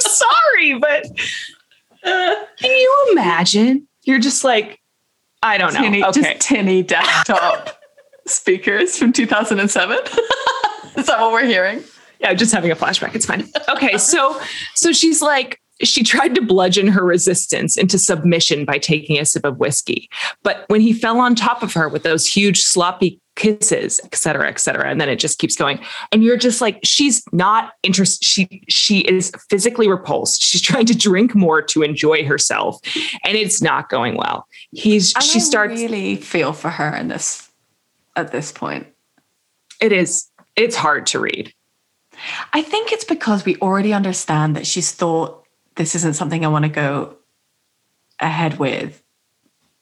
sorry, 0.00 0.78
but 0.78 1.06
can 2.04 2.46
you 2.62 3.08
imagine? 3.12 3.86
You're 4.02 4.18
just 4.18 4.44
like, 4.44 4.80
I 5.42 5.58
don't 5.58 5.74
know. 5.74 5.80
Tinny, 5.80 6.04
okay. 6.04 6.22
Just 6.22 6.48
tinny 6.48 6.82
desktop 6.82 7.80
speakers 8.26 8.98
from 8.98 9.12
2007. 9.12 9.98
Is 10.96 11.06
that 11.06 11.20
what 11.20 11.32
we're 11.32 11.44
hearing? 11.44 11.82
Yeah, 12.24 12.34
just 12.34 12.52
having 12.54 12.70
a 12.70 12.76
flashback. 12.76 13.14
It's 13.14 13.26
fine. 13.26 13.46
Okay, 13.68 13.98
so 13.98 14.40
so 14.74 14.92
she's 14.92 15.20
like, 15.20 15.60
she 15.82 16.02
tried 16.02 16.34
to 16.36 16.40
bludgeon 16.42 16.86
her 16.88 17.04
resistance 17.04 17.76
into 17.76 17.98
submission 17.98 18.64
by 18.64 18.78
taking 18.78 19.18
a 19.18 19.24
sip 19.26 19.44
of 19.44 19.58
whiskey. 19.58 20.08
But 20.42 20.64
when 20.68 20.80
he 20.80 20.92
fell 20.94 21.18
on 21.20 21.34
top 21.34 21.62
of 21.62 21.72
her 21.74 21.88
with 21.88 22.02
those 22.02 22.26
huge 22.26 22.62
sloppy 22.62 23.20
kisses, 23.36 24.00
et 24.04 24.14
cetera, 24.14 24.48
et 24.48 24.60
cetera, 24.60 24.88
and 24.88 25.00
then 25.00 25.08
it 25.08 25.16
just 25.16 25.38
keeps 25.38 25.56
going. 25.56 25.80
And 26.12 26.22
you're 26.22 26.36
just 26.36 26.60
like, 26.60 26.78
she's 26.84 27.22
not 27.32 27.72
interested. 27.82 28.24
She 28.24 28.62
she 28.68 29.00
is 29.00 29.30
physically 29.50 29.88
repulsed. 29.88 30.40
She's 30.42 30.62
trying 30.62 30.86
to 30.86 30.96
drink 30.96 31.34
more 31.34 31.60
to 31.60 31.82
enjoy 31.82 32.24
herself, 32.24 32.78
and 33.24 33.36
it's 33.36 33.60
not 33.60 33.90
going 33.90 34.16
well. 34.16 34.46
He's 34.72 35.12
And 35.14 35.24
she 35.24 35.40
I 35.40 35.42
starts. 35.42 35.78
really 35.80 36.16
feel 36.16 36.52
for 36.54 36.70
her 36.70 36.94
in 36.96 37.08
this 37.08 37.50
at 38.16 38.32
this 38.32 38.50
point. 38.52 38.86
it 39.80 39.92
is. 39.92 40.30
It's 40.56 40.76
hard 40.76 41.04
to 41.06 41.18
read. 41.18 41.52
I 42.52 42.62
think 42.62 42.92
it's 42.92 43.04
because 43.04 43.44
we 43.44 43.56
already 43.56 43.92
understand 43.92 44.56
that 44.56 44.66
she's 44.66 44.92
thought 44.92 45.44
this 45.76 45.94
isn't 45.94 46.14
something 46.14 46.44
I 46.44 46.48
want 46.48 46.64
to 46.64 46.70
go 46.70 47.16
ahead 48.20 48.58
with, 48.58 49.02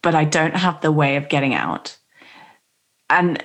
but 0.03 0.14
I 0.14 0.24
don't 0.24 0.57
have 0.57 0.80
the 0.80 0.93
way 0.93 1.16
of 1.16 1.28
getting 1.28 1.55
out. 1.55 1.97
And 3.11 3.43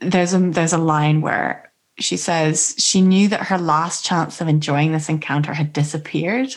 there's 0.00 0.32
a 0.32 0.38
there's 0.38 0.72
a 0.72 0.78
line 0.78 1.20
where 1.20 1.70
she 1.98 2.16
says 2.16 2.74
she 2.78 3.02
knew 3.02 3.28
that 3.28 3.46
her 3.46 3.58
last 3.58 4.04
chance 4.04 4.40
of 4.40 4.48
enjoying 4.48 4.92
this 4.92 5.08
encounter 5.08 5.52
had 5.52 5.72
disappeared, 5.72 6.54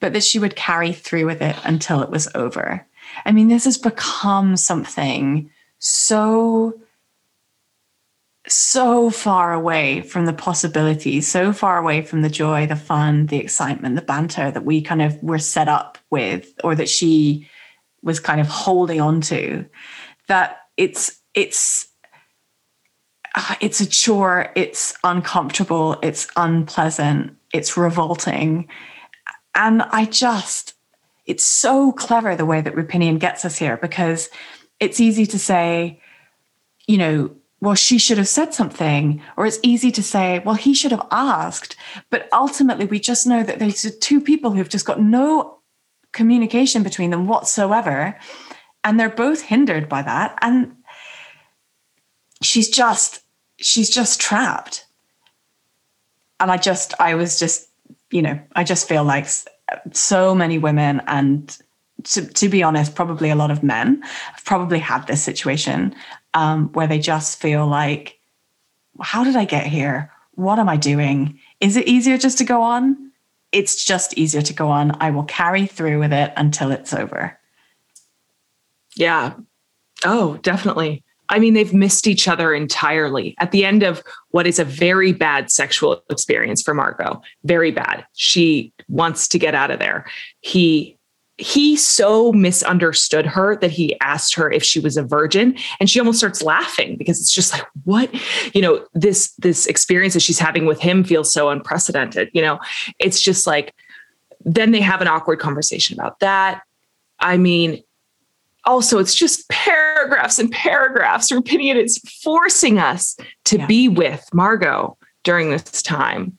but 0.00 0.12
that 0.12 0.24
she 0.24 0.38
would 0.38 0.56
carry 0.56 0.92
through 0.92 1.26
with 1.26 1.40
it 1.40 1.56
until 1.64 2.02
it 2.02 2.10
was 2.10 2.28
over. 2.34 2.86
I 3.24 3.32
mean, 3.32 3.48
this 3.48 3.64
has 3.64 3.78
become 3.78 4.56
something 4.56 5.50
so 5.78 6.78
so 8.48 9.10
far 9.10 9.52
away 9.52 10.02
from 10.02 10.26
the 10.26 10.32
possibilities, 10.32 11.26
so 11.26 11.52
far 11.52 11.78
away 11.78 12.02
from 12.02 12.22
the 12.22 12.30
joy, 12.30 12.66
the 12.66 12.76
fun, 12.76 13.26
the 13.26 13.38
excitement, 13.38 13.96
the 13.96 14.02
banter 14.02 14.50
that 14.50 14.64
we 14.64 14.80
kind 14.80 15.02
of 15.02 15.20
were 15.22 15.38
set 15.38 15.68
up 15.68 15.98
with, 16.10 16.52
or 16.62 16.74
that 16.74 16.88
she 16.88 17.48
was 18.02 18.20
kind 18.20 18.40
of 18.40 18.46
holding 18.46 19.00
on 19.00 19.20
to, 19.20 19.66
that 20.28 20.60
it's 20.76 21.20
it's 21.34 21.88
uh, 23.34 23.54
it's 23.60 23.80
a 23.80 23.86
chore, 23.86 24.50
it's 24.54 24.94
uncomfortable, 25.04 25.98
it's 26.02 26.28
unpleasant, 26.36 27.36
it's 27.52 27.76
revolting. 27.76 28.68
And 29.54 29.82
I 29.82 30.06
just, 30.06 30.74
it's 31.26 31.44
so 31.44 31.92
clever 31.92 32.36
the 32.36 32.46
way 32.46 32.60
that 32.60 32.74
Roupenian 32.74 33.18
gets 33.18 33.44
us 33.44 33.56
here 33.56 33.76
because 33.76 34.30
it's 34.80 35.00
easy 35.00 35.26
to 35.26 35.38
say, 35.38 36.00
you 36.86 36.98
know, 36.98 37.30
well, 37.66 37.74
she 37.74 37.98
should 37.98 38.16
have 38.16 38.28
said 38.28 38.54
something, 38.54 39.20
or 39.36 39.44
it's 39.44 39.58
easy 39.60 39.90
to 39.90 40.00
say, 40.00 40.38
well, 40.38 40.54
he 40.54 40.72
should 40.72 40.92
have 40.92 41.04
asked. 41.10 41.74
But 42.10 42.28
ultimately, 42.32 42.86
we 42.86 43.00
just 43.00 43.26
know 43.26 43.42
that 43.42 43.58
there's 43.58 43.82
two 43.98 44.20
people 44.20 44.52
who've 44.52 44.68
just 44.68 44.86
got 44.86 45.00
no 45.00 45.58
communication 46.12 46.84
between 46.84 47.10
them 47.10 47.26
whatsoever. 47.26 48.16
And 48.84 49.00
they're 49.00 49.10
both 49.10 49.42
hindered 49.42 49.88
by 49.88 50.02
that. 50.02 50.38
And 50.42 50.76
she's 52.40 52.70
just, 52.70 53.22
she's 53.56 53.90
just 53.90 54.20
trapped. 54.20 54.86
And 56.38 56.52
I 56.52 56.58
just, 56.58 56.94
I 57.00 57.16
was 57.16 57.36
just, 57.36 57.68
you 58.12 58.22
know, 58.22 58.38
I 58.54 58.62
just 58.62 58.86
feel 58.86 59.02
like 59.02 59.26
so 59.90 60.36
many 60.36 60.58
women 60.58 61.02
and 61.08 61.58
to, 62.04 62.24
to 62.24 62.48
be 62.48 62.62
honest, 62.62 62.94
probably 62.94 63.30
a 63.30 63.34
lot 63.34 63.50
of 63.50 63.64
men 63.64 64.02
have 64.02 64.44
probably 64.44 64.78
had 64.78 65.08
this 65.08 65.20
situation 65.20 65.96
um, 66.36 66.68
where 66.74 66.86
they 66.86 66.98
just 66.98 67.40
feel 67.40 67.66
like, 67.66 68.20
how 69.00 69.24
did 69.24 69.36
I 69.36 69.46
get 69.46 69.66
here? 69.66 70.12
What 70.34 70.58
am 70.58 70.68
I 70.68 70.76
doing? 70.76 71.40
Is 71.60 71.76
it 71.76 71.88
easier 71.88 72.18
just 72.18 72.36
to 72.38 72.44
go 72.44 72.60
on? 72.60 73.10
It's 73.52 73.82
just 73.82 74.16
easier 74.18 74.42
to 74.42 74.52
go 74.52 74.68
on. 74.68 74.94
I 75.00 75.10
will 75.10 75.24
carry 75.24 75.66
through 75.66 75.98
with 75.98 76.12
it 76.12 76.34
until 76.36 76.70
it's 76.72 76.92
over. 76.92 77.38
Yeah. 78.96 79.32
Oh, 80.04 80.36
definitely. 80.42 81.02
I 81.30 81.38
mean, 81.38 81.54
they've 81.54 81.72
missed 81.72 82.06
each 82.06 82.28
other 82.28 82.52
entirely 82.52 83.34
at 83.38 83.50
the 83.50 83.64
end 83.64 83.82
of 83.82 84.02
what 84.30 84.46
is 84.46 84.58
a 84.58 84.64
very 84.64 85.12
bad 85.12 85.50
sexual 85.50 86.02
experience 86.10 86.60
for 86.60 86.74
Margot. 86.74 87.22
Very 87.44 87.70
bad. 87.70 88.04
She 88.12 88.74
wants 88.88 89.26
to 89.28 89.38
get 89.38 89.54
out 89.54 89.70
of 89.70 89.78
there. 89.78 90.04
He 90.40 90.98
he 91.38 91.76
so 91.76 92.32
misunderstood 92.32 93.26
her 93.26 93.56
that 93.56 93.70
he 93.70 93.98
asked 94.00 94.34
her 94.34 94.50
if 94.50 94.62
she 94.62 94.80
was 94.80 94.96
a 94.96 95.02
virgin. 95.02 95.54
And 95.78 95.90
she 95.90 95.98
almost 95.98 96.18
starts 96.18 96.42
laughing 96.42 96.96
because 96.96 97.20
it's 97.20 97.32
just 97.32 97.52
like 97.52 97.66
what? 97.84 98.10
You 98.54 98.62
know 98.62 98.86
this 98.94 99.32
this 99.38 99.66
experience 99.66 100.14
that 100.14 100.20
she's 100.20 100.38
having 100.38 100.64
with 100.64 100.80
him 100.80 101.04
feels 101.04 101.32
so 101.32 101.50
unprecedented 101.50 102.30
you 102.32 102.40
know? 102.40 102.58
It's 102.98 103.20
just 103.20 103.46
like 103.46 103.74
then 104.44 104.70
they 104.70 104.80
have 104.80 105.02
an 105.02 105.08
awkward 105.08 105.38
conversation 105.38 105.98
about 105.98 106.20
that. 106.20 106.62
I 107.20 107.36
mean 107.36 107.82
also 108.64 108.98
it's 108.98 109.14
just 109.14 109.48
paragraphs 109.50 110.38
and 110.38 110.50
paragraphs 110.50 111.30
Roupenian 111.30 111.76
is 111.76 111.98
forcing 112.22 112.78
us 112.78 113.16
to 113.44 113.58
Yeah. 113.58 113.66
be 113.66 113.88
with 113.88 114.26
margot 114.32 114.96
during 115.22 115.50
this 115.50 115.82
time. 115.82 116.38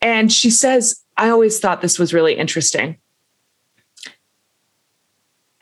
And 0.00 0.32
she 0.32 0.50
says 0.50 1.03
i 1.16 1.28
always 1.28 1.58
thought 1.58 1.80
this 1.80 1.98
was 1.98 2.14
really 2.14 2.34
interesting 2.34 2.96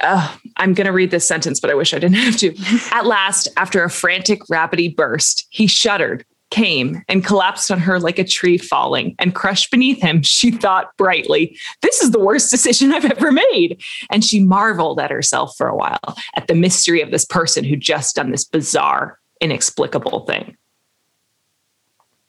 uh, 0.02 0.36
I'm 0.56 0.74
going 0.74 0.86
to 0.86 0.92
read 0.92 1.10
this 1.10 1.26
sentence, 1.26 1.60
but 1.60 1.70
I 1.70 1.74
wish 1.74 1.94
I 1.94 1.98
didn't 1.98 2.16
have 2.16 2.36
to. 2.38 2.54
At 2.90 3.06
last, 3.06 3.48
after 3.56 3.82
a 3.84 3.90
frantic, 3.90 4.42
rapidy 4.50 4.94
burst, 4.94 5.46
he 5.50 5.66
shuddered, 5.66 6.24
came, 6.50 7.02
and 7.08 7.24
collapsed 7.24 7.70
on 7.70 7.78
her 7.78 7.98
like 8.00 8.18
a 8.18 8.24
tree 8.24 8.58
falling. 8.58 9.14
And 9.18 9.34
crushed 9.34 9.70
beneath 9.70 10.02
him, 10.02 10.22
she 10.22 10.50
thought 10.50 10.96
brightly, 10.96 11.56
This 11.80 12.02
is 12.02 12.10
the 12.10 12.20
worst 12.20 12.50
decision 12.50 12.92
I've 12.92 13.04
ever 13.04 13.32
made. 13.32 13.80
And 14.10 14.24
she 14.24 14.40
marveled 14.40 15.00
at 15.00 15.10
herself 15.10 15.56
for 15.56 15.68
a 15.68 15.76
while, 15.76 16.16
at 16.36 16.48
the 16.48 16.54
mystery 16.54 17.00
of 17.00 17.10
this 17.10 17.24
person 17.24 17.64
who'd 17.64 17.80
just 17.80 18.16
done 18.16 18.30
this 18.30 18.44
bizarre, 18.44 19.18
inexplicable 19.40 20.26
thing. 20.26 20.56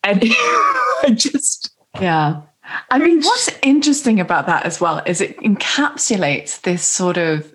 And 0.03 0.21
I 0.23 1.13
just, 1.15 1.71
Yeah. 1.99 2.41
I 2.89 2.97
mean, 2.97 3.21
what's 3.21 3.49
interesting 3.61 4.19
about 4.19 4.45
that 4.45 4.65
as 4.65 4.79
well 4.79 5.01
is 5.05 5.21
it 5.21 5.37
encapsulates 5.39 6.61
this 6.61 6.85
sort 6.85 7.17
of 7.17 7.53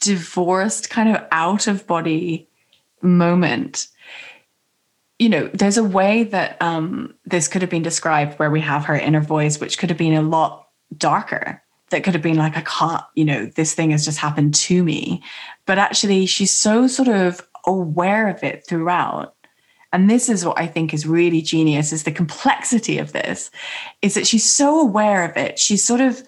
divorced, 0.00 0.90
kind 0.90 1.14
of 1.14 1.24
out 1.30 1.66
of 1.66 1.86
body 1.86 2.48
moment. 3.02 3.88
You 5.18 5.28
know, 5.28 5.48
there's 5.52 5.78
a 5.78 5.84
way 5.84 6.24
that 6.24 6.60
um, 6.60 7.14
this 7.24 7.48
could 7.48 7.62
have 7.62 7.70
been 7.70 7.82
described 7.82 8.38
where 8.38 8.50
we 8.50 8.60
have 8.60 8.84
her 8.84 8.96
inner 8.96 9.20
voice, 9.20 9.60
which 9.60 9.78
could 9.78 9.90
have 9.90 9.98
been 9.98 10.14
a 10.14 10.22
lot 10.22 10.68
darker. 10.96 11.62
That 11.90 12.02
could 12.02 12.14
have 12.14 12.22
been 12.22 12.36
like, 12.36 12.56
I 12.56 12.62
can't, 12.62 13.02
you 13.14 13.24
know, 13.24 13.46
this 13.46 13.72
thing 13.72 13.92
has 13.92 14.04
just 14.04 14.18
happened 14.18 14.54
to 14.54 14.82
me. 14.82 15.22
But 15.66 15.78
actually, 15.78 16.26
she's 16.26 16.52
so 16.52 16.88
sort 16.88 17.08
of 17.08 17.46
aware 17.64 18.28
of 18.28 18.42
it 18.42 18.66
throughout 18.66 19.35
and 19.96 20.10
this 20.10 20.28
is 20.28 20.44
what 20.44 20.58
i 20.58 20.66
think 20.66 20.92
is 20.92 21.06
really 21.06 21.40
genius 21.40 21.90
is 21.90 22.02
the 22.02 22.12
complexity 22.12 22.98
of 22.98 23.12
this 23.12 23.50
is 24.02 24.14
that 24.14 24.26
she's 24.26 24.44
so 24.44 24.80
aware 24.80 25.24
of 25.24 25.36
it. 25.36 25.58
She's 25.58 25.84
sort 25.84 26.00
of 26.00 26.22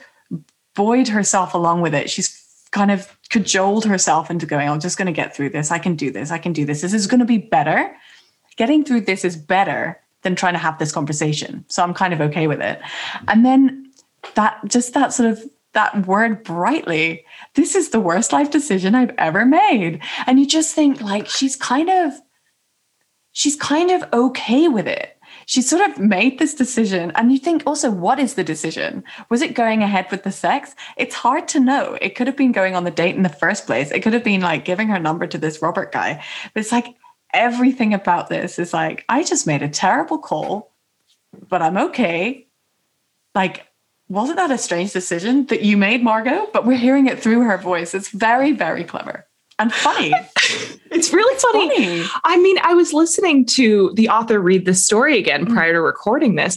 buoyed 0.74 1.08
herself 1.08 1.54
along 1.54 1.82
with 1.82 1.94
it. 1.94 2.08
She's 2.08 2.44
kind 2.70 2.90
of 2.90 3.16
cajoled 3.30 3.84
herself 3.84 4.30
into 4.30 4.46
going 4.46 4.68
i'm 4.68 4.80
just 4.80 4.96
going 4.96 5.06
to 5.06 5.12
get 5.12 5.34
through 5.34 5.50
this. 5.50 5.70
I 5.70 5.78
can 5.78 5.96
do 5.96 6.10
this. 6.10 6.30
I 6.30 6.38
can 6.38 6.52
do 6.52 6.64
this. 6.64 6.80
This 6.80 6.94
is 6.94 7.06
going 7.06 7.20
to 7.20 7.26
be 7.26 7.38
better. 7.38 7.94
Getting 8.56 8.84
through 8.84 9.02
this 9.02 9.24
is 9.24 9.36
better 9.36 10.00
than 10.22 10.34
trying 10.34 10.54
to 10.54 10.58
have 10.58 10.78
this 10.78 10.92
conversation. 10.92 11.64
So 11.68 11.82
i'm 11.82 11.94
kind 11.94 12.14
of 12.14 12.20
okay 12.20 12.46
with 12.46 12.60
it. 12.60 12.80
And 13.26 13.44
then 13.44 13.92
that 14.34 14.60
just 14.66 14.94
that 14.94 15.12
sort 15.12 15.30
of 15.30 15.44
that 15.74 16.06
word 16.06 16.42
brightly 16.42 17.24
this 17.54 17.74
is 17.74 17.90
the 17.90 18.00
worst 18.00 18.32
life 18.32 18.50
decision 18.50 18.94
i've 18.94 19.14
ever 19.18 19.44
made. 19.44 20.00
And 20.26 20.40
you 20.40 20.46
just 20.46 20.74
think 20.74 21.00
like 21.00 21.28
she's 21.28 21.56
kind 21.56 21.90
of 21.90 22.14
she's 23.32 23.56
kind 23.56 23.90
of 23.90 24.04
okay 24.12 24.68
with 24.68 24.86
it. 24.86 25.16
She 25.46 25.62
sort 25.62 25.88
of 25.88 25.98
made 25.98 26.38
this 26.38 26.54
decision. 26.54 27.10
And 27.14 27.32
you 27.32 27.38
think 27.38 27.62
also, 27.66 27.90
what 27.90 28.18
is 28.18 28.34
the 28.34 28.44
decision? 28.44 29.02
Was 29.30 29.40
it 29.40 29.54
going 29.54 29.82
ahead 29.82 30.06
with 30.10 30.22
the 30.22 30.32
sex? 30.32 30.74
It's 30.96 31.14
hard 31.14 31.48
to 31.48 31.60
know. 31.60 31.96
It 32.02 32.14
could 32.16 32.26
have 32.26 32.36
been 32.36 32.52
going 32.52 32.74
on 32.74 32.84
the 32.84 32.90
date 32.90 33.16
in 33.16 33.22
the 33.22 33.28
first 33.30 33.66
place. 33.66 33.90
It 33.90 34.02
could 34.02 34.12
have 34.12 34.24
been 34.24 34.42
like 34.42 34.64
giving 34.64 34.88
her 34.88 34.98
number 34.98 35.26
to 35.26 35.38
this 35.38 35.62
Robert 35.62 35.90
guy. 35.90 36.22
But 36.52 36.60
it's 36.60 36.72
like 36.72 36.96
everything 37.32 37.94
about 37.94 38.28
this 38.28 38.58
is 38.58 38.72
like, 38.72 39.04
I 39.08 39.22
just 39.22 39.46
made 39.46 39.62
a 39.62 39.68
terrible 39.68 40.18
call, 40.18 40.72
but 41.48 41.62
I'm 41.62 41.76
okay. 41.78 42.46
Like, 43.34 43.66
wasn't 44.08 44.38
that 44.38 44.50
a 44.50 44.58
strange 44.58 44.92
decision 44.92 45.46
that 45.46 45.62
you 45.62 45.76
made, 45.76 46.02
Margot? 46.02 46.48
But 46.52 46.66
we're 46.66 46.78
hearing 46.78 47.06
it 47.06 47.20
through 47.20 47.42
her 47.42 47.58
voice. 47.58 47.94
It's 47.94 48.08
very, 48.08 48.52
very 48.52 48.84
clever. 48.84 49.27
And 49.58 49.72
funny. 49.72 50.12
it's 50.90 51.12
really 51.12 51.34
It's 51.34 51.44
funny. 51.44 51.68
funny. 52.02 52.20
I 52.24 52.38
mean, 52.38 52.58
I 52.62 52.74
was 52.74 52.92
listening 52.92 53.44
to 53.46 53.92
the 53.94 54.08
author 54.08 54.40
read 54.40 54.64
this 54.64 54.84
story 54.84 55.18
again 55.18 55.46
Mm. 55.46 55.52
prior 55.54 55.72
to 55.72 55.80
recording 55.80 56.34
this. 56.36 56.56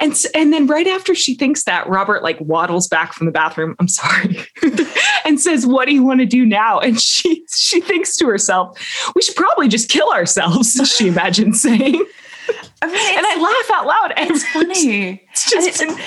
And 0.00 0.14
and 0.34 0.52
then 0.52 0.66
right 0.66 0.86
after 0.86 1.14
she 1.14 1.34
thinks 1.34 1.64
that, 1.64 1.88
Robert 1.88 2.22
like 2.22 2.38
waddles 2.40 2.88
back 2.88 3.12
from 3.12 3.26
the 3.26 3.32
bathroom. 3.32 3.74
I'm 3.80 3.88
sorry. 3.88 4.38
and 5.24 5.40
says, 5.40 5.66
"What 5.66 5.86
do 5.86 5.94
you 5.94 6.02
want 6.02 6.20
to 6.20 6.26
do 6.26 6.44
now?" 6.44 6.78
And 6.80 7.00
she 7.00 7.44
she 7.52 7.80
thinks 7.80 8.16
to 8.16 8.26
herself, 8.26 8.78
"We 9.14 9.22
should 9.22 9.36
probably 9.36 9.68
just 9.68 9.88
kill 9.88 10.10
ourselves." 10.10 10.72
She 10.96 11.08
imagines 11.08 11.60
saying. 11.62 12.04
I 12.82 12.86
mean, 12.86 13.16
And 13.18 13.26
I 13.26 13.40
laugh 13.40 13.78
out 13.80 13.86
loud. 13.86 14.12
every- 14.18 14.34
it's 14.36 14.44
funny. 14.52 15.22
It's 15.32 15.50
just 15.50 15.68
it's- 15.68 15.96
been 15.96 16.04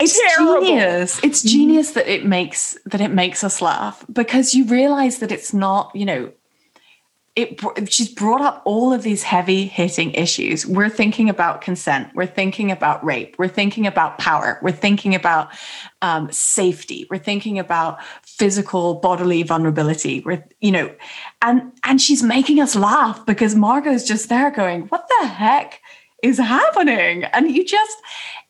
it's 0.00 0.20
terrible. 0.36 0.60
genius. 0.64 1.20
It's 1.22 1.42
genius 1.42 1.92
that 1.92 2.08
it 2.08 2.24
makes 2.24 2.76
that 2.86 3.00
it 3.00 3.10
makes 3.12 3.44
us 3.44 3.60
laugh 3.60 4.04
because 4.12 4.54
you 4.54 4.64
realize 4.66 5.18
that 5.18 5.32
it's 5.32 5.52
not 5.52 5.90
you 5.94 6.04
know 6.04 6.32
it 7.36 7.60
she's 7.90 8.08
brought 8.08 8.40
up 8.40 8.62
all 8.64 8.92
of 8.92 9.02
these 9.02 9.22
heavy 9.22 9.66
hitting 9.66 10.12
issues. 10.12 10.66
We're 10.66 10.88
thinking 10.88 11.28
about 11.28 11.60
consent. 11.60 12.10
We're 12.14 12.26
thinking 12.26 12.70
about 12.70 13.04
rape. 13.04 13.36
We're 13.38 13.48
thinking 13.48 13.86
about 13.86 14.18
power. 14.18 14.58
We're 14.62 14.72
thinking 14.72 15.14
about 15.14 15.50
um, 16.02 16.30
safety. 16.32 17.06
We're 17.08 17.18
thinking 17.18 17.58
about 17.58 18.02
physical 18.22 18.94
bodily 18.94 19.42
vulnerability. 19.44 20.20
We're 20.20 20.44
you 20.60 20.72
know 20.72 20.94
and 21.40 21.72
and 21.84 22.00
she's 22.00 22.22
making 22.22 22.60
us 22.60 22.74
laugh 22.74 23.24
because 23.26 23.54
margot's 23.54 24.04
just 24.04 24.28
there 24.28 24.50
going 24.50 24.82
what 24.88 25.08
the 25.20 25.26
heck 25.26 25.80
is 26.22 26.38
happening? 26.38 27.24
And 27.24 27.50
you 27.50 27.64
just 27.64 27.96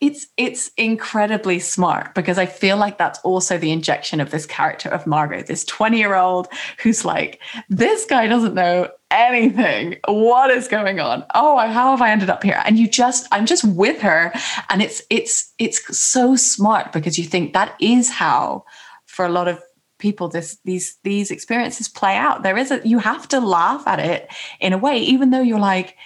it's 0.01 0.26
it's 0.36 0.70
incredibly 0.76 1.59
smart 1.59 2.14
because 2.14 2.38
i 2.38 2.46
feel 2.46 2.76
like 2.76 2.98
that's 2.98 3.18
also 3.20 3.59
the 3.59 3.70
injection 3.70 4.20
of 4.20 4.30
this 4.30 4.46
character 4.46 4.88
of 4.88 5.07
margot 5.07 5.42
this 5.42 5.64
20 5.64 5.98
year 5.98 6.14
old 6.14 6.48
who's 6.82 7.05
like 7.05 7.40
this 7.68 8.07
guy 8.07 8.26
doesn't 8.26 8.55
know 8.55 8.88
anything. 9.11 9.98
What 10.07 10.51
is 10.51 10.68
going 10.68 11.01
on? 11.01 11.24
Oh 11.34 11.59
how 11.59 11.90
have 11.90 12.03
i 12.03 12.11
ended 12.11 12.30
up 12.30 12.42
here? 12.42 12.62
And 12.64 12.78
you 12.78 12.88
just 12.88 13.26
i'm 13.32 13.46
just 13.46 13.64
with 13.64 14.01
her. 14.01 14.32
And 14.68 14.82
it's 14.82 15.03
it's 15.11 15.53
it's 15.59 15.98
so 15.98 16.36
smart 16.36 16.92
because 16.92 17.18
you 17.18 17.24
think 17.24 17.53
that 17.53 17.74
is 17.80 18.11
how 18.11 18.64
for 19.07 19.24
a 19.24 19.28
lot 19.28 19.48
of 19.48 19.61
people 19.98 20.28
this 20.28 20.59
these 20.64 20.96
these 21.03 21.30
experiences 21.30 21.88
play 21.88 22.16
out. 22.16 22.42
There 22.42 22.57
is 22.57 22.70
a 22.70 22.80
you 22.84 22.98
have 22.98 23.28
to 23.28 23.40
laugh 23.40 23.86
at 23.86 23.98
it 23.98 24.30
in 24.61 24.72
a 24.72 24.78
way 24.78 24.98
even 24.98 25.30
though 25.30 25.42
you're 25.42 25.59
like 25.59 25.96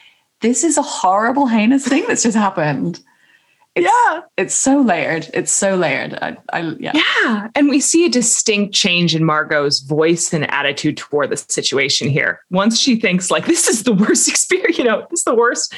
this 0.41 0.65
is 0.65 0.77
a 0.77 0.83
horrible, 0.83 1.47
heinous 1.47 1.87
thing 1.87 2.05
that's 2.07 2.23
just 2.23 2.37
happened. 2.37 3.01
It's, 3.75 3.85
Yeah. 3.87 4.21
it's 4.37 4.55
so 4.55 4.81
layered. 4.81 5.29
It's 5.35 5.51
so 5.51 5.75
layered. 5.75 6.15
I, 6.23 6.37
I 6.53 6.61
yeah. 6.79 6.93
Yeah. 6.95 7.49
And 7.55 7.69
we 7.69 7.81
see 7.81 8.07
a 8.07 8.09
distinct 8.09 8.75
change 8.75 9.15
in 9.15 9.25
Margot's 9.25 9.81
voice 9.81 10.33
and 10.33 10.49
attitude 10.51 10.97
toward 10.97 11.31
the 11.31 11.37
situation 11.37 12.09
here. 12.09 12.41
Once 12.51 12.79
she 12.79 12.97
thinks, 13.01 13.31
like, 13.31 13.47
this 13.47 13.67
is 13.69 13.83
the 13.83 13.93
worst 13.93 14.29
experience, 14.29 14.79
you 14.79 14.85
know, 14.85 15.07
this 15.11 15.21
is 15.21 15.25
the 15.25 15.35
worst 15.35 15.75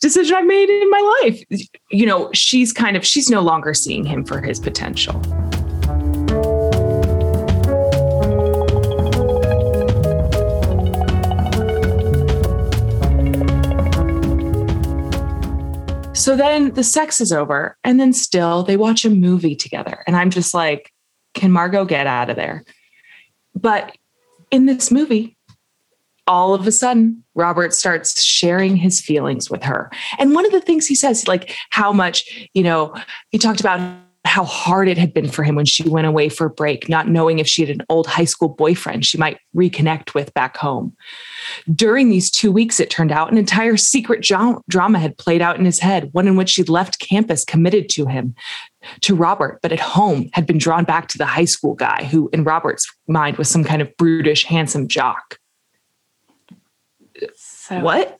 decision 0.00 0.36
I've 0.36 0.46
made 0.46 0.68
in 0.68 0.90
my 0.90 1.20
life. 1.22 1.42
You 1.90 2.06
know, 2.06 2.30
she's 2.32 2.72
kind 2.72 2.96
of, 2.96 3.06
she's 3.06 3.30
no 3.30 3.40
longer 3.40 3.72
seeing 3.74 4.04
him 4.04 4.24
for 4.24 4.40
his 4.40 4.60
potential. 4.60 5.20
So 16.22 16.36
then 16.36 16.74
the 16.74 16.84
sex 16.84 17.20
is 17.20 17.32
over, 17.32 17.76
and 17.82 17.98
then 17.98 18.12
still 18.12 18.62
they 18.62 18.76
watch 18.76 19.04
a 19.04 19.10
movie 19.10 19.56
together. 19.56 20.04
And 20.06 20.14
I'm 20.14 20.30
just 20.30 20.54
like, 20.54 20.92
can 21.34 21.50
Margot 21.50 21.84
get 21.84 22.06
out 22.06 22.30
of 22.30 22.36
there? 22.36 22.62
But 23.56 23.96
in 24.52 24.66
this 24.66 24.92
movie, 24.92 25.36
all 26.28 26.54
of 26.54 26.64
a 26.64 26.70
sudden, 26.70 27.24
Robert 27.34 27.74
starts 27.74 28.22
sharing 28.22 28.76
his 28.76 29.00
feelings 29.00 29.50
with 29.50 29.64
her. 29.64 29.90
And 30.20 30.32
one 30.32 30.46
of 30.46 30.52
the 30.52 30.60
things 30.60 30.86
he 30.86 30.94
says, 30.94 31.26
like 31.26 31.52
how 31.70 31.92
much, 31.92 32.48
you 32.54 32.62
know, 32.62 32.94
he 33.30 33.38
talked 33.38 33.58
about 33.58 33.80
how 34.32 34.44
hard 34.44 34.88
it 34.88 34.96
had 34.96 35.12
been 35.12 35.28
for 35.28 35.42
him 35.42 35.56
when 35.56 35.66
she 35.66 35.86
went 35.86 36.06
away 36.06 36.30
for 36.30 36.46
a 36.46 36.50
break, 36.50 36.88
not 36.88 37.06
knowing 37.06 37.38
if 37.38 37.46
she 37.46 37.60
had 37.60 37.68
an 37.68 37.84
old 37.90 38.06
high 38.06 38.24
school 38.24 38.48
boyfriend 38.48 39.04
she 39.04 39.18
might 39.18 39.38
reconnect 39.54 40.14
with 40.14 40.32
back 40.32 40.56
home. 40.56 40.96
During 41.74 42.08
these 42.08 42.30
two 42.30 42.50
weeks, 42.50 42.80
it 42.80 42.88
turned 42.88 43.12
out 43.12 43.30
an 43.30 43.36
entire 43.36 43.76
secret 43.76 44.22
drama 44.22 44.98
had 44.98 45.18
played 45.18 45.42
out 45.42 45.58
in 45.58 45.66
his 45.66 45.80
head, 45.80 46.08
one 46.12 46.26
in 46.26 46.36
which 46.36 46.48
she'd 46.48 46.70
left 46.70 46.98
campus 46.98 47.44
committed 47.44 47.90
to 47.90 48.06
him, 48.06 48.34
to 49.02 49.14
Robert, 49.14 49.58
but 49.60 49.70
at 49.70 49.80
home 49.80 50.30
had 50.32 50.46
been 50.46 50.56
drawn 50.56 50.84
back 50.84 51.08
to 51.08 51.18
the 51.18 51.26
high 51.26 51.44
school 51.44 51.74
guy 51.74 52.04
who, 52.04 52.30
in 52.32 52.42
Robert's 52.42 52.90
mind, 53.06 53.36
was 53.36 53.50
some 53.50 53.64
kind 53.64 53.82
of 53.82 53.94
brutish, 53.98 54.46
handsome 54.46 54.88
jock. 54.88 55.36
So 57.36 57.80
What? 57.80 58.18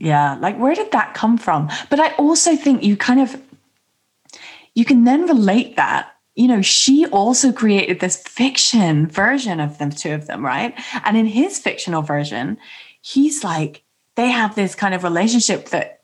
Yeah. 0.00 0.36
Like, 0.38 0.58
where 0.58 0.74
did 0.74 0.92
that 0.92 1.14
come 1.14 1.38
from? 1.38 1.70
But 1.88 1.98
I 1.98 2.12
also 2.16 2.56
think 2.56 2.82
you 2.82 2.96
kind 2.96 3.20
of, 3.20 3.40
you 4.76 4.84
can 4.84 5.02
then 5.02 5.26
relate 5.26 5.74
that. 5.74 6.12
You 6.36 6.46
know, 6.46 6.60
she 6.62 7.06
also 7.06 7.50
created 7.50 7.98
this 7.98 8.22
fiction 8.22 9.08
version 9.08 9.58
of 9.58 9.78
them, 9.78 9.90
two 9.90 10.12
of 10.12 10.26
them, 10.26 10.44
right? 10.44 10.78
And 11.02 11.16
in 11.16 11.24
his 11.24 11.58
fictional 11.58 12.02
version, 12.02 12.58
he's 13.00 13.42
like, 13.42 13.82
they 14.16 14.28
have 14.28 14.54
this 14.54 14.74
kind 14.74 14.94
of 14.94 15.02
relationship 15.02 15.70
that 15.70 15.94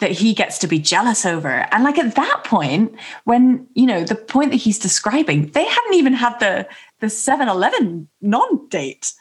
that 0.00 0.12
he 0.12 0.32
gets 0.32 0.58
to 0.58 0.68
be 0.68 0.78
jealous 0.78 1.26
over. 1.26 1.66
And 1.72 1.82
like 1.82 1.98
at 1.98 2.14
that 2.14 2.44
point, 2.44 2.94
when, 3.24 3.66
you 3.74 3.84
know, 3.84 4.04
the 4.04 4.14
point 4.14 4.52
that 4.52 4.58
he's 4.58 4.78
describing, 4.78 5.50
they 5.50 5.64
hadn't 5.64 5.94
even 5.94 6.12
had 6.12 6.38
the 6.38 6.68
the 7.00 7.06
7-Eleven 7.06 8.08
non-date. 8.20 9.12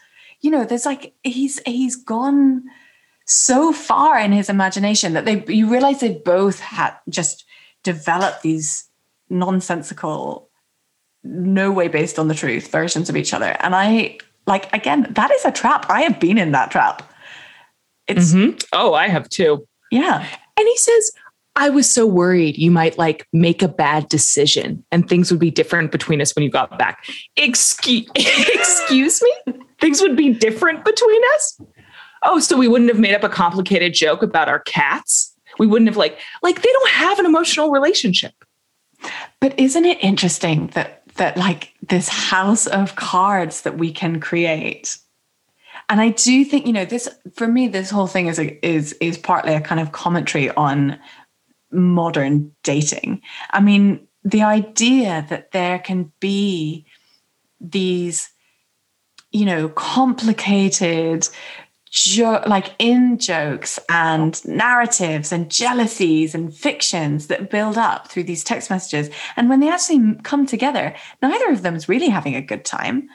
You 0.41 0.51
know, 0.51 0.65
there's 0.65 0.85
like 0.85 1.13
he's 1.23 1.59
he's 1.67 1.95
gone 1.95 2.63
so 3.25 3.73
far 3.73 4.19
in 4.19 4.31
his 4.31 4.49
imagination 4.49 5.13
that 5.13 5.25
they 5.25 5.43
you 5.47 5.69
realize 5.69 5.99
they 5.99 6.13
both 6.13 6.59
had 6.59 6.95
just 7.09 7.45
developed 7.83 8.41
these 8.41 8.86
nonsensical 9.29 10.49
no 11.23 11.71
way 11.71 11.87
based 11.87 12.17
on 12.19 12.27
the 12.27 12.35
truth 12.35 12.71
versions 12.71 13.09
of 13.09 13.17
each 13.17 13.33
other 13.33 13.55
and 13.59 13.75
i 13.75 14.17
like 14.45 14.71
again 14.73 15.07
that 15.11 15.31
is 15.31 15.43
a 15.45 15.51
trap 15.51 15.85
i 15.89 16.01
have 16.01 16.19
been 16.19 16.37
in 16.37 16.51
that 16.51 16.71
trap 16.71 17.11
it's 18.07 18.33
Mhm. 18.33 18.63
Oh, 18.71 18.93
I 18.93 19.09
have 19.09 19.27
too. 19.27 19.67
yeah 19.91 20.25
And 20.57 20.65
he 20.67 20.77
says, 20.77 21.11
I 21.57 21.69
was 21.69 21.91
so 21.91 22.05
worried 22.05 22.57
you 22.57 22.71
might 22.71 22.97
like 22.97 23.27
make 23.33 23.61
a 23.61 23.67
bad 23.67 24.07
decision 24.07 24.85
and 24.93 25.09
things 25.09 25.29
would 25.29 25.41
be 25.41 25.51
different 25.51 25.91
between 25.91 26.21
us 26.21 26.33
when 26.35 26.43
you 26.43 26.49
got 26.49 26.79
back. 26.79 27.03
Excuse, 27.35 28.07
excuse 28.15 29.21
me? 29.21 29.53
Things 29.81 29.99
would 30.01 30.15
be 30.15 30.33
different 30.33 30.85
between 30.85 31.21
us? 31.35 31.59
Oh, 32.23 32.39
so 32.39 32.55
we 32.55 32.67
wouldn't 32.69 32.89
have 32.91 32.99
made 32.99 33.13
up 33.13 33.23
a 33.23 33.29
complicated 33.29 33.93
joke 33.93 34.23
about 34.23 34.47
our 34.47 34.59
cats? 34.59 35.35
We 35.59 35.67
wouldn't 35.67 35.89
have 35.89 35.97
like 35.97 36.17
like 36.43 36.61
they 36.61 36.69
don't 36.71 36.89
have 36.91 37.19
an 37.19 37.25
emotional 37.25 37.71
relationship. 37.71 38.33
But 39.39 39.59
isn't 39.59 39.85
it 39.85 40.03
interesting 40.03 40.67
that 40.67 41.03
that 41.15 41.37
like 41.37 41.73
this 41.81 42.09
house 42.09 42.67
of 42.67 42.95
cards 42.95 43.61
that 43.61 43.77
we 43.77 43.91
can 43.91 44.19
create? 44.19 44.97
And 45.89 46.01
I 46.01 46.09
do 46.09 46.43
think, 46.43 46.67
you 46.67 46.73
know, 46.73 46.85
this 46.85 47.07
for 47.33 47.47
me, 47.47 47.67
this 47.67 47.89
whole 47.89 48.07
thing 48.07 48.27
is 48.27 48.39
a, 48.39 48.65
is 48.65 48.93
is 48.93 49.17
partly 49.17 49.53
a 49.53 49.61
kind 49.61 49.79
of 49.79 49.91
commentary 49.91 50.51
on 50.51 50.99
modern 51.71 52.51
dating. 52.63 53.21
I 53.51 53.61
mean, 53.61 54.07
the 54.23 54.43
idea 54.43 55.25
that 55.29 55.51
there 55.51 55.79
can 55.79 56.11
be 56.19 56.85
these, 57.61 58.29
you 59.31 59.45
know, 59.45 59.69
complicated 59.69 61.27
jo- 62.03 62.43
like 62.47 62.73
in 62.79 63.17
jokes 63.17 63.79
and 63.89 64.45
narratives 64.45 65.31
and 65.31 65.49
jealousies 65.49 66.35
and 66.35 66.53
fictions 66.53 67.27
that 67.27 67.49
build 67.49 67.77
up 67.77 68.07
through 68.07 68.23
these 68.23 68.43
text 68.43 68.69
messages. 68.69 69.09
And 69.35 69.49
when 69.49 69.59
they 69.59 69.69
actually 69.69 70.15
come 70.23 70.45
together, 70.45 70.95
neither 71.21 71.49
of 71.51 71.61
them 71.61 71.75
is 71.75 71.89
really 71.89 72.09
having 72.09 72.35
a 72.35 72.41
good 72.41 72.65
time. 72.65 73.09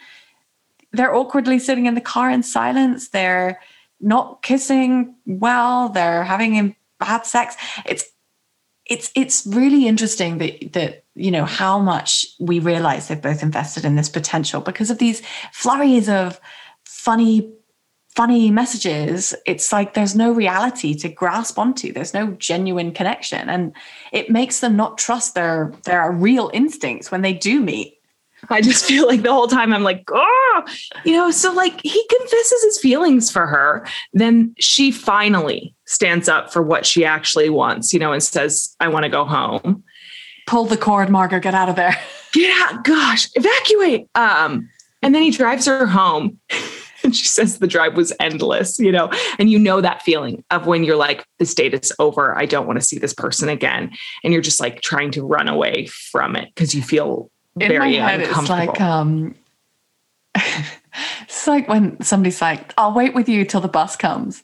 They're 0.92 1.14
awkwardly 1.14 1.58
sitting 1.58 1.86
in 1.86 1.94
the 1.94 2.00
car 2.00 2.30
in 2.30 2.42
silence. 2.42 3.08
They're 3.08 3.60
not 4.00 4.42
kissing 4.42 5.14
well. 5.26 5.88
They're 5.88 6.24
having 6.24 6.76
bad 6.98 7.24
sex. 7.26 7.56
It's 7.86 8.04
it's 8.86 9.10
it's 9.14 9.46
really 9.46 9.86
interesting 9.86 10.38
that 10.38 10.72
that 10.72 11.04
you 11.14 11.30
know 11.30 11.44
how 11.44 11.78
much 11.78 12.26
we 12.40 12.58
realize 12.58 13.08
they've 13.08 13.20
both 13.20 13.42
invested 13.42 13.84
in 13.84 13.96
this 13.96 14.08
potential 14.08 14.60
because 14.60 14.90
of 14.90 14.98
these 14.98 15.22
flurries 15.52 16.08
of 16.08 16.40
funny 16.84 17.52
funny 18.14 18.50
messages 18.50 19.34
it's 19.46 19.72
like 19.72 19.94
there's 19.94 20.14
no 20.14 20.32
reality 20.32 20.94
to 20.94 21.08
grasp 21.08 21.58
onto 21.58 21.92
there's 21.92 22.14
no 22.14 22.32
genuine 22.32 22.92
connection 22.92 23.48
and 23.48 23.74
it 24.12 24.30
makes 24.30 24.60
them 24.60 24.76
not 24.76 24.98
trust 24.98 25.34
their 25.34 25.72
their 25.84 26.10
real 26.10 26.50
instincts 26.52 27.10
when 27.10 27.22
they 27.22 27.32
do 27.32 27.60
meet 27.60 27.98
I 28.50 28.60
just 28.60 28.84
feel 28.86 29.06
like 29.06 29.22
the 29.22 29.32
whole 29.32 29.46
time 29.46 29.72
I'm 29.72 29.84
like, 29.84 30.02
oh, 30.12 30.64
you 31.04 31.12
know, 31.12 31.30
so 31.30 31.52
like 31.52 31.80
he 31.80 32.04
confesses 32.08 32.64
his 32.64 32.78
feelings 32.80 33.30
for 33.30 33.46
her. 33.46 33.86
Then 34.14 34.56
she 34.58 34.90
finally 34.90 35.76
stands 35.84 36.28
up 36.28 36.52
for 36.52 36.60
what 36.60 36.84
she 36.84 37.04
actually 37.04 37.50
wants, 37.50 37.92
you 37.92 38.00
know, 38.00 38.10
and 38.12 38.20
says, 38.20 38.74
I 38.80 38.88
want 38.88 39.04
to 39.04 39.08
go 39.08 39.24
home. 39.24 39.84
pull 40.48 40.64
the 40.64 40.76
cord 40.76 41.08
margot 41.08 41.38
get 41.38 41.54
out 41.54 41.68
of 41.68 41.76
there 41.76 41.96
Get 42.32 42.50
out, 42.62 42.82
gosh, 42.84 43.28
evacuate. 43.34 44.08
Um, 44.14 44.70
and 45.02 45.14
then 45.14 45.22
he 45.22 45.30
drives 45.30 45.66
her 45.66 45.86
home. 45.86 46.38
And 47.04 47.16
she 47.16 47.24
says 47.24 47.58
the 47.58 47.66
drive 47.66 47.96
was 47.96 48.12
endless, 48.20 48.78
you 48.78 48.92
know, 48.92 49.10
and 49.38 49.50
you 49.50 49.58
know 49.58 49.80
that 49.80 50.02
feeling 50.02 50.44
of 50.50 50.66
when 50.66 50.84
you're 50.84 50.96
like, 50.96 51.26
this 51.38 51.54
date 51.54 51.74
is 51.74 51.92
over. 51.98 52.36
I 52.38 52.46
don't 52.46 52.66
want 52.66 52.78
to 52.78 52.84
see 52.84 52.98
this 52.98 53.12
person 53.12 53.48
again. 53.48 53.90
And 54.22 54.32
you're 54.32 54.42
just 54.42 54.60
like 54.60 54.80
trying 54.82 55.10
to 55.12 55.24
run 55.26 55.48
away 55.48 55.86
from 55.86 56.36
it 56.36 56.48
because 56.54 56.74
you 56.74 56.82
feel 56.82 57.30
In 57.58 57.68
very 57.68 57.98
my 57.98 58.08
head, 58.08 58.20
uncomfortable. 58.20 58.60
it's 58.60 58.70
like 58.70 58.80
um, 58.80 59.34
it's 61.22 61.46
like 61.46 61.68
when 61.68 62.00
somebody's 62.02 62.40
like, 62.40 62.72
"I'll 62.78 62.94
wait 62.94 63.14
with 63.14 63.28
you 63.28 63.44
till 63.44 63.60
the 63.60 63.68
bus 63.68 63.96
comes," 63.96 64.42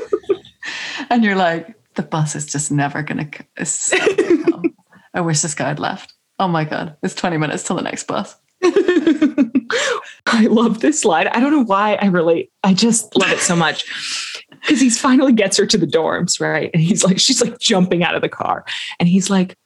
and 1.10 1.22
you're 1.22 1.36
like, 1.36 1.74
"The 1.94 2.02
bus 2.02 2.34
is 2.34 2.46
just 2.46 2.70
never 2.72 3.02
never 3.02 3.06
gonna 3.06 3.26
come. 3.26 4.74
I 5.14 5.20
wish 5.20 5.40
this 5.42 5.54
guy 5.54 5.68
had 5.68 5.78
left. 5.80 6.14
Oh 6.38 6.48
my 6.48 6.64
god, 6.64 6.96
it's 7.02 7.14
20 7.14 7.36
minutes 7.36 7.62
till 7.64 7.76
the 7.76 7.82
next 7.82 8.04
bus." 8.06 8.36
I 10.32 10.46
love 10.46 10.80
this 10.80 11.00
slide. 11.00 11.26
I 11.28 11.40
don't 11.40 11.50
know 11.50 11.64
why 11.64 11.98
I 12.00 12.06
relate. 12.06 12.52
I 12.62 12.72
just 12.72 13.16
love 13.16 13.30
it 13.30 13.40
so 13.40 13.56
much. 13.56 13.84
Because 14.50 14.80
he 14.80 14.90
finally 14.90 15.32
gets 15.32 15.56
her 15.56 15.66
to 15.66 15.78
the 15.78 15.86
dorms, 15.86 16.40
right? 16.40 16.70
And 16.72 16.82
he's 16.82 17.02
like, 17.02 17.18
she's 17.18 17.42
like 17.42 17.58
jumping 17.58 18.04
out 18.04 18.14
of 18.14 18.22
the 18.22 18.28
car. 18.28 18.64
And 18.98 19.08
he's 19.08 19.28
like, 19.30 19.56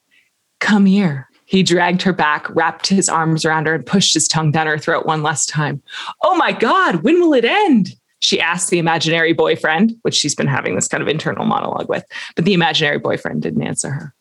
come 0.60 0.86
here. 0.86 1.28
He 1.44 1.62
dragged 1.62 2.00
her 2.02 2.12
back, 2.12 2.48
wrapped 2.54 2.86
his 2.86 3.08
arms 3.08 3.44
around 3.44 3.66
her, 3.66 3.74
and 3.74 3.84
pushed 3.84 4.14
his 4.14 4.26
tongue 4.26 4.50
down 4.50 4.66
her 4.66 4.78
throat 4.78 5.04
one 5.04 5.22
last 5.22 5.48
time. 5.48 5.82
Oh 6.22 6.34
my 6.36 6.52
God, 6.52 7.02
when 7.02 7.20
will 7.20 7.34
it 7.34 7.44
end? 7.44 7.94
She 8.20 8.40
asked 8.40 8.70
the 8.70 8.78
imaginary 8.78 9.34
boyfriend, 9.34 9.94
which 10.02 10.14
she's 10.14 10.34
been 10.34 10.46
having 10.46 10.74
this 10.74 10.88
kind 10.88 11.02
of 11.02 11.08
internal 11.08 11.44
monologue 11.44 11.90
with, 11.90 12.04
but 12.36 12.46
the 12.46 12.54
imaginary 12.54 12.98
boyfriend 12.98 13.42
didn't 13.42 13.62
answer 13.62 13.90
her. 13.90 14.14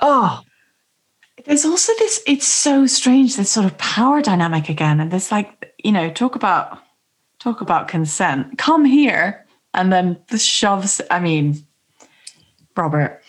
Oh, 0.00 0.40
There's 1.44 1.64
also 1.64 1.92
this, 1.98 2.22
it's 2.26 2.46
so 2.46 2.86
strange, 2.86 3.36
this 3.36 3.50
sort 3.50 3.66
of 3.66 3.76
power 3.78 4.22
dynamic 4.22 4.68
again. 4.68 5.00
And 5.00 5.10
this 5.10 5.30
like, 5.30 5.74
you 5.82 5.92
know, 5.92 6.10
talk 6.10 6.36
about 6.36 6.78
talk 7.38 7.60
about 7.60 7.88
consent. 7.88 8.56
Come 8.56 8.84
here. 8.84 9.44
And 9.74 9.92
then 9.92 10.18
the 10.28 10.38
shoves, 10.38 11.00
I 11.10 11.18
mean, 11.20 11.66
Robert. 12.76 13.22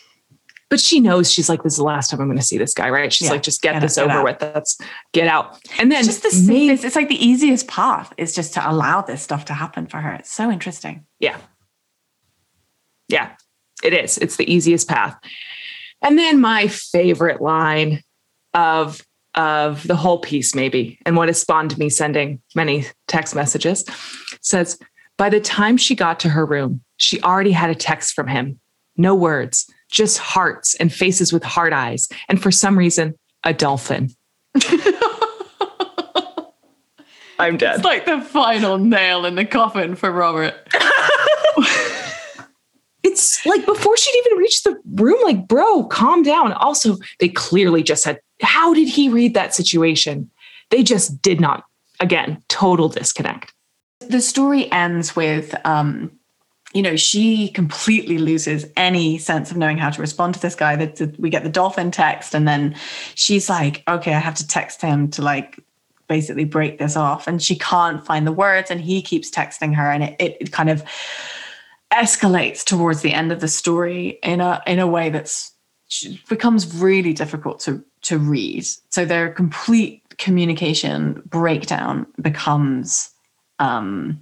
but 0.70 0.80
she 0.80 1.00
knows 1.00 1.30
she's 1.30 1.48
like, 1.50 1.62
this 1.62 1.74
is 1.74 1.78
the 1.78 1.84
last 1.84 2.10
time 2.10 2.20
I'm 2.20 2.26
going 2.28 2.38
to 2.38 2.42
see 2.44 2.56
this 2.56 2.72
guy, 2.72 2.88
right? 2.88 3.12
She's 3.12 3.26
Yeah, 3.26 3.32
like, 3.32 3.42
just 3.42 3.60
get, 3.60 3.74
get 3.74 3.82
this 3.82 3.98
out, 3.98 4.06
over 4.08 4.18
out. 4.20 4.24
with. 4.24 4.38
That's 4.38 4.78
get 5.12 5.28
out. 5.28 5.58
And 5.78 5.92
then 5.92 5.98
It's 5.98 6.08
just 6.08 6.22
the 6.22 6.50
Maeve- 6.50 6.68
safest, 6.78 6.84
it's 6.84 6.96
like 6.96 7.08
the 7.08 7.24
easiest 7.26 7.68
path 7.68 8.12
is 8.16 8.34
just 8.34 8.54
to 8.54 8.70
allow 8.70 9.02
this 9.02 9.22
stuff 9.22 9.44
to 9.46 9.52
happen 9.54 9.86
for 9.86 9.98
her. 9.98 10.14
It's 10.14 10.32
so 10.32 10.50
interesting. 10.50 11.04
Yeah. 11.20 11.36
Yeah, 13.08 13.32
it 13.84 13.92
is. 13.92 14.18
It's 14.18 14.36
the 14.36 14.50
easiest 14.52 14.88
path. 14.88 15.16
And 16.02 16.18
then 16.18 16.40
my 16.40 16.66
favorite 16.68 17.40
line 17.40 18.02
of 18.56 19.06
of 19.36 19.86
the 19.86 19.94
whole 19.94 20.18
piece, 20.18 20.54
maybe, 20.54 20.98
and 21.04 21.14
what 21.14 21.28
has 21.28 21.38
spawned 21.38 21.76
me 21.76 21.90
sending 21.90 22.40
many 22.54 22.86
text 23.06 23.34
messages 23.34 23.84
says, 24.40 24.78
by 25.18 25.28
the 25.28 25.40
time 25.40 25.76
she 25.76 25.94
got 25.94 26.18
to 26.20 26.30
her 26.30 26.46
room, 26.46 26.80
she 26.96 27.20
already 27.20 27.52
had 27.52 27.68
a 27.68 27.74
text 27.74 28.14
from 28.14 28.28
him. 28.28 28.58
No 28.96 29.14
words, 29.14 29.70
just 29.90 30.16
hearts 30.18 30.74
and 30.76 30.90
faces 30.92 31.34
with 31.34 31.44
hard 31.44 31.74
eyes. 31.74 32.08
And 32.28 32.42
for 32.42 32.50
some 32.50 32.78
reason, 32.78 33.14
a 33.44 33.52
dolphin. 33.52 34.10
I'm 37.38 37.58
dead. 37.58 37.76
It's 37.76 37.84
like 37.84 38.06
the 38.06 38.22
final 38.22 38.78
nail 38.78 39.26
in 39.26 39.34
the 39.34 39.44
coffin 39.44 39.94
for 39.94 40.10
Robert. 40.10 40.54
it's 43.02 43.44
like 43.44 43.66
before 43.66 43.96
she'd 43.98 44.24
even 44.26 44.38
reached 44.38 44.64
the 44.64 44.80
room, 44.94 45.18
like, 45.22 45.46
bro, 45.46 45.84
calm 45.84 46.22
down. 46.22 46.52
Also, 46.54 46.96
they 47.20 47.28
clearly 47.28 47.82
just 47.82 48.06
had, 48.06 48.18
how 48.42 48.74
did 48.74 48.88
he 48.88 49.08
read 49.08 49.34
that 49.34 49.54
situation? 49.54 50.30
They 50.70 50.82
just 50.82 51.22
did 51.22 51.40
not, 51.40 51.64
again, 52.00 52.42
total 52.48 52.88
disconnect. 52.88 53.52
The 54.00 54.20
story 54.20 54.70
ends 54.70 55.16
with 55.16 55.54
um, 55.64 56.10
you 56.76 56.82
know, 56.82 56.96
she 56.96 57.48
completely 57.48 58.18
loses 58.18 58.66
any 58.76 59.16
sense 59.16 59.50
of 59.50 59.56
knowing 59.56 59.78
how 59.78 59.88
to 59.88 60.00
respond 60.00 60.34
to 60.34 60.40
this 60.40 60.54
guy. 60.54 60.76
That 60.76 61.18
we 61.18 61.30
get 61.30 61.42
the 61.42 61.48
dolphin 61.48 61.90
text, 61.90 62.34
and 62.34 62.46
then 62.46 62.76
she's 63.14 63.48
like, 63.48 63.82
"Okay, 63.88 64.12
I 64.12 64.18
have 64.18 64.34
to 64.34 64.46
text 64.46 64.82
him 64.82 65.08
to 65.12 65.22
like 65.22 65.58
basically 66.06 66.44
break 66.44 66.78
this 66.78 66.94
off," 66.94 67.26
and 67.26 67.42
she 67.42 67.56
can't 67.56 68.04
find 68.04 68.26
the 68.26 68.32
words, 68.32 68.70
and 68.70 68.78
he 68.78 69.00
keeps 69.00 69.30
texting 69.30 69.74
her, 69.74 69.90
and 69.90 70.02
it, 70.02 70.16
it, 70.18 70.36
it 70.38 70.52
kind 70.52 70.68
of 70.68 70.84
escalates 71.94 72.62
towards 72.62 73.00
the 73.00 73.14
end 73.14 73.32
of 73.32 73.40
the 73.40 73.48
story 73.48 74.18
in 74.22 74.42
a 74.42 74.62
in 74.66 74.78
a 74.78 74.86
way 74.86 75.08
that's 75.08 75.52
becomes 76.28 76.74
really 76.76 77.14
difficult 77.14 77.60
to 77.60 77.82
to 78.06 78.18
read. 78.18 78.64
So 78.90 79.04
their 79.04 79.30
complete 79.30 80.02
communication 80.18 81.22
breakdown 81.26 82.06
becomes 82.20 83.10
um 83.58 84.20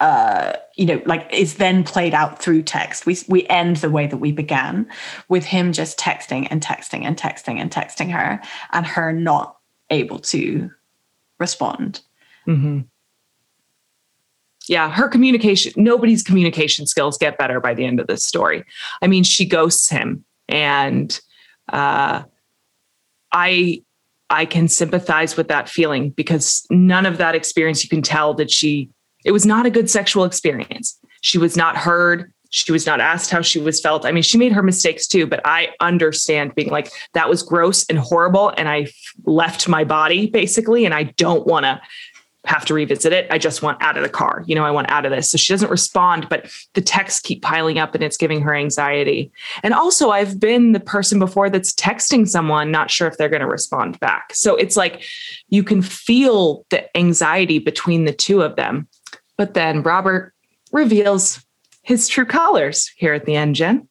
uh, 0.00 0.52
you 0.76 0.86
know, 0.86 1.02
like 1.06 1.28
is 1.32 1.54
then 1.54 1.82
played 1.82 2.14
out 2.14 2.40
through 2.40 2.62
text. 2.62 3.04
We 3.04 3.18
we 3.28 3.46
end 3.48 3.78
the 3.78 3.90
way 3.90 4.06
that 4.06 4.18
we 4.18 4.30
began, 4.30 4.88
with 5.28 5.44
him 5.44 5.72
just 5.72 5.98
texting 5.98 6.46
and 6.50 6.62
texting 6.62 7.02
and 7.02 7.16
texting 7.16 7.58
and 7.58 7.70
texting 7.70 8.12
her, 8.12 8.40
and 8.72 8.86
her 8.86 9.12
not 9.12 9.56
able 9.90 10.20
to 10.20 10.70
respond. 11.40 12.00
Mm-hmm. 12.46 12.80
Yeah, 14.68 14.90
her 14.90 15.08
communication, 15.08 15.72
nobody's 15.76 16.22
communication 16.22 16.86
skills 16.86 17.18
get 17.18 17.38
better 17.38 17.58
by 17.58 17.74
the 17.74 17.84
end 17.84 17.98
of 17.98 18.06
this 18.06 18.24
story. 18.24 18.64
I 19.02 19.08
mean, 19.08 19.24
she 19.24 19.46
ghosts 19.46 19.88
him, 19.88 20.24
and 20.48 21.18
uh, 21.72 22.22
I 23.32 23.82
I 24.30 24.44
can 24.44 24.68
sympathize 24.68 25.36
with 25.36 25.48
that 25.48 25.68
feeling 25.68 26.10
because 26.10 26.66
none 26.70 27.06
of 27.06 27.16
that 27.18 27.34
experience 27.34 27.82
you 27.82 27.88
can 27.88 28.02
tell 28.02 28.34
that 28.34 28.50
she 28.50 28.90
it 29.24 29.32
was 29.32 29.46
not 29.46 29.66
a 29.66 29.70
good 29.70 29.90
sexual 29.90 30.24
experience. 30.24 30.98
She 31.22 31.38
was 31.38 31.56
not 31.56 31.76
heard. 31.76 32.32
She 32.50 32.72
was 32.72 32.86
not 32.86 33.00
asked 33.00 33.30
how 33.30 33.42
she 33.42 33.58
was 33.58 33.80
felt. 33.80 34.06
I 34.06 34.12
mean, 34.12 34.22
she 34.22 34.38
made 34.38 34.52
her 34.52 34.62
mistakes 34.62 35.06
too, 35.06 35.26
but 35.26 35.40
I 35.44 35.70
understand 35.80 36.54
being 36.54 36.70
like, 36.70 36.90
that 37.12 37.28
was 37.28 37.42
gross 37.42 37.84
and 37.88 37.98
horrible. 37.98 38.54
And 38.56 38.68
I 38.68 38.86
left 39.24 39.68
my 39.68 39.84
body 39.84 40.30
basically, 40.30 40.86
and 40.86 40.94
I 40.94 41.04
don't 41.04 41.46
want 41.46 41.64
to 41.64 41.80
have 42.48 42.64
to 42.64 42.72
revisit 42.72 43.12
it. 43.12 43.26
I 43.30 43.36
just 43.36 43.62
want 43.62 43.80
out 43.82 43.98
of 43.98 44.02
the 44.02 44.08
car. 44.08 44.42
You 44.46 44.54
know, 44.54 44.64
I 44.64 44.70
want 44.70 44.90
out 44.90 45.04
of 45.04 45.12
this. 45.12 45.30
So 45.30 45.36
she 45.36 45.52
doesn't 45.52 45.70
respond, 45.70 46.28
but 46.30 46.50
the 46.72 46.80
texts 46.80 47.20
keep 47.20 47.42
piling 47.42 47.78
up 47.78 47.94
and 47.94 48.02
it's 48.02 48.16
giving 48.16 48.40
her 48.40 48.54
anxiety. 48.54 49.30
And 49.62 49.74
also, 49.74 50.10
I've 50.10 50.40
been 50.40 50.72
the 50.72 50.80
person 50.80 51.18
before 51.18 51.50
that's 51.50 51.74
texting 51.74 52.26
someone, 52.26 52.70
not 52.70 52.90
sure 52.90 53.06
if 53.06 53.18
they're 53.18 53.28
going 53.28 53.42
to 53.42 53.46
respond 53.46 54.00
back. 54.00 54.34
So 54.34 54.56
it's 54.56 54.78
like 54.78 55.04
you 55.50 55.62
can 55.62 55.82
feel 55.82 56.64
the 56.70 56.96
anxiety 56.96 57.58
between 57.58 58.06
the 58.06 58.14
two 58.14 58.40
of 58.40 58.56
them. 58.56 58.88
But 59.36 59.52
then 59.52 59.82
Robert 59.82 60.32
reveals 60.72 61.44
his 61.82 62.08
true 62.08 62.26
colors 62.26 62.90
here 62.96 63.12
at 63.12 63.26
the 63.26 63.36
end, 63.36 63.56
Jen. 63.56 63.86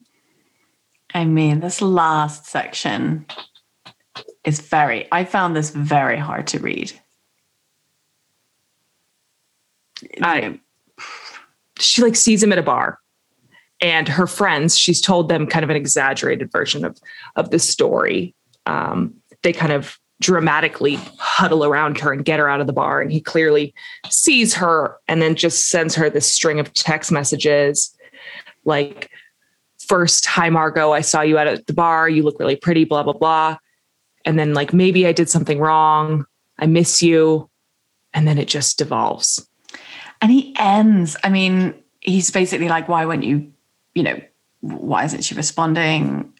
I 1.13 1.25
mean, 1.25 1.59
this 1.59 1.79
last 1.81 2.47
section 2.47 3.27
is 4.43 4.61
very, 4.61 5.07
I 5.11 5.25
found 5.25 5.55
this 5.55 5.69
very 5.69 6.17
hard 6.17 6.47
to 6.47 6.59
read. 6.59 6.91
I, 10.21 10.59
she 11.79 12.01
like 12.01 12.15
sees 12.15 12.43
him 12.43 12.51
at 12.51 12.57
a 12.57 12.63
bar 12.63 12.99
and 13.81 14.07
her 14.07 14.27
friends, 14.27 14.77
she's 14.77 15.01
told 15.01 15.29
them 15.29 15.47
kind 15.47 15.63
of 15.63 15.69
an 15.69 15.75
exaggerated 15.75 16.51
version 16.51 16.83
of, 16.83 16.97
of 17.35 17.51
the 17.51 17.59
story. 17.59 18.33
Um, 18.65 19.13
they 19.43 19.53
kind 19.53 19.71
of 19.71 19.99
dramatically 20.19 20.95
huddle 21.19 21.63
around 21.63 21.99
her 21.99 22.11
and 22.11 22.25
get 22.25 22.39
her 22.39 22.49
out 22.49 22.59
of 22.59 22.67
the 22.67 22.73
bar. 22.73 23.01
And 23.01 23.11
he 23.11 23.21
clearly 23.21 23.73
sees 24.09 24.55
her 24.55 24.97
and 25.07 25.21
then 25.21 25.35
just 25.35 25.69
sends 25.69 25.93
her 25.95 26.09
this 26.09 26.31
string 26.31 26.59
of 26.59 26.73
text 26.73 27.11
messages 27.11 27.95
like, 28.65 29.09
first, 29.87 30.25
hi, 30.25 30.49
Margot, 30.49 30.91
I 30.91 31.01
saw 31.01 31.21
you 31.21 31.37
out 31.37 31.47
at 31.47 31.67
the 31.67 31.73
bar. 31.73 32.09
You 32.09 32.23
look 32.23 32.39
really 32.39 32.57
pretty, 32.57 32.83
blah, 32.83 33.03
blah, 33.03 33.13
blah. 33.13 33.57
And 34.25 34.37
then, 34.37 34.53
like, 34.53 34.73
maybe 34.73 35.07
I 35.07 35.13
did 35.13 35.29
something 35.29 35.59
wrong. 35.59 36.25
I 36.59 36.65
miss 36.65 37.01
you. 37.01 37.49
And 38.13 38.27
then 38.27 38.37
it 38.37 38.49
just 38.49 38.77
devolves. 38.77 39.46
And 40.21 40.31
he 40.31 40.55
ends, 40.57 41.15
I 41.23 41.29
mean, 41.29 41.75
he's 41.99 42.31
basically 42.31 42.69
like, 42.69 42.87
why 42.87 43.05
weren't 43.05 43.23
you, 43.23 43.51
you 43.93 44.03
know, 44.03 44.19
why 44.61 45.05
isn't 45.05 45.23
she 45.23 45.35
responding? 45.35 46.33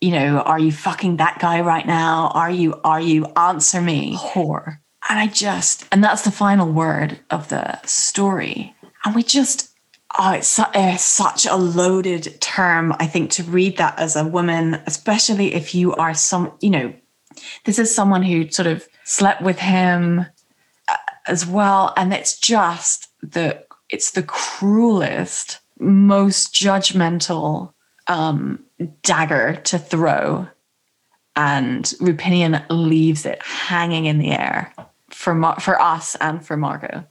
You 0.00 0.10
know, 0.12 0.40
are 0.40 0.58
you 0.58 0.72
fucking 0.72 1.16
that 1.16 1.38
guy 1.38 1.60
right 1.60 1.86
now? 1.86 2.30
Are 2.34 2.50
you, 2.50 2.80
are 2.84 3.00
you 3.00 3.26
answer 3.36 3.80
me, 3.80 4.16
whore? 4.16 4.78
And 5.08 5.18
I 5.18 5.26
just, 5.26 5.86
and 5.90 6.02
that's 6.02 6.22
the 6.22 6.30
final 6.30 6.70
word 6.70 7.20
of 7.30 7.48
the 7.48 7.80
story. 7.82 8.74
And 9.04 9.14
we 9.14 9.22
just, 9.22 9.70
oh, 10.18 10.32
it's, 10.32 10.48
su- 10.48 10.64
it's 10.74 11.04
such 11.04 11.46
a 11.46 11.56
loaded 11.56 12.40
term, 12.40 12.94
I 12.98 13.06
think, 13.06 13.30
to 13.32 13.42
read 13.44 13.76
that 13.78 13.98
as 13.98 14.16
a 14.16 14.24
woman, 14.26 14.82
especially 14.86 15.54
if 15.54 15.74
you 15.74 15.94
are 15.94 16.14
some, 16.14 16.52
you 16.60 16.70
know, 16.70 16.94
this 17.64 17.78
is 17.78 17.94
someone 17.94 18.22
who 18.22 18.48
sort 18.50 18.66
of 18.66 18.86
slept 19.04 19.42
with 19.42 19.58
him 19.58 20.26
uh, 20.88 20.96
as 21.26 21.46
well. 21.46 21.92
And 21.96 22.12
it's 22.12 22.38
just 22.38 23.05
the, 23.22 23.64
it's 23.88 24.12
the 24.12 24.22
cruelest, 24.22 25.60
most 25.78 26.54
judgmental 26.54 27.72
um, 28.06 28.64
dagger 29.02 29.60
to 29.64 29.78
throw. 29.78 30.48
And 31.34 31.84
Roupenian 32.00 32.64
leaves 32.70 33.26
it 33.26 33.42
hanging 33.42 34.06
in 34.06 34.18
the 34.18 34.30
air 34.30 34.72
for 35.10 35.34
Mar- 35.34 35.60
for 35.60 35.80
us 35.80 36.16
and 36.16 36.44
for 36.44 36.56
Margot. 36.56 37.04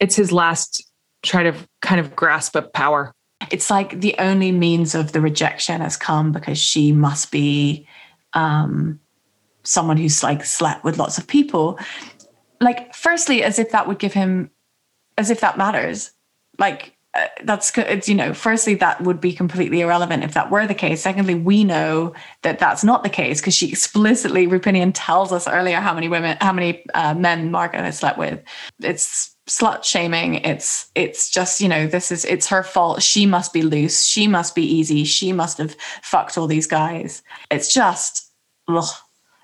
it's 0.00 0.16
his 0.16 0.32
last 0.32 0.84
try 1.22 1.42
to 1.42 1.54
kind 1.80 2.00
of 2.00 2.14
grasp 2.14 2.54
of 2.56 2.72
power. 2.72 3.12
It's 3.50 3.70
like 3.70 4.00
the 4.00 4.14
only 4.18 4.52
means 4.52 4.94
of 4.94 5.12
the 5.12 5.20
rejection 5.20 5.80
has 5.80 5.96
come 5.96 6.32
because 6.32 6.58
she 6.58 6.92
must 6.92 7.30
be 7.30 7.86
um, 8.34 9.00
someone 9.62 9.96
who's 9.96 10.22
like 10.22 10.44
slept 10.44 10.84
with 10.84 10.98
lots 10.98 11.18
of 11.18 11.26
people. 11.26 11.78
Like, 12.60 12.94
firstly, 12.94 13.42
as 13.42 13.58
if 13.58 13.70
that 13.70 13.86
would 13.86 13.98
give 13.98 14.12
him, 14.12 14.50
as 15.18 15.30
if 15.30 15.40
that 15.40 15.58
matters. 15.58 16.12
Like, 16.58 16.96
uh, 17.14 17.26
that's 17.44 17.76
it's 17.78 18.06
you 18.08 18.14
know 18.14 18.34
firstly 18.34 18.74
that 18.74 19.00
would 19.00 19.18
be 19.20 19.32
completely 19.32 19.80
irrelevant 19.80 20.22
if 20.22 20.34
that 20.34 20.50
were 20.50 20.66
the 20.66 20.74
case. 20.74 21.00
Secondly 21.02 21.34
we 21.34 21.64
know 21.64 22.14
that 22.42 22.58
that's 22.58 22.84
not 22.84 23.02
the 23.02 23.08
case 23.08 23.40
because 23.40 23.54
she 23.54 23.68
explicitly 23.68 24.46
Roupenian 24.46 24.92
tells 24.94 25.32
us 25.32 25.48
earlier 25.48 25.80
how 25.80 25.94
many 25.94 26.08
women 26.08 26.36
how 26.42 26.52
many 26.52 26.84
uh, 26.92 27.14
men 27.14 27.50
Margaret 27.50 27.80
has 27.80 27.98
slept 27.98 28.18
with. 28.18 28.42
It's 28.80 29.34
slut 29.48 29.84
shaming. 29.84 30.34
It's 30.36 30.90
it's 30.94 31.30
just 31.30 31.62
you 31.62 31.68
know 31.68 31.86
this 31.86 32.12
is 32.12 32.26
it's 32.26 32.46
her 32.48 32.62
fault. 32.62 33.02
She 33.02 33.24
must 33.24 33.54
be 33.54 33.62
loose. 33.62 34.04
She 34.04 34.28
must 34.28 34.54
be 34.54 34.62
easy. 34.62 35.04
She 35.04 35.32
must 35.32 35.56
have 35.58 35.74
fucked 36.02 36.36
all 36.36 36.46
these 36.46 36.66
guys. 36.66 37.22
It's 37.50 37.72
just 37.72 38.30
ugh, 38.68 38.94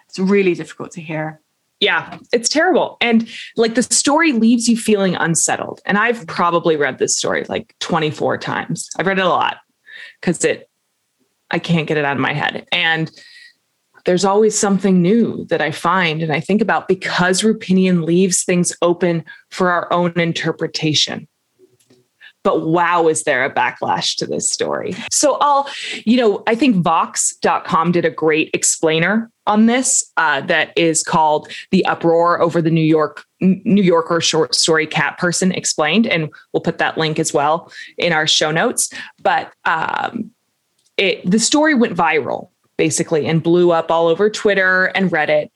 it's 0.07 0.19
really 0.19 0.55
difficult 0.55 0.93
to 0.93 1.01
hear 1.01 1.41
yeah, 1.85 2.19
it's 2.33 2.49
terrible. 2.49 2.97
And 3.03 3.29
like 3.57 3.75
the 3.75 3.83
story 3.83 4.33
leaves 4.33 4.69
you 4.69 4.77
feeling 4.77 5.15
unsettled. 5.17 5.83
And 5.85 5.99
I've 5.99 6.27
probably 6.27 6.77
read 6.77 6.99
this 6.99 7.17
story 7.17 7.45
like 7.49 7.75
24 7.81 8.39
times. 8.39 8.89
I've 8.99 9.07
read 9.07 9.19
it 9.19 9.25
a 9.25 9.29
lot 9.29 9.59
because 10.21 10.43
it, 10.45 10.71
I 11.51 11.59
can't 11.59 11.87
get 11.87 11.99
it 11.99 12.07
out 12.07 12.17
of 12.17 12.23
my 12.23 12.33
head. 12.33 12.67
And 12.73 13.11
there's 14.07 14.25
always 14.25 14.59
something 14.59 15.03
new 15.03 15.45
that 15.47 15.61
I 15.61 15.71
find 15.71 16.23
and 16.23 16.33
I 16.33 16.41
think 16.41 16.63
about 16.63 16.89
because 16.89 17.43
Roupenian 17.43 18.05
leaves 18.05 18.45
things 18.45 18.75
open 18.81 19.23
for 19.51 19.71
our 19.71 19.93
own 19.93 20.13
interpretation 20.19 21.29
but 22.45 22.67
wow, 22.67 23.09
is 23.09 23.25
there 23.25 23.45
a 23.45 23.53
backlash 23.53 24.15
to 24.17 24.27
this 24.27 24.49
story? 24.49 24.95
So 25.11 25.39
I'll, 25.41 25.69
you 26.05 26.17
know, 26.17 26.43
I 26.47 26.55
think 26.55 26.77
Vox.com 26.77 27.91
did 27.91 28.05
a 28.05 28.11
great 28.11 28.51
explainer 28.53 29.31
on 29.47 29.67
this 29.67 30.13
uh, 30.19 30.43
that 30.43 30.73
is 30.77 31.03
called 31.03 31.49
"The 31.71 31.85
Uproar 31.87 32.41
Over 32.41 32.63
the 32.63 32.71
New 32.71 32.85
York 32.85 33.25
New 33.41 33.83
Yorker 33.83 34.21
Short 34.21 34.55
Story 34.55 34.87
Cat 34.87 35.19
Person 35.19 35.53
Explained," 35.53 36.07
and 36.07 36.31
we'll 36.53 36.61
put 36.61 36.79
that 36.79 36.99
link 36.99 37.19
as 37.19 37.33
well 37.33 37.73
in 37.99 38.13
our 38.13 38.27
show 38.27 38.51
notes. 38.51 38.93
But 39.23 39.53
um, 39.65 40.31
it 40.97 41.29
the 41.29 41.39
story 41.39 41.75
went 41.75 41.97
viral 41.97 42.51
basically 42.77 43.27
and 43.27 43.43
blew 43.43 43.71
up 43.71 43.91
all 43.91 44.09
over 44.09 44.29
Twitter 44.29 44.87
and 44.95 45.11
Reddit. 45.11 45.51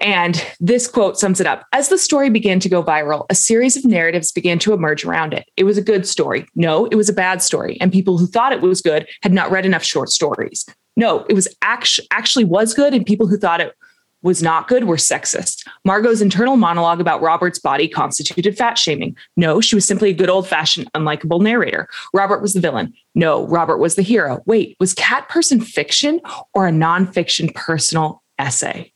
And 0.00 0.44
this 0.60 0.86
quote 0.88 1.18
sums 1.18 1.40
it 1.40 1.46
up. 1.46 1.66
As 1.72 1.88
the 1.88 1.98
story 1.98 2.30
began 2.30 2.60
to 2.60 2.68
go 2.68 2.82
viral, 2.82 3.26
a 3.30 3.34
series 3.34 3.76
of 3.76 3.84
narratives 3.84 4.32
began 4.32 4.58
to 4.60 4.72
emerge 4.72 5.04
around 5.04 5.34
it. 5.34 5.48
It 5.56 5.64
was 5.64 5.76
a 5.76 5.82
good 5.82 6.06
story. 6.06 6.46
No, 6.54 6.86
it 6.86 6.94
was 6.94 7.08
a 7.08 7.14
bad 7.14 7.42
story. 7.42 7.78
And 7.80 7.92
people 7.92 8.18
who 8.18 8.26
thought 8.26 8.52
it 8.52 8.60
was 8.60 8.80
good 8.80 9.08
had 9.22 9.32
not 9.32 9.50
read 9.50 9.66
enough 9.66 9.82
short 9.82 10.10
stories. 10.10 10.64
No, 10.96 11.24
it 11.28 11.34
was 11.34 11.48
actually 11.62 12.08
actually 12.10 12.44
was 12.44 12.74
good. 12.74 12.94
And 12.94 13.04
people 13.04 13.26
who 13.26 13.36
thought 13.36 13.60
it 13.60 13.74
was 14.22 14.42
not 14.42 14.66
good 14.66 14.84
were 14.84 14.96
sexist. 14.96 15.66
Margot's 15.84 16.20
internal 16.20 16.56
monologue 16.56 17.00
about 17.00 17.22
Robert's 17.22 17.58
body 17.58 17.86
constituted 17.86 18.56
fat 18.56 18.76
shaming. 18.76 19.16
No, 19.36 19.60
she 19.60 19.76
was 19.76 19.84
simply 19.84 20.10
a 20.10 20.14
good 20.14 20.28
old 20.28 20.46
fashioned, 20.46 20.90
unlikable 20.92 21.40
narrator. 21.40 21.88
Robert 22.12 22.42
was 22.42 22.52
the 22.52 22.60
villain. 22.60 22.92
No, 23.14 23.46
Robert 23.46 23.78
was 23.78 23.94
the 23.94 24.02
hero. 24.02 24.42
Wait, 24.46 24.76
was 24.80 24.94
Cat 24.94 25.28
Person 25.28 25.60
fiction 25.60 26.20
or 26.52 26.66
a 26.66 26.72
nonfiction 26.72 27.54
personal 27.54 28.22
essay? 28.38 28.92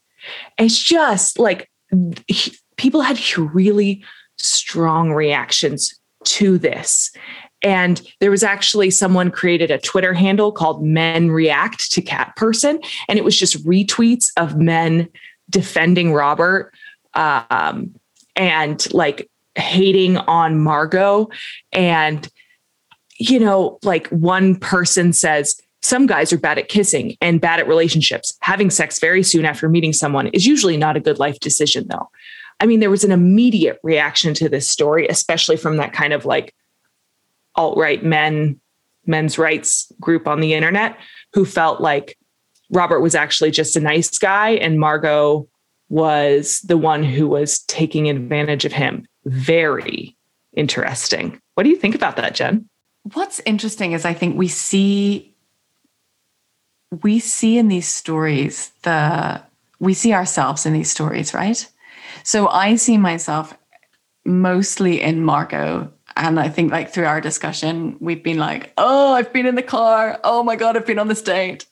It's 0.57 0.77
just 0.81 1.39
like 1.39 1.69
he, 2.27 2.53
people 2.77 3.01
had 3.01 3.19
really 3.37 4.03
strong 4.37 5.11
reactions 5.11 5.93
to 6.25 6.57
this. 6.57 7.11
And 7.61 8.01
there 8.19 8.31
was 8.31 8.43
actually 8.43 8.91
someone 8.91 9.31
created 9.31 9.71
a 9.71 9.77
Twitter 9.77 10.13
handle 10.13 10.51
called 10.51 10.83
Men 10.83 11.31
React 11.31 11.91
to 11.93 12.01
Cat 12.01 12.35
Person. 12.35 12.79
And 13.07 13.17
it 13.17 13.23
was 13.23 13.37
just 13.37 13.65
retweets 13.65 14.27
of 14.37 14.57
men 14.57 15.09
defending 15.49 16.11
Robert 16.13 16.73
um, 17.13 17.95
and 18.35 18.91
like 18.93 19.29
hating 19.55 20.17
on 20.17 20.59
Margot. 20.59 21.29
And, 21.71 22.27
you 23.17 23.39
know, 23.39 23.79
like 23.83 24.07
one 24.07 24.55
person 24.55 25.13
says, 25.13 25.55
some 25.83 26.07
guys 26.07 26.31
are 26.31 26.37
bad 26.37 26.57
at 26.57 26.69
kissing 26.69 27.17
and 27.19 27.41
bad 27.41 27.59
at 27.59 27.67
relationships. 27.67 28.35
Having 28.41 28.69
sex 28.69 28.99
very 28.99 29.21
soon 29.21 29.45
after 29.45 29.67
meeting 29.67 29.93
someone 29.93 30.27
is 30.27 30.47
usually 30.47 30.77
not 30.77 30.95
a 30.95 31.01
good 31.01 31.19
life 31.19 31.39
decision, 31.39 31.87
though. 31.89 32.09
I 32.59 32.65
mean, 32.65 32.79
there 32.79 32.89
was 32.89 33.03
an 33.03 33.11
immediate 33.11 33.79
reaction 33.83 34.33
to 34.35 34.47
this 34.47 34.69
story, 34.69 35.07
especially 35.07 35.57
from 35.57 35.77
that 35.77 35.91
kind 35.91 36.13
of 36.13 36.25
like 36.25 36.55
alt 37.55 37.77
right 37.77 38.03
men, 38.03 38.59
men's 39.05 39.37
rights 39.37 39.91
group 39.99 40.27
on 40.27 40.39
the 40.39 40.53
internet 40.53 40.97
who 41.33 41.43
felt 41.43 41.81
like 41.81 42.17
Robert 42.71 43.01
was 43.01 43.13
actually 43.13 43.51
just 43.51 43.75
a 43.75 43.81
nice 43.81 44.17
guy 44.17 44.51
and 44.51 44.79
Margot 44.79 45.47
was 45.89 46.61
the 46.61 46.77
one 46.77 47.03
who 47.03 47.27
was 47.27 47.59
taking 47.63 48.09
advantage 48.09 48.63
of 48.63 48.71
him. 48.71 49.05
Very 49.25 50.15
interesting. 50.53 51.39
What 51.55 51.63
do 51.63 51.69
you 51.69 51.75
think 51.75 51.93
about 51.93 52.15
that, 52.15 52.35
Jen? 52.35 52.69
What's 53.13 53.41
interesting 53.45 53.91
is 53.91 54.05
I 54.05 54.13
think 54.13 54.37
we 54.37 54.47
see 54.47 55.32
we 57.01 57.19
see 57.19 57.57
in 57.57 57.67
these 57.67 57.87
stories 57.87 58.71
the 58.83 59.41
we 59.79 59.93
see 59.93 60.13
ourselves 60.13 60.65
in 60.65 60.73
these 60.73 60.89
stories, 60.89 61.33
right? 61.33 61.69
So 62.23 62.47
I 62.47 62.75
see 62.75 62.97
myself 62.97 63.57
mostly 64.25 65.01
in 65.01 65.23
Margot. 65.23 65.91
And 66.15 66.39
I 66.39 66.47
think 66.47 66.71
like 66.71 66.93
through 66.93 67.05
our 67.05 67.19
discussion, 67.19 67.97
we've 67.99 68.23
been 68.23 68.37
like, 68.37 68.71
oh, 68.77 69.13
I've 69.13 69.33
been 69.33 69.45
in 69.45 69.55
the 69.55 69.63
car. 69.63 70.19
Oh 70.23 70.43
my 70.43 70.55
God, 70.55 70.77
I've 70.77 70.85
been 70.85 70.99
on 70.99 71.07
this 71.07 71.21
date. 71.21 71.65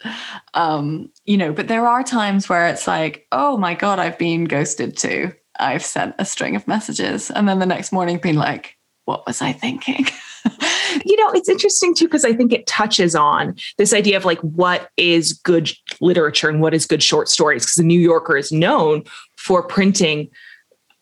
Um, 0.55 1.09
you 1.26 1.38
know, 1.38 1.53
but 1.53 1.67
there 1.67 1.88
are 1.88 2.03
times 2.03 2.49
where 2.49 2.67
it's 2.67 2.88
like, 2.88 3.28
oh 3.32 3.57
my 3.57 3.76
God, 3.76 3.99
I've 3.99 4.17
been 4.17 4.45
ghosted 4.45 4.97
too. 4.97 5.32
I've 5.59 5.86
sent 5.86 6.15
a 6.17 6.26
string 6.26 6.55
of 6.55 6.67
messages. 6.67 7.30
And 7.30 7.47
then 7.47 7.59
the 7.59 7.65
next 7.65 7.91
morning 7.91 8.17
been 8.17 8.36
like, 8.36 8.78
what 9.05 9.26
was 9.28 9.41
I 9.41 9.53
thinking? 9.53 10.07
you 11.06 11.16
know, 11.18 11.32
it's 11.32 11.50
interesting 11.50 11.94
too, 11.94 12.06
because 12.06 12.26
I 12.26 12.34
think 12.34 12.52
it 12.52 12.68
touches 12.68 13.16
on 13.16 13.56
this 13.78 13.94
idea 13.94 14.18
of 14.18 14.26
like 14.26 14.39
what 14.39 14.89
is 14.98 15.34
good 15.34 15.72
literature 16.00 16.50
and 16.50 16.62
what 16.62 16.74
is 16.74 16.86
good 16.86 17.04
short 17.04 17.30
stories. 17.30 17.64
Because 17.64 17.76
the 17.76 17.84
New 17.84 18.00
Yorker 18.00 18.38
is 18.38 18.52
known 18.52 19.04
for 19.38 19.64
printing 19.64 20.30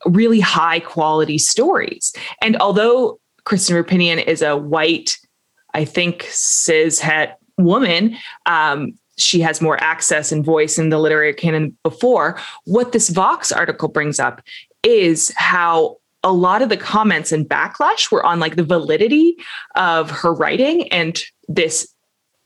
really 0.06 0.40
high 0.40 0.80
quality 0.80 1.38
stories. 1.38 2.14
And 2.42 2.58
although 2.58 3.20
Kristen 3.46 3.76
Roupenian 3.76 4.26
is 4.26 4.42
a 4.42 4.56
white, 4.56 5.18
I 5.74 5.86
think, 5.86 6.28
cis 6.30 7.00
het 7.00 7.38
woman, 7.58 8.16
um, 8.46 8.94
she 9.18 9.42
has 9.42 9.62
more 9.62 9.82
access 9.84 10.32
and 10.32 10.46
voice 10.46 10.78
in 10.78 10.90
the 10.90 11.00
literary 11.00 11.34
canon 11.34 11.78
before. 11.84 12.40
What 12.66 12.94
this 12.94 13.10
Vox 13.10 13.52
article 13.52 13.90
brings 13.90 14.20
up 14.20 14.42
is 14.84 15.34
how 15.36 15.98
a 16.24 16.32
lot 16.34 16.62
of 16.62 16.70
the 16.70 16.78
comments 16.78 17.32
and 17.32 17.48
backlash 17.48 18.12
were 18.12 18.26
on 18.26 18.40
like 18.40 18.56
the 18.56 18.64
validity 18.64 19.36
of 19.76 20.10
her 20.12 20.34
writing 20.34 20.92
and 20.92 21.22
this 21.48 21.94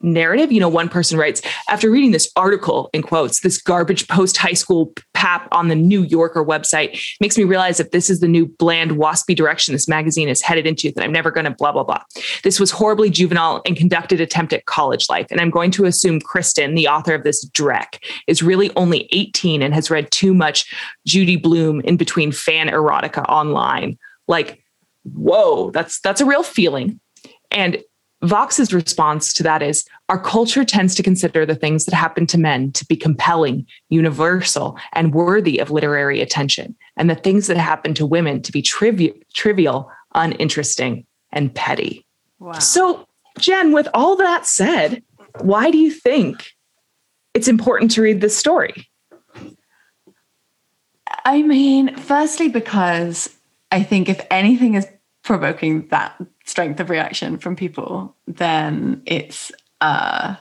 narrative. 0.04 0.52
You 0.52 0.60
know, 0.60 0.70
one 0.70 0.90
person 0.90 1.18
writes, 1.18 1.42
after 1.70 1.90
reading 1.90 2.12
this 2.12 2.32
article 2.36 2.90
in 2.94 3.02
quotes, 3.02 3.40
this 3.40 3.62
garbage 3.62 4.08
post 4.08 4.38
high 4.38 4.54
school 4.54 4.94
pap 5.14 5.48
on 5.52 5.70
the 5.70 5.76
New 5.76 6.04
Yorker 6.04 6.44
website 6.44 7.00
makes 7.22 7.38
me 7.38 7.44
realize 7.44 7.78
that 7.78 7.92
this 7.92 8.10
is 8.10 8.20
the 8.20 8.28
new 8.28 8.46
bland, 8.46 8.92
waspy 8.92 9.36
direction 9.36 9.74
this 9.74 9.88
magazine 9.88 10.30
is 10.30 10.42
headed 10.42 10.68
into, 10.68 10.92
that 10.92 11.04
I'm 11.04 11.12
never 11.12 11.32
going 11.32 11.46
to 11.46 11.52
blah, 11.52 11.72
blah, 11.72 11.84
blah. 11.84 12.02
This 12.44 12.60
was 12.60 12.72
horribly 12.72 13.10
juvenile 13.10 13.62
and 13.66 13.78
conducted 13.78 14.22
attempt 14.22 14.54
at 14.54 14.66
college 14.66 15.10
life. 15.10 15.28
And 15.32 15.40
I'm 15.40 15.50
going 15.50 15.72
to 15.72 15.86
assume 15.86 16.20
Kristen, 16.20 16.76
the 16.76 16.88
author 16.88 17.16
of 17.16 17.24
this 17.24 17.50
dreck, 17.50 18.04
is 18.28 18.44
really 18.44 18.72
only 18.76 19.08
18 19.12 19.62
and 19.62 19.74
has 19.74 19.90
read 19.90 20.12
too 20.12 20.34
much 20.34 20.72
Judy 21.08 21.38
Blume 21.38 21.82
in 21.82 21.98
between 21.98 22.32
fan 22.32 22.68
erotica 22.68 23.24
online. 23.30 23.98
Like, 24.28 24.64
whoa, 25.04 25.72
that's 25.72 26.00
that's 26.02 26.22
a 26.22 26.26
real 26.26 26.44
feeling. 26.44 27.00
And 27.52 27.84
Vox's 28.24 28.74
response 28.74 29.34
to 29.34 29.44
that 29.44 29.62
is 29.62 29.86
our 30.10 30.20
culture 30.20 30.66
tends 30.66 30.96
to 30.96 31.04
consider 31.04 31.46
the 31.46 31.56
things 31.56 31.86
that 31.86 31.96
happen 31.96 32.28
to 32.28 32.38
men 32.38 32.72
to 32.74 32.86
be 32.86 32.96
compelling, 32.96 33.66
universal, 33.90 34.78
and 34.94 35.14
worthy 35.14 35.60
of 35.60 35.72
literary 35.72 36.22
attention, 36.22 36.76
and 36.98 37.10
the 37.10 37.16
things 37.16 37.48
that 37.48 37.58
happen 37.58 37.94
to 37.94 38.06
women 38.06 38.42
to 38.42 38.52
be 38.52 38.62
trivi- 38.62 39.14
trivial, 39.34 39.90
uninteresting, 40.14 41.06
and 41.32 41.54
petty. 41.56 42.06
Wow. 42.40 42.54
So, 42.60 43.08
Jen, 43.40 43.72
with 43.72 43.88
all 43.94 44.16
that 44.18 44.46
said, 44.46 45.02
why 45.40 45.72
do 45.72 45.78
you 45.78 45.90
think 45.90 46.52
it's 47.34 47.48
important 47.48 47.92
to 47.92 48.02
read 48.02 48.22
this 48.22 48.38
story? 48.38 48.90
I 51.26 51.42
mean, 51.42 51.96
firstly, 51.96 52.50
because 52.50 53.30
I 53.72 53.82
think 53.84 54.10
if 54.10 54.22
anything 54.30 54.76
is 54.76 54.86
provoking 55.24 55.88
that 55.88 56.22
strength 56.46 56.80
of 56.80 56.90
reaction 56.90 57.38
from 57.38 57.56
people, 57.56 58.16
then 58.28 59.02
it's 59.06 59.52
uh, 59.84 60.36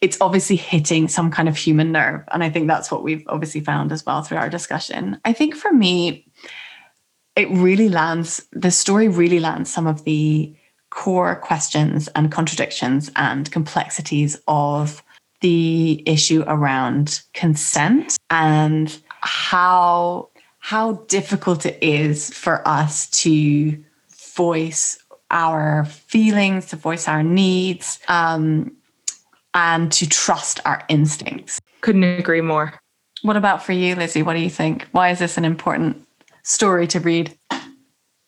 it's 0.00 0.18
obviously 0.20 0.56
hitting 0.56 1.08
some 1.08 1.30
kind 1.30 1.48
of 1.48 1.56
human 1.56 1.92
nerve. 1.92 2.24
And 2.32 2.42
I 2.42 2.50
think 2.50 2.66
that's 2.66 2.90
what 2.90 3.02
we've 3.02 3.24
obviously 3.28 3.60
found 3.60 3.92
as 3.92 4.04
well 4.06 4.22
through 4.22 4.38
our 4.38 4.48
discussion. 4.48 5.20
I 5.24 5.32
think 5.32 5.54
for 5.54 5.72
me, 5.72 6.26
it 7.36 7.50
really 7.50 7.88
lands, 7.88 8.46
the 8.52 8.70
story 8.70 9.08
really 9.08 9.40
lands 9.40 9.72
some 9.72 9.86
of 9.86 10.04
the 10.04 10.54
core 10.90 11.36
questions 11.36 12.08
and 12.16 12.32
contradictions 12.32 13.10
and 13.16 13.50
complexities 13.50 14.40
of 14.48 15.02
the 15.40 16.02
issue 16.06 16.42
around 16.46 17.20
consent 17.34 18.16
and 18.30 19.00
how 19.20 20.30
how 20.60 20.92
difficult 21.08 21.64
it 21.64 21.78
is 21.80 22.30
for 22.34 22.66
us 22.66 23.08
to 23.10 23.82
voice 24.34 24.98
our 25.30 25.84
feelings, 25.84 26.66
to 26.66 26.76
voice 26.76 27.08
our 27.08 27.22
needs, 27.22 27.98
um, 28.08 28.72
and 29.54 29.90
to 29.92 30.08
trust 30.08 30.60
our 30.64 30.82
instincts. 30.88 31.60
Couldn't 31.80 32.04
agree 32.04 32.40
more. 32.40 32.74
What 33.22 33.36
about 33.36 33.64
for 33.64 33.72
you, 33.72 33.94
Lizzie? 33.94 34.22
What 34.22 34.34
do 34.34 34.40
you 34.40 34.50
think? 34.50 34.86
Why 34.92 35.10
is 35.10 35.18
this 35.18 35.36
an 35.36 35.44
important 35.44 36.06
story 36.44 36.86
to 36.88 37.00
read? 37.00 37.36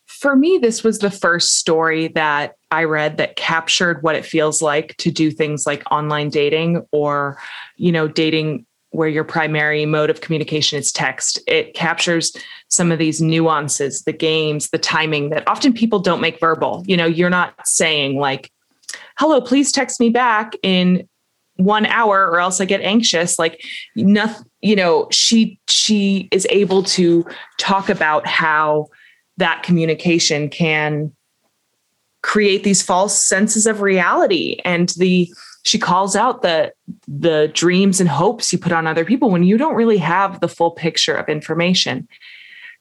For 0.07 0.37
me, 0.37 0.59
this 0.59 0.83
was 0.85 0.99
the 0.99 1.11
first 1.11 1.57
story 1.57 2.09
that 2.09 2.57
I 2.71 2.85
read 2.85 3.17
that 3.17 3.37
captured 3.37 4.03
what 4.03 4.17
it 4.17 4.27
feels 4.27 4.61
like 4.61 4.97
to 4.99 5.11
do 5.11 5.31
things 5.31 5.67
like 5.67 5.83
online 5.91 6.29
dating 6.29 6.87
or, 6.93 7.39
you 7.77 7.91
know, 7.91 8.07
dating 8.07 8.67
where 8.91 9.09
your 9.09 9.25
primary 9.25 9.87
mode 9.87 10.11
of 10.11 10.21
communication 10.21 10.79
is 10.79 10.93
text. 10.93 11.39
It 11.47 11.75
captures 11.75 12.35
some 12.69 12.91
of 12.91 12.99
these 12.99 13.21
nuances, 13.21 14.03
the 14.03 14.13
games, 14.13 14.71
the 14.71 14.79
timing 14.79 15.31
that 15.31 15.47
often 15.47 15.73
people 15.73 16.01
don't 16.01 16.21
make 16.21 16.41
verbal. 16.41 16.83
You 16.87 16.97
know, 16.97 17.07
you're 17.07 17.31
not 17.31 17.55
saying 17.65 18.17
like, 18.17 18.51
hello, 19.19 19.41
please 19.41 19.71
text 19.71 20.01
me 20.01 20.11
back 20.11 20.55
in 20.63 21.09
one 21.57 21.87
hour 21.87 22.27
or 22.27 22.41
else 22.41 22.61
I 22.61 22.65
get 22.65 22.81
anxious. 22.81 23.39
Like 23.39 23.63
nothing, 23.95 24.47
you 24.61 24.75
know, 24.75 25.09
she 25.11 25.59
she 25.69 26.29
is 26.33 26.47
able 26.51 26.83
to 26.85 27.25
talk 27.59 27.89
about 27.89 28.27
how 28.27 28.89
that 29.37 29.63
communication 29.63 30.49
can 30.49 31.13
create 32.23 32.65
these 32.65 32.83
false 32.83 33.23
senses 33.23 33.67
of 33.67 33.81
reality 33.81 34.59
and 34.65 34.91
the 34.99 35.33
she 35.63 35.79
calls 35.79 36.17
out 36.17 36.43
the 36.43 36.73
the 37.07 37.51
dreams 37.55 38.01
and 38.01 38.09
hopes 38.09 38.53
you 38.53 38.59
put 38.59 38.73
on 38.73 38.87
other 38.87 39.05
people 39.05 39.31
when 39.31 39.43
you 39.43 39.57
don't 39.57 39.75
really 39.75 39.99
have 39.99 40.41
the 40.41 40.49
full 40.49 40.71
picture 40.71 41.15
of 41.15 41.29
information. 41.29 42.09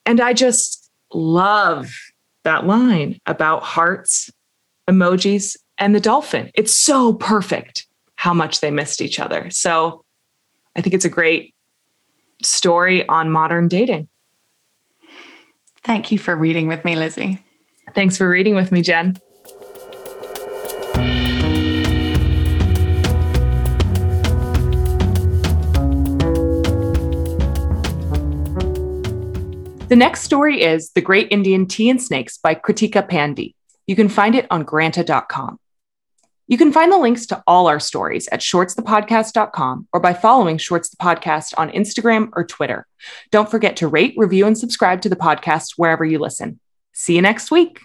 And 0.05 0.21
i 0.21 0.33
just 0.33 0.89
love 1.13 1.93
that 2.43 2.65
line 2.65 3.19
about 3.25 3.63
hearts 3.63 4.31
emojis 4.89 5.57
and 5.77 5.95
the 5.95 5.99
dolphin. 5.99 6.51
It's 6.55 6.75
so 6.75 7.13
perfect 7.13 7.87
how 8.15 8.33
much 8.33 8.59
they 8.59 8.71
missed 8.71 9.01
each 9.01 9.19
other. 9.19 9.49
So 9.49 10.03
i 10.75 10.81
think 10.81 10.93
it's 10.93 11.05
a 11.05 11.09
great 11.09 11.53
story 12.41 13.07
on 13.09 13.29
modern 13.29 13.67
dating. 13.67 14.07
Thank 15.83 16.11
you 16.11 16.19
for 16.19 16.35
reading 16.35 16.67
with 16.67 16.85
me 16.85 16.95
lizzie. 16.95 17.43
Thanks 17.95 18.17
for 18.17 18.29
reading 18.29 18.55
with 18.55 18.71
me 18.71 18.81
jen 18.81 19.17
The 29.89 29.95
next 29.95 30.21
story 30.21 30.61
is 30.61 30.91
The 30.91 31.01
Great 31.01 31.29
Indian 31.31 31.65
Tea 31.65 31.89
and 31.89 31.99
Snakes 31.99 32.37
by 32.37 32.53
Kritika 32.53 33.09
Pandey. 33.09 33.55
You 33.87 33.95
can 33.95 34.07
find 34.07 34.35
it 34.35 34.45
on 34.51 34.61
granta.com. 34.61 35.59
You 36.47 36.59
can 36.59 36.71
find 36.71 36.91
the 36.91 36.99
links 36.99 37.25
to 37.25 37.41
all 37.47 37.65
our 37.67 37.79
stories 37.79 38.27
at 38.27 38.41
shortsthepodcast.com 38.41 39.87
or 39.91 39.99
by 39.99 40.13
following 40.13 40.59
Shorts 40.59 40.89
the 40.89 40.97
Podcast 40.97 41.55
on 41.57 41.71
Instagram 41.71 42.29
or 42.33 42.43
Twitter. 42.43 42.85
Don't 43.31 43.49
forget 43.49 43.77
to 43.77 43.87
rate, 43.87 44.13
review, 44.15 44.45
and 44.45 44.55
subscribe 44.55 45.01
to 45.01 45.09
the 45.09 45.15
podcast 45.15 45.73
wherever 45.77 46.05
you 46.05 46.19
listen. 46.19 46.59
See 46.93 47.15
you 47.15 47.23
next 47.23 47.49
week. 47.49 47.81